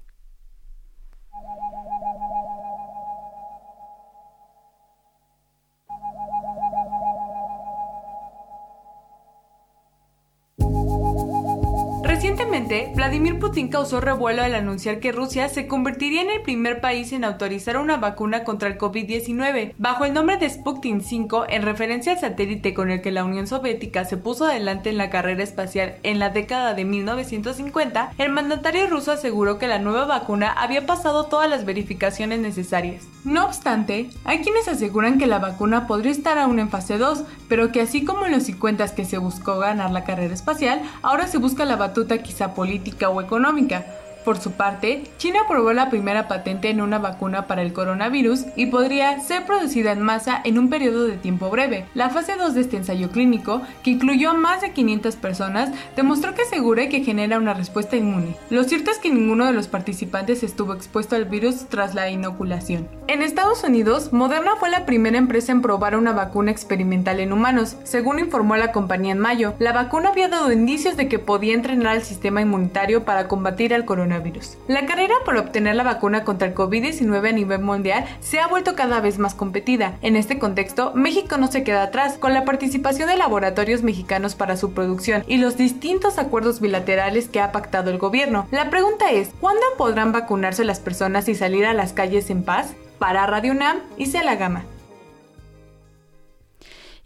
[12.29, 17.11] Recientemente, Vladimir Putin causó revuelo al anunciar que Rusia se convertiría en el primer país
[17.11, 22.11] en autorizar una vacuna contra el COVID-19 bajo el nombre de Sputnik 5 en referencia
[22.11, 25.95] al satélite con el que la Unión Soviética se puso adelante en la carrera espacial
[26.03, 28.13] en la década de 1950.
[28.19, 33.07] El mandatario ruso aseguró que la nueva vacuna había pasado todas las verificaciones necesarias.
[33.23, 37.71] No obstante, hay quienes aseguran que la vacuna podría estar aún en fase 2, pero
[37.71, 41.39] que así como en los 50 que se buscó ganar la carrera espacial, ahora se
[41.39, 43.85] busca la batuta quizá política o económica.
[44.29, 48.67] Por su parte, China aprobó la primera patente en una vacuna para el coronavirus y
[48.67, 51.87] podría ser producida en masa en un periodo de tiempo breve.
[51.95, 56.35] La fase 2 de este ensayo clínico, que incluyó a más de 500 personas, demostró
[56.35, 58.35] que asegura que genera una respuesta inmune.
[58.51, 62.87] Lo cierto es que ninguno de los participantes estuvo expuesto al virus tras la inoculación.
[63.07, 67.77] En Estados Unidos, Moderna fue la primera empresa en probar una vacuna experimental en humanos.
[67.83, 71.95] Según informó la compañía en mayo, la vacuna había dado indicios de que podía entrenar
[71.95, 74.18] al sistema inmunitario para combatir el coronavirus.
[74.67, 78.75] La carrera por obtener la vacuna contra el COVID-19 a nivel mundial se ha vuelto
[78.75, 79.97] cada vez más competida.
[80.01, 84.57] En este contexto, México no se queda atrás, con la participación de laboratorios mexicanos para
[84.57, 88.47] su producción y los distintos acuerdos bilaterales que ha pactado el gobierno.
[88.51, 92.73] La pregunta es, ¿cuándo podrán vacunarse las personas y salir a las calles en paz?
[92.97, 94.65] Para Radio UNAM, y la gama.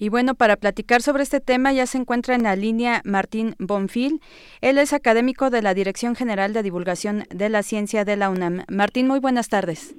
[0.04, 4.20] Y bueno, para platicar sobre este tema ya se encuentra en la línea Martín Bonfil.
[4.60, 8.66] Él es académico de la Dirección General de Divulgación de la Ciencia de la UNAM.
[8.68, 9.96] Martín, muy buenas tardes.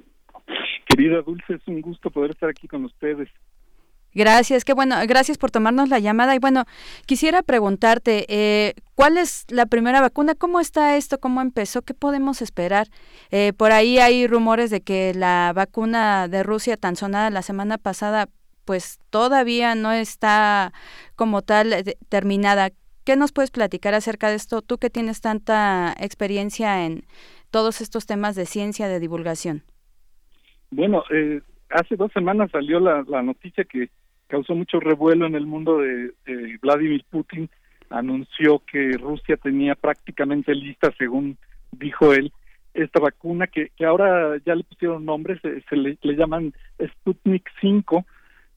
[0.87, 3.29] Querida Dulce, es un gusto poder estar aquí con ustedes.
[4.13, 6.35] Gracias, qué bueno, gracias por tomarnos la llamada.
[6.35, 6.65] Y bueno,
[7.07, 10.35] quisiera preguntarte, eh, ¿cuál es la primera vacuna?
[10.35, 11.19] ¿Cómo está esto?
[11.19, 11.81] ¿Cómo empezó?
[11.81, 12.89] ¿Qué podemos esperar?
[13.31, 17.79] Eh, por ahí hay rumores de que la vacuna de Rusia tan sonada la semana
[17.79, 18.29] pasada
[18.65, 20.73] pues todavía no está
[21.15, 22.69] como tal eh, terminada.
[23.05, 24.61] ¿Qué nos puedes platicar acerca de esto?
[24.61, 27.03] Tú que tienes tanta experiencia en
[27.51, 29.63] todos estos temas de ciencia, de divulgación.
[30.71, 33.89] Bueno, eh, hace dos semanas salió la, noticia que
[34.27, 36.11] causó mucho revuelo en el mundo de,
[36.61, 37.49] Vladimir Putin.
[37.89, 41.37] Anunció que Rusia tenía prácticamente lista, según
[41.71, 42.33] dijo él,
[42.73, 48.05] esta vacuna que, que ahora ya le pusieron nombre, se, le, le, llaman Sputnik 5,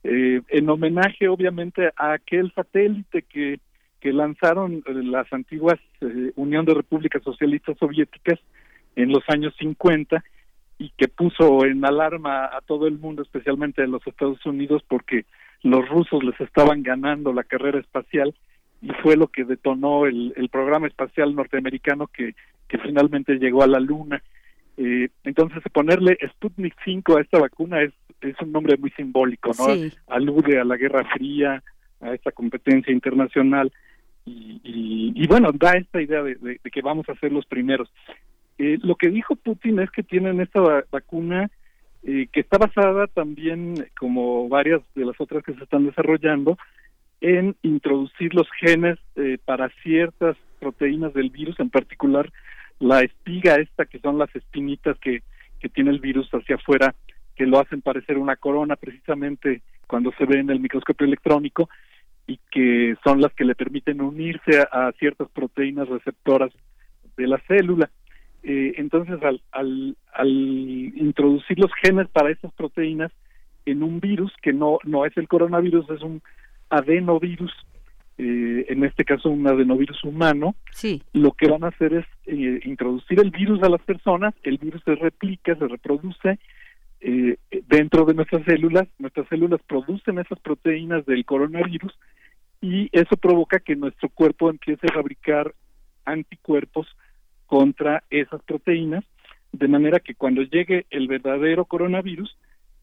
[0.05, 3.61] eh, en homenaje obviamente a aquel satélite que,
[4.01, 8.39] que lanzaron eh, las antiguas eh, Unión de Repúblicas Socialistas Soviéticas
[8.97, 10.23] en los años 50
[10.79, 15.25] y que puso en alarma a todo el mundo, especialmente a los Estados Unidos, porque
[15.63, 18.35] los rusos les estaban ganando la carrera espacial
[18.81, 22.37] y fue lo que detonó el, el programa espacial norteamericano que,
[22.69, 24.23] que finalmente llegó a la Luna.
[24.79, 29.67] Eh, entonces, ponerle Sputnik 5 a esta vacuna es, es un nombre muy simbólico, ¿no?
[30.07, 31.63] Alude a la Guerra Fría,
[32.01, 33.73] a esta competencia internacional
[34.25, 37.91] y, y, bueno, da esta idea de, que vamos a ser los primeros.
[38.59, 40.61] Eh, lo que dijo Putin es que tienen esta
[40.91, 41.51] vacuna
[42.03, 46.59] eh, que está basada también, como varias de las otras que se están desarrollando,
[47.21, 52.31] en introducir los genes eh, para ciertas proteínas del virus, en particular
[52.81, 55.23] la espiga esta que son las espinitas que,
[55.61, 56.95] que tiene el virus hacia afuera
[57.35, 61.69] que lo hacen parecer una corona precisamente cuando se ve en el microscopio electrónico
[62.27, 66.53] y que son las que le permiten unirse a, ciertas proteínas receptoras
[67.17, 67.91] de la célula.
[68.43, 73.11] Eh, entonces, al, al, al introducir los genes para esas proteínas
[73.65, 76.23] en un virus que no, no es el coronavirus, es un
[76.71, 77.53] adenovirus,
[78.21, 81.01] eh, en este caso un adenovirus humano, sí.
[81.13, 84.83] lo que van a hacer es eh, introducir el virus a las personas, el virus
[84.85, 86.41] se replica, se reproduce
[87.01, 87.37] eh,
[87.69, 91.97] dentro de nuestras células, nuestras células producen esas proteínas del coronavirus
[92.61, 95.55] y eso provoca que nuestro cuerpo empiece a fabricar
[96.05, 96.89] anticuerpos
[97.47, 99.05] contra esas proteínas,
[99.53, 102.37] de manera que cuando llegue el verdadero coronavirus,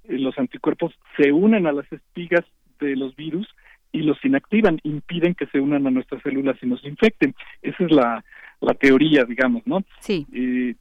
[0.07, 2.45] los anticuerpos se unen a las espigas
[2.79, 3.47] de los virus
[3.95, 7.33] y los inactivan, impiden que se unan a nuestras células y nos infecten.
[7.61, 8.25] Esa es la,
[8.59, 9.85] la teoría, digamos, ¿no?
[10.01, 10.27] Sí.
[10.33, 10.75] Eh,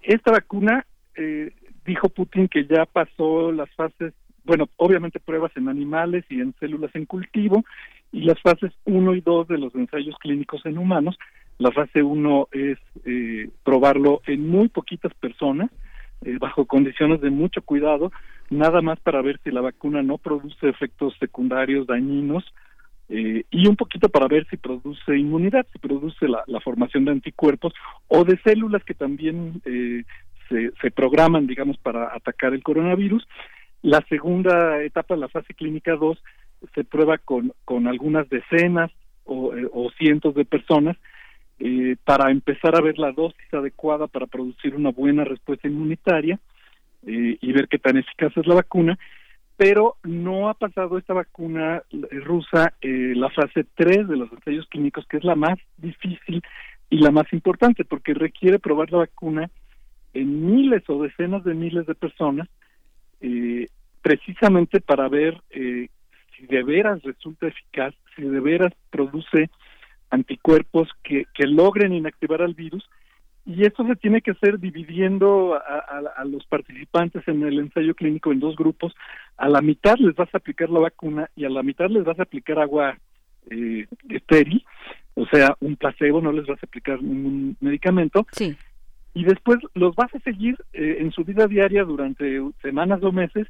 [0.00, 1.52] esta vacuna, eh,
[1.84, 4.14] dijo Putin que ya pasó las fases,
[4.44, 7.66] bueno, obviamente pruebas en animales y en células en cultivo,
[8.12, 11.18] y las fases 1 y 2 de los ensayos clínicos en humanos.
[11.58, 15.70] La fase 1 es eh, probarlo en muy poquitas personas,
[16.24, 18.12] eh, bajo condiciones de mucho cuidado,
[18.50, 22.44] nada más para ver si la vacuna no produce efectos secundarios dañinos
[23.08, 27.72] eh, y un poquito para ver si produce inmunidad, si produce la, formación de anticuerpos
[28.08, 30.04] o de células que también eh,
[30.48, 33.26] se, programan, digamos, para atacar el coronavirus.
[33.82, 36.22] La segunda etapa, la fase clínica 2,
[36.74, 38.90] se prueba con, con algunas decenas
[39.24, 40.96] o, o cientos de personas
[41.60, 46.38] eh, para empezar a ver la dosis adecuada para producir una buena respuesta inmunitaria
[47.06, 48.98] eh, y ver qué tan eficaz es la vacuna,
[49.60, 55.06] pero no ha pasado esta vacuna rusa eh, la fase 3 de los ensayos clínicos,
[55.06, 56.42] que es la más difícil
[56.88, 59.50] y la más importante, porque requiere probar la vacuna
[60.14, 62.48] en miles o decenas de miles de personas,
[63.20, 63.68] eh,
[64.00, 65.88] precisamente para ver eh,
[66.34, 69.50] si de veras resulta eficaz, si de veras produce
[70.10, 72.88] anticuerpos que, que logren inactivar al virus
[73.46, 78.40] y esto se tiene que hacer dividiendo a, los participantes en el ensayo clínico en
[78.40, 78.94] dos grupos.
[79.38, 82.18] A la mitad les vas a aplicar la vacuna y a la mitad les vas
[82.18, 82.98] a aplicar agua
[83.50, 84.64] eh, estéril,
[85.14, 88.26] o sea, un placebo, no les vas a aplicar un medicamento.
[88.32, 88.56] Sí.
[89.14, 93.48] Y después los vas a seguir eh, en su vida diaria durante semanas o meses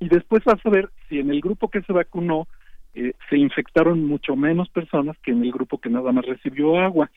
[0.00, 2.48] y después vas a ver si en el grupo que se vacunó
[2.94, 7.10] eh, se infectaron mucho menos personas que en el grupo que nada más recibió agua.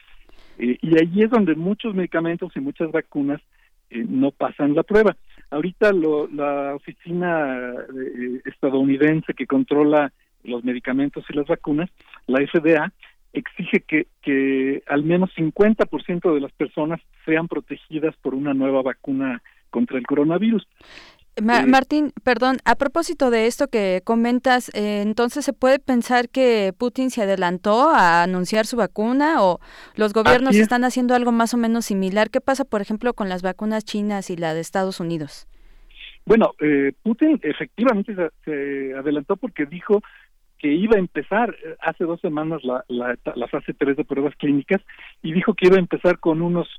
[0.58, 3.42] Eh, y ahí es donde muchos medicamentos y muchas vacunas
[3.90, 5.16] eh, no pasan la prueba.
[5.50, 10.12] Ahorita lo, la oficina eh, estadounidense que controla
[10.44, 11.90] los medicamentos y las vacunas,
[12.28, 12.92] la FDA,
[13.34, 19.42] exige que, que al menos 50% de las personas sean protegidas por una nueva vacuna
[19.70, 20.68] contra el coronavirus.
[21.42, 27.10] Martín, perdón, a propósito de esto que comentas, eh, entonces se puede pensar que Putin
[27.10, 29.60] se adelantó a anunciar su vacuna o
[29.96, 32.30] los gobiernos están haciendo algo más o menos similar.
[32.30, 35.48] ¿Qué pasa, por ejemplo, con las vacunas chinas y la de Estados Unidos?
[36.26, 38.16] Bueno, eh, Putin efectivamente
[38.46, 40.04] se, adelantó porque dijo
[40.60, 44.36] que iba a empezar eh, hace dos semanas la, la, la fase 3 de pruebas
[44.36, 44.82] clínicas
[45.24, 46.70] y dijo que iba a empezar con unos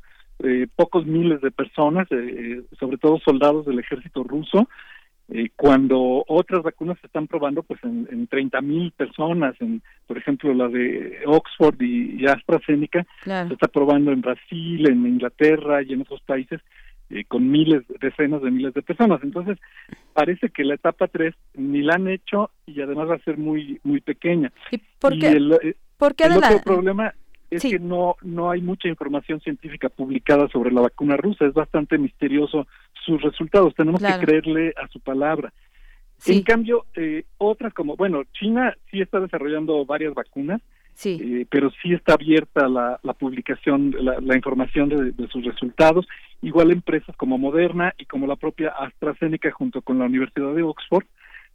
[0.45, 4.69] eh, pocos miles de personas, eh, sobre todo soldados del ejército ruso,
[5.29, 10.19] eh, cuando otras vacunas se están probando pues en, en 30 mil personas, en, por
[10.19, 16.03] ejemplo la de Oxford y, AstraZeneca, se está probando en Brasil, en Inglaterra y en
[16.03, 16.61] otros países
[17.29, 19.21] con miles, decenas de miles de personas.
[19.23, 19.59] Entonces,
[20.15, 23.79] parece que la etapa 3 ni la han hecho y además va a ser muy
[23.83, 24.53] muy pequeña.
[24.71, 27.15] ¿Y por qué, el, ¿por qué el otro problema
[27.57, 31.99] es que no no hay mucha información científica publicada sobre la vacuna rusa, es bastante
[31.99, 32.67] misterioso
[33.05, 35.53] sus resultados, tenemos que creerle a su palabra.
[36.27, 40.63] En cambio, eh, otras como, bueno, China sí está desarrollando varias vacunas,
[40.95, 41.21] sí.
[41.21, 46.07] Eh, pero sí está abierta la, la publicación, la, información de, de, sus resultados.
[46.41, 51.05] Igual empresas como Moderna y como la propia AstraZeneca junto con la Universidad de Oxford,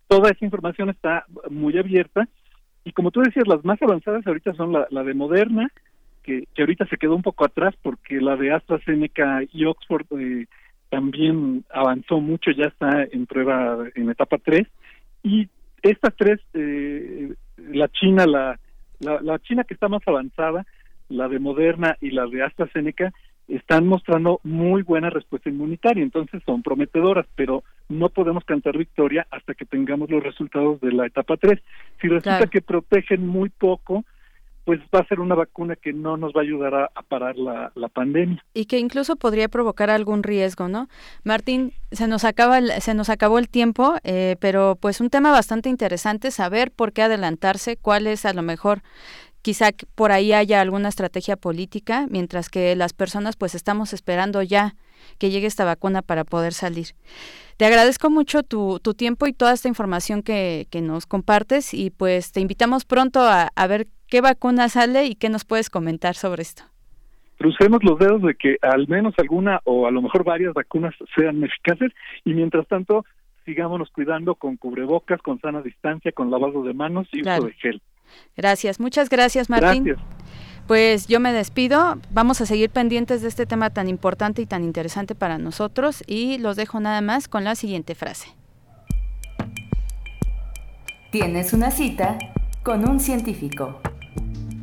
[0.07, 2.27] toda esa información está muy abierta
[2.84, 5.71] y como tú decías, las más avanzadas ahorita son la, la de Moderna,
[6.30, 10.45] que, que, ahorita se quedó un poco atrás porque la de AstraZeneca y Oxford eh,
[10.89, 14.68] también avanzó mucho, ya está en prueba en etapa 3.
[15.23, 15.47] Y
[15.81, 18.60] estas tres, eh, la China, la,
[18.99, 20.65] la, la China que está más avanzada,
[21.10, 23.11] la de Moderna y la de AstraZeneca,
[23.47, 29.56] están mostrando muy buena respuesta inmunitaria, entonces son prometedoras, pero no podemos cantar victoria hasta
[29.56, 31.60] que tengamos los resultados de la etapa 3.
[31.99, 34.06] Si resulta que protegen muy poco,
[34.69, 37.71] pues va a ser una vacuna que no nos va a ayudar a, parar la,
[37.73, 38.45] la, pandemia.
[38.53, 40.89] Y que incluso podría provocar algún riesgo, ¿no?
[41.23, 45.31] Martín, se nos acaba el, se nos acabó el tiempo, eh, pero pues un tema
[45.31, 48.83] bastante interesante, saber por qué adelantarse, cuál es a lo mejor
[49.41, 54.75] quizá por ahí haya alguna estrategia política, mientras que las personas pues estamos esperando ya
[55.17, 56.89] que llegue esta vacuna para poder salir.
[57.60, 61.90] Te agradezco mucho tu, tu tiempo y toda esta información que, que, nos compartes y
[61.90, 66.15] pues te invitamos pronto a, a, ver qué vacuna sale y qué nos puedes comentar
[66.15, 66.64] sobre esto.
[67.38, 71.44] Crucemos los dedos de que al menos alguna o a lo mejor varias vacunas sean
[71.44, 71.91] eficaces
[72.23, 73.03] y mientras tanto
[73.44, 77.81] sigámonos cuidando con cubrebocas, con sana distancia, con lavado de manos y uso de gel.
[78.38, 79.84] Gracias, muchas gracias Martín.
[79.84, 80.18] Gracias.
[80.69, 84.63] Pues yo me despido, vamos a seguir pendientes de este tema tan importante y tan
[84.63, 88.27] interesante para nosotros y los dejo nada más con la siguiente frase.
[91.11, 92.19] Tienes una cita
[92.61, 93.81] con un científico.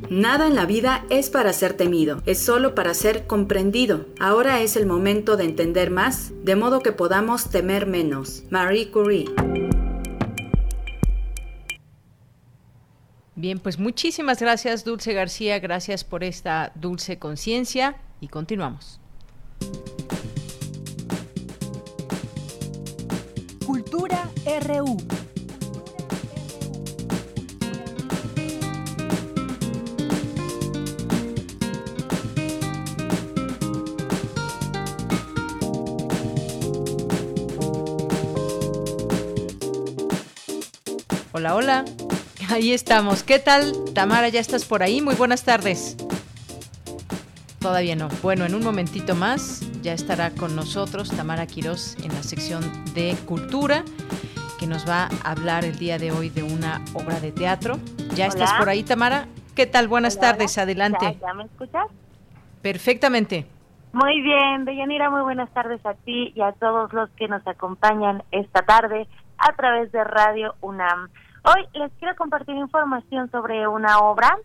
[0.08, 4.06] Nada en la vida es para ser temido, es solo para ser comprendido.
[4.20, 8.44] Ahora es el momento de entender más, de modo que podamos temer menos.
[8.48, 9.24] Marie Curie.
[13.38, 18.98] Bien, pues muchísimas gracias Dulce García, gracias por esta dulce conciencia y continuamos.
[23.66, 24.96] Cultura RU.
[41.32, 41.84] Hola, hola.
[42.50, 43.22] Ahí estamos.
[43.22, 44.28] ¿Qué tal, Tamara?
[44.28, 45.00] ¿Ya estás por ahí?
[45.00, 45.96] Muy buenas tardes.
[47.60, 48.08] Todavía no.
[48.22, 52.62] Bueno, en un momentito más ya estará con nosotros Tamara Quirós en la sección
[52.94, 53.82] de cultura,
[54.60, 57.78] que nos va a hablar el día de hoy de una obra de teatro.
[58.14, 59.26] ¿Ya estás por ahí, Tamara?
[59.56, 59.88] ¿Qué tal?
[59.88, 61.18] Buenas tardes, adelante.
[61.20, 61.88] ¿Ya, me escuchas?
[62.62, 63.46] Perfectamente.
[63.92, 68.22] Muy bien, Deyanira, muy buenas tardes a ti y a todos los que nos acompañan
[68.30, 69.08] esta tarde
[69.38, 71.08] a través de Radio UNAM.
[71.48, 74.36] Hoy les quiero compartir información sobre una obra.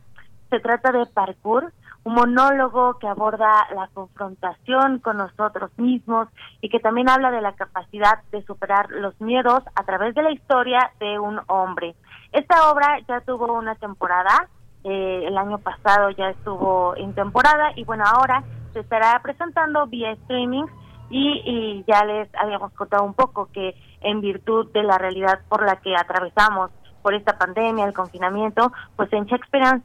[0.51, 1.73] Se trata de Parkour,
[2.03, 6.27] un monólogo que aborda la confrontación con nosotros mismos
[6.61, 10.31] y que también habla de la capacidad de superar los miedos a través de la
[10.31, 11.95] historia de un hombre.
[12.33, 14.47] Esta obra ya tuvo una temporada,
[14.83, 20.11] eh, el año pasado ya estuvo en temporada y bueno, ahora se estará presentando vía
[20.11, 20.65] streaming
[21.09, 25.65] y, y ya les habíamos contado un poco que en virtud de la realidad por
[25.65, 26.69] la que atravesamos
[27.01, 29.81] por esta pandemia, el confinamiento, pues en Shakespeare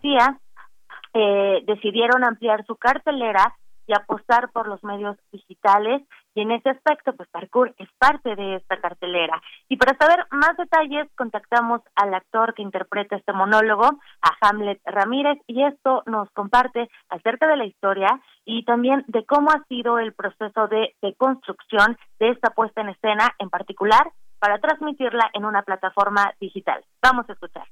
[1.15, 3.55] eh, decidieron ampliar su cartelera
[3.87, 6.03] y apostar por los medios digitales.
[6.35, 9.41] Y en ese aspecto pues Parkour es parte de esta cartelera.
[9.69, 15.39] Y para saber más detalles contactamos al actor que interpreta este monólogo a Hamlet Ramírez
[15.47, 20.13] y esto nos comparte acerca de la historia y también de cómo ha sido el
[20.13, 25.63] proceso de, de construcción de esta puesta en escena en particular para transmitirla en una
[25.63, 26.85] plataforma digital.
[27.03, 27.67] Vamos a escuchar.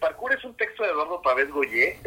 [0.00, 1.98] Parkour es un texto de Eduardo Pavés Goyé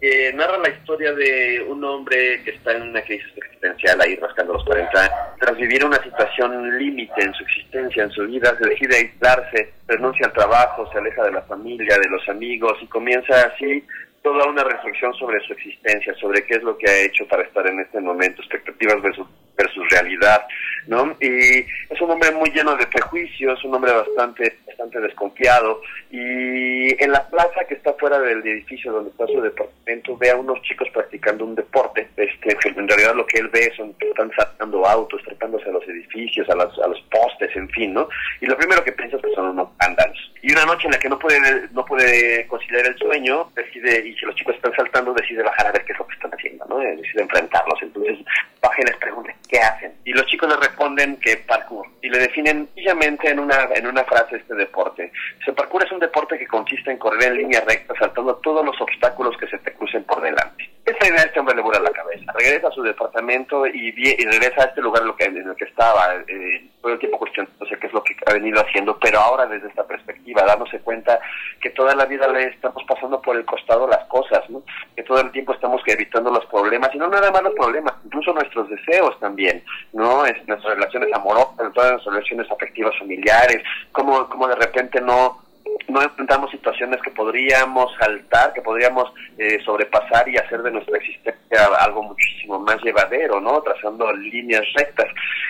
[0.00, 4.54] que narra la historia de un hombre que está en una crisis existencial ahí rascando
[4.54, 8.96] los 40 tras vivir una situación límite en su existencia, en su vida, se decide
[8.96, 13.84] aislarse, renuncia al trabajo, se aleja de la familia, de los amigos y comienza así
[14.22, 17.66] toda una reflexión sobre su existencia, sobre qué es lo que ha hecho para estar
[17.66, 19.26] en este momento, expectativas versus,
[19.60, 20.46] versus realidad,
[20.86, 21.16] ¿no?
[21.20, 21.60] Y
[21.90, 27.28] es un hombre muy lleno de prejuicios, un hombre bastante, bastante desconfiado, y en la
[27.28, 31.44] plaza que está fuera del edificio donde está su departamento ve a unos chicos practicando
[31.44, 35.68] un deporte, este, en realidad lo que él ve son que están saltando autos, trepándose
[35.68, 38.08] a los edificios, a, los a los postes, en fin, ¿no?
[38.40, 40.18] Y lo primero que piensa es que son unos ándalos.
[40.42, 41.38] Y una noche en la que no puede,
[41.72, 45.72] no puede conciliar el sueño, decide y si los chicos están saltando, decide bajar a
[45.72, 46.78] ver qué es lo que están haciendo, ¿no?
[46.78, 47.82] Decide enfrentarlos.
[47.82, 48.18] Entonces
[48.62, 49.92] baja y les pregunta, ¿qué hacen?
[50.04, 51.86] Y los chicos le responden que parkour.
[52.02, 55.10] Y le definen sencillamente en una, en una frase este deporte.
[55.38, 58.80] Dice, parkour es un deporte que consiste en correr en línea recta, saltando todos los
[58.80, 60.70] obstáculos que se te crucen por delante.
[60.84, 62.32] Esa idea este hombre le vuela la cabeza.
[62.32, 66.92] Regresa a su departamento y, regresa a este lugar en el que estaba, eh, todo
[66.92, 70.42] el tiempo cuestionándose qué es lo que ha venido haciendo, pero ahora desde esta perspectiva,
[70.44, 71.20] dándose cuenta
[71.60, 74.62] que toda la vida le estamos pasando por el costado las cosas, ¿no?
[74.96, 78.32] que todo el tiempo estamos evitando los problemas, y no nada más los problemas, incluso
[78.32, 79.62] nuestros deseos también,
[79.92, 80.24] ¿no?
[80.24, 83.62] Es, nuestras relaciones amorosas, todas nuestras relaciones afectivas familiares,
[83.92, 85.49] como, como de repente no
[85.88, 91.66] no enfrentamos situaciones que podríamos saltar, que podríamos eh, sobrepasar y hacer de nuestra existencia
[91.80, 93.60] algo muchísimo más llevadero, ¿no?
[93.62, 95.08] Trazando líneas rectas.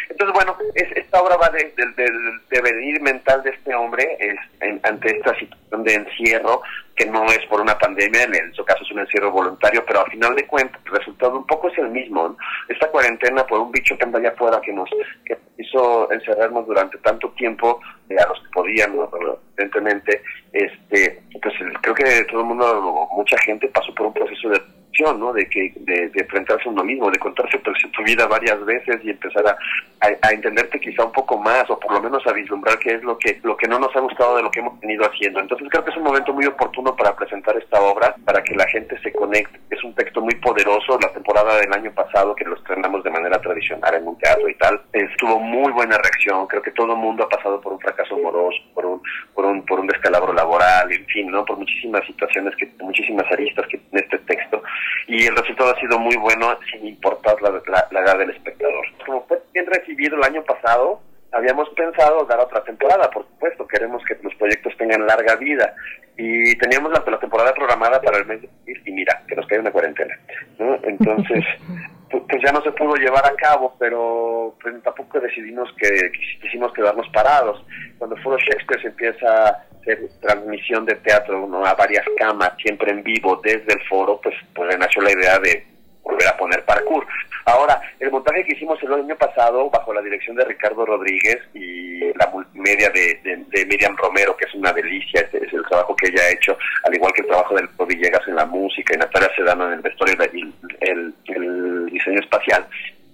[0.09, 2.11] Entonces, bueno, es, esta obra va del de,
[2.51, 4.37] devenir mental de este hombre es,
[4.82, 6.62] ante esta situación de encierro,
[7.01, 10.10] que no es por una pandemia, en su caso es un encierro voluntario, pero al
[10.10, 12.36] final de cuentas el resultado un poco es el mismo.
[12.68, 14.90] Esta cuarentena por un bicho que anda allá afuera que nos
[15.24, 19.09] que hizo encerrarnos durante tanto tiempo eh, a los que podíamos,
[19.56, 20.22] evidentemente,
[20.52, 24.60] este, pues creo que todo el mundo, mucha gente pasó por un proceso de
[24.99, 25.33] ¿no?
[25.33, 29.47] De que de, enfrentarse a uno mismo, de contarse tu vida varias veces y empezar
[29.47, 29.57] a,
[30.01, 33.17] a, entenderte quizá un poco más o por lo menos a vislumbrar qué es lo
[33.19, 35.41] que lo que no nos ha gustado de lo que hemos venido haciendo.
[35.41, 38.67] Entonces creo que es un momento muy oportuno para presentar esta obra, para que la
[38.69, 39.59] gente se conecte.
[39.71, 40.99] Es un texto muy poderoso.
[41.01, 44.55] La temporada del año pasado que lo estrenamos de manera tradicional en un teatro y
[44.57, 46.47] tal, estuvo muy buena reacción.
[46.47, 49.03] Creo que todo el mundo ha pasado por un fracaso amoroso, por un
[49.35, 51.45] por un por un descalabro laboral, en fin, ¿no?
[51.45, 54.62] Por muchísimas situaciones que muchísimas aristas que tiene este texto
[55.07, 57.51] y el resultado ha sido muy bueno sin importar la,
[57.90, 58.86] la, edad del espectador.
[59.05, 61.01] Como fue bien recibido el año pasado,
[61.32, 65.74] habíamos pensado dar otra temporada, por supuesto, queremos que los proyectos tengan larga vida
[66.16, 68.48] y teníamos la, temporada programada para el mes de
[68.85, 70.19] y mira, que nos cae una cuarentena,
[70.59, 70.78] ¿no?
[70.82, 71.44] Entonces,
[72.11, 76.11] pues, ya no se pudo llevar a cabo, pero pues tampoco decidimos que
[76.43, 77.65] quisimos quedarnos parados.
[77.99, 81.65] Cuando Foro Shakespeare se empieza hacer transmisión de teatro ¿no?
[81.65, 85.66] a varias camas, siempre en vivo desde el foro, pues, pues nació la idea de
[86.02, 87.06] volver a poner parkour.
[87.47, 92.01] Ahora, el montaje que hicimos el año pasado, bajo la dirección de Ricardo Rodríguez y
[92.14, 96.09] la multimedia de, de, Miriam Romero, que es una delicia, este es el trabajo que
[96.09, 99.31] ella ha hecho, al igual que el trabajo del Villegas en la música y Natalia
[99.35, 102.66] Sedano en el vestuario y el, el diseño espacial,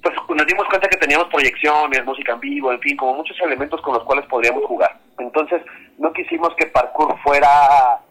[0.02, 3.80] pues nos dimos cuenta que teníamos proyecciones, música en vivo, en fin, como muchos elementos
[3.80, 4.96] con los cuales podríamos jugar.
[5.18, 5.62] Entonces,
[5.98, 7.48] no quisimos que parkour fuera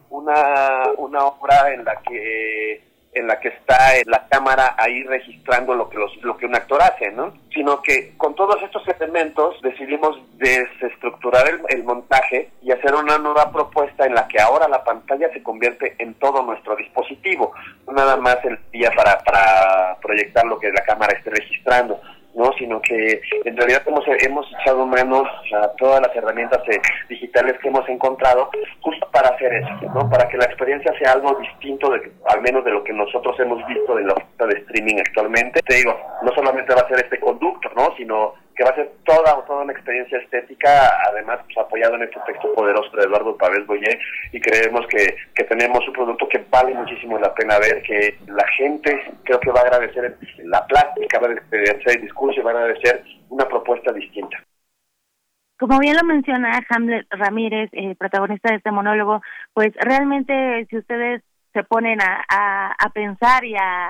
[0.09, 2.81] una, una obra en la que
[3.15, 6.81] en la que está la cámara ahí registrando lo que los, lo que un actor
[6.81, 7.33] hace, ¿no?
[7.53, 14.05] Sino que con todos estos elementos decidimos desestructurar el, montaje y hacer una nueva propuesta
[14.05, 17.53] en la que ahora la pantalla se convierte en todo nuestro dispositivo,
[17.91, 22.01] nada más el día para, para proyectar lo que la cámara esté registrando.
[22.35, 22.51] ¿No?
[22.57, 26.79] Sino que en realidad hemos, hemos echado manos a todas las herramientas eh,
[27.09, 28.49] digitales que hemos encontrado
[28.81, 30.09] justo para hacer eso, ¿no?
[30.09, 33.65] Para que la experiencia sea algo distinto, de, al menos de lo que nosotros hemos
[33.67, 35.61] visto de la oferta de streaming actualmente.
[35.61, 37.95] Te digo, no solamente va a ser este conducto, ¿no?
[37.97, 42.19] Sino que va a ser toda, toda una experiencia estética, además pues, apoyado en este
[42.25, 43.99] texto poderoso de Eduardo Pavés Boyer,
[44.31, 48.47] y creemos que, que tenemos un producto que vale muchísimo la pena ver, que la
[48.57, 52.51] gente creo que va a agradecer la plática, va a agradecer el discurso y va
[52.51, 54.37] a agradecer una propuesta distinta.
[55.57, 59.21] Como bien lo menciona Hamlet Ramírez, eh, protagonista de este monólogo,
[59.53, 61.23] pues realmente si ustedes
[61.53, 63.89] se ponen a, a, pensar y a,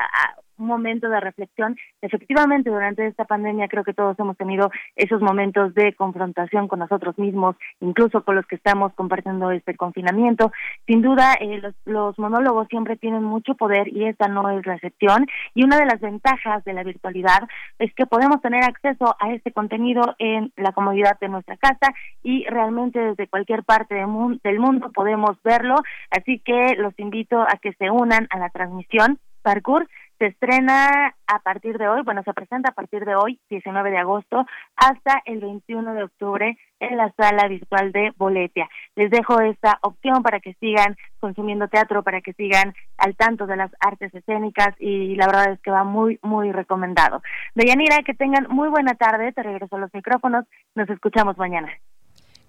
[0.57, 1.75] un momento de reflexión.
[2.01, 7.17] Efectivamente, durante esta pandemia creo que todos hemos tenido esos momentos de confrontación con nosotros
[7.17, 10.51] mismos, incluso con los que estamos compartiendo este confinamiento.
[10.87, 15.27] Sin duda, eh, los, monólogos siempre tienen mucho poder y esta no es la excepción.
[15.53, 17.47] Y una de las ventajas de la virtualidad
[17.79, 22.45] es que podemos tener acceso a este contenido en la comodidad de nuestra casa y
[22.45, 25.75] realmente desde cualquier parte del mundo podemos verlo.
[26.11, 29.19] Así que los invito a que se unan a la transmisión.
[29.41, 33.91] Parkour se estrena a partir de hoy, bueno, se presenta a partir de hoy, 19
[33.91, 38.69] de agosto, hasta el 21 de octubre en la sala virtual de Boletia.
[38.95, 43.57] Les dejo esta opción para que sigan consumiendo teatro, para que sigan al tanto de
[43.57, 47.21] las artes escénicas y la verdad es que va muy, muy recomendado.
[47.53, 51.69] Deyanira, que tengan muy buena tarde, te regreso a los micrófonos, nos escuchamos mañana.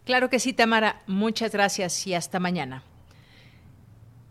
[0.04, 2.82] Claro que sí, Tamara, muchas gracias y hasta mañana.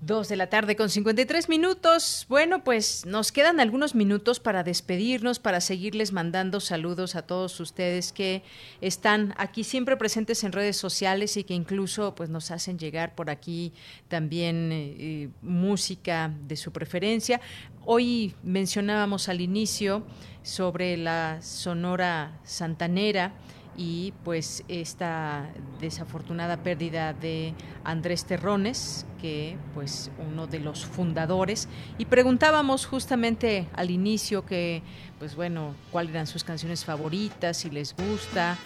[0.06, 2.28] Dos de la tarde con 53 minutos.
[2.30, 8.12] Bueno, pues nos quedan algunos minutos para despedirnos, para seguirles mandando saludos a todos ustedes
[8.12, 8.44] que
[8.82, 13.32] están aquí siempre presentes en redes sociales y que incluso pues nos hacen llegar por
[13.32, 13.74] aquí
[14.08, 17.42] también eh, música de su preferencia.
[17.84, 20.06] Hoy mencionábamos al inicio
[20.44, 23.34] sobre la Sonora Santanera
[23.78, 25.50] y pues esta
[25.80, 27.54] desafortunada pérdida de
[27.84, 34.82] Andrés Terrones, que pues uno de los fundadores y preguntábamos justamente al inicio que
[35.20, 38.58] pues bueno, cuáles eran sus canciones favoritas, si les gusta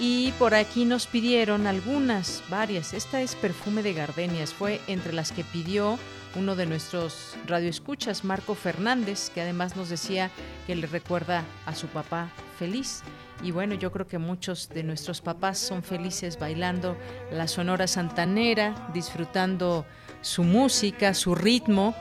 [0.00, 2.94] y por aquí nos pidieron algunas, varias.
[2.94, 5.98] Esta es Perfume de Gardenias, fue entre las que pidió
[6.36, 10.30] uno de nuestros radioescuchas, Marco Fernández, que además nos decía
[10.66, 13.02] que le recuerda a su papá feliz.
[13.42, 16.96] Y bueno, yo creo que muchos de nuestros papás son felices bailando
[17.30, 19.84] la Sonora Santanera, disfrutando
[20.22, 21.94] su música, su ritmo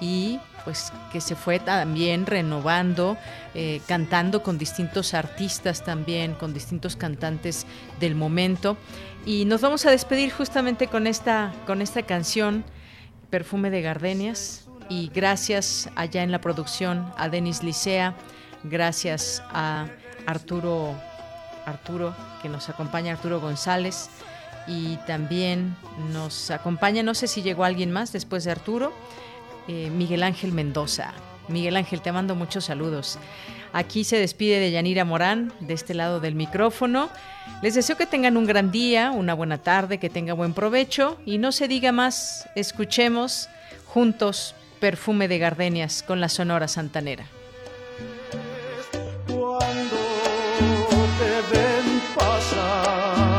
[0.00, 3.16] y pues que se fue también renovando,
[3.54, 7.66] eh, cantando con distintos artistas también, con distintos cantantes
[8.00, 8.76] del momento.
[9.24, 12.64] Y nos vamos a despedir justamente con esta, con esta canción,
[13.30, 14.68] Perfume de Gardenias.
[14.88, 18.14] Y gracias allá en la producción a Denis Licea,
[18.64, 19.86] gracias a
[20.26, 20.94] Arturo,
[21.64, 24.10] Arturo, que nos acompaña, Arturo González,
[24.66, 25.76] y también
[26.12, 28.92] nos acompaña, no sé si llegó alguien más después de Arturo,
[29.68, 31.12] eh, Miguel Ángel Mendoza.
[31.48, 33.18] Miguel Ángel, te mando muchos saludos.
[33.72, 37.08] Aquí se despide de Yanira Morán, de este lado del micrófono.
[37.62, 41.38] Les deseo que tengan un gran día, una buena tarde, que tenga buen provecho y
[41.38, 43.48] no se diga más, escuchemos
[43.84, 47.26] juntos Perfume de Gardenias con la Sonora Santanera.
[52.16, 53.35] passa.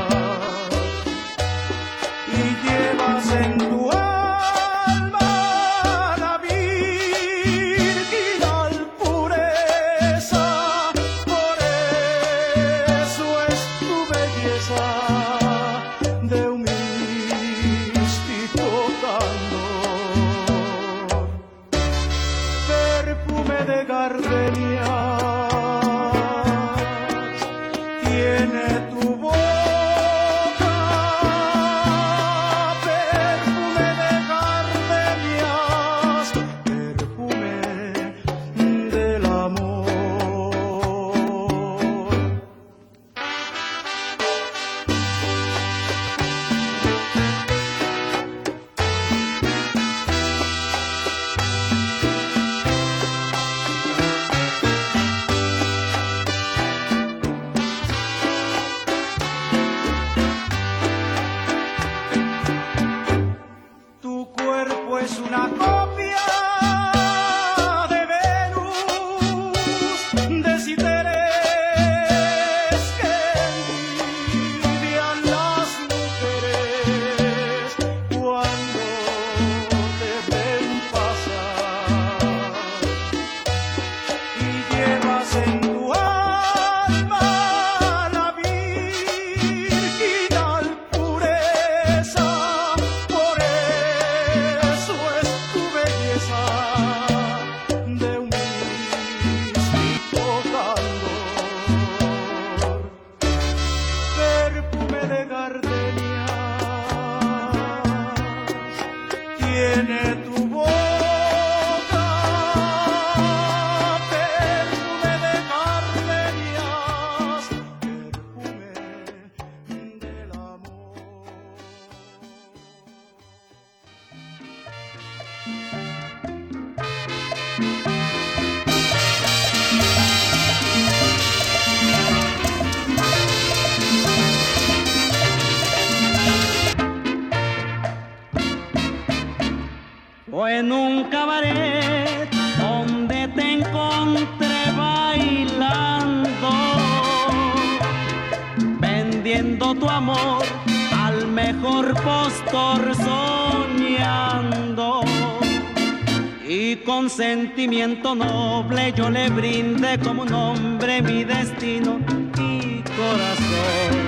[158.08, 162.00] Sentimiento noble yo le brindé como un hombre mi destino
[162.38, 164.08] y corazón.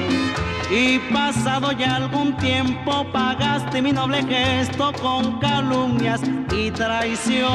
[0.72, 6.22] Y pasado ya algún tiempo pagaste mi noble gesto con calumnias
[6.52, 7.50] y traición.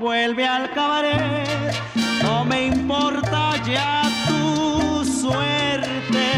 [0.00, 1.74] Vuelve al cabaret,
[2.22, 6.32] no me importa ya tu suerte.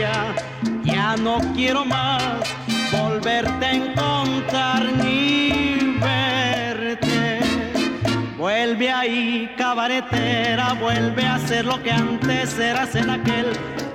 [0.00, 0.34] Ya,
[0.84, 2.22] ya no quiero más
[2.92, 4.05] volverte a encontrar
[8.66, 13.52] Vuelve ahí, cabaretera, vuelve a ser lo que antes eras en aquel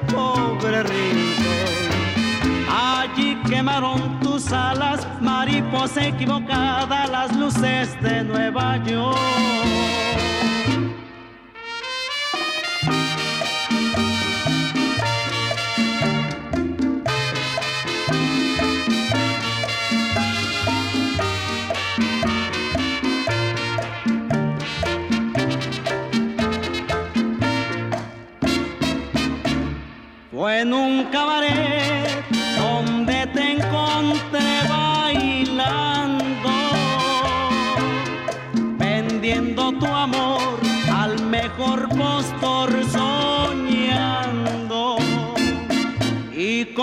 [0.10, 2.70] pobre rincón.
[2.70, 10.21] Allí quemaron tus alas, mariposa equivocada, las luces de Nueva York.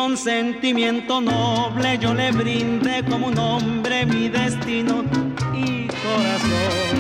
[0.09, 5.05] Con sentimiento noble yo le brindé como un hombre mi destino
[5.53, 6.97] y corazón.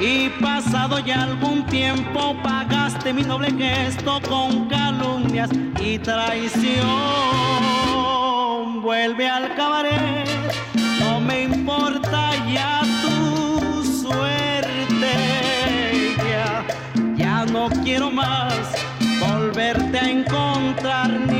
[0.00, 5.50] Y pasado ya algún tiempo pagaste mi noble gesto con calumnias
[5.80, 6.78] y traición.
[8.80, 10.28] Vuelve al cabaret,
[11.00, 15.16] no me importa ya tu suerte.
[16.30, 16.64] Ya,
[17.16, 18.54] ya no quiero más
[19.20, 21.39] volverte a encontrar ni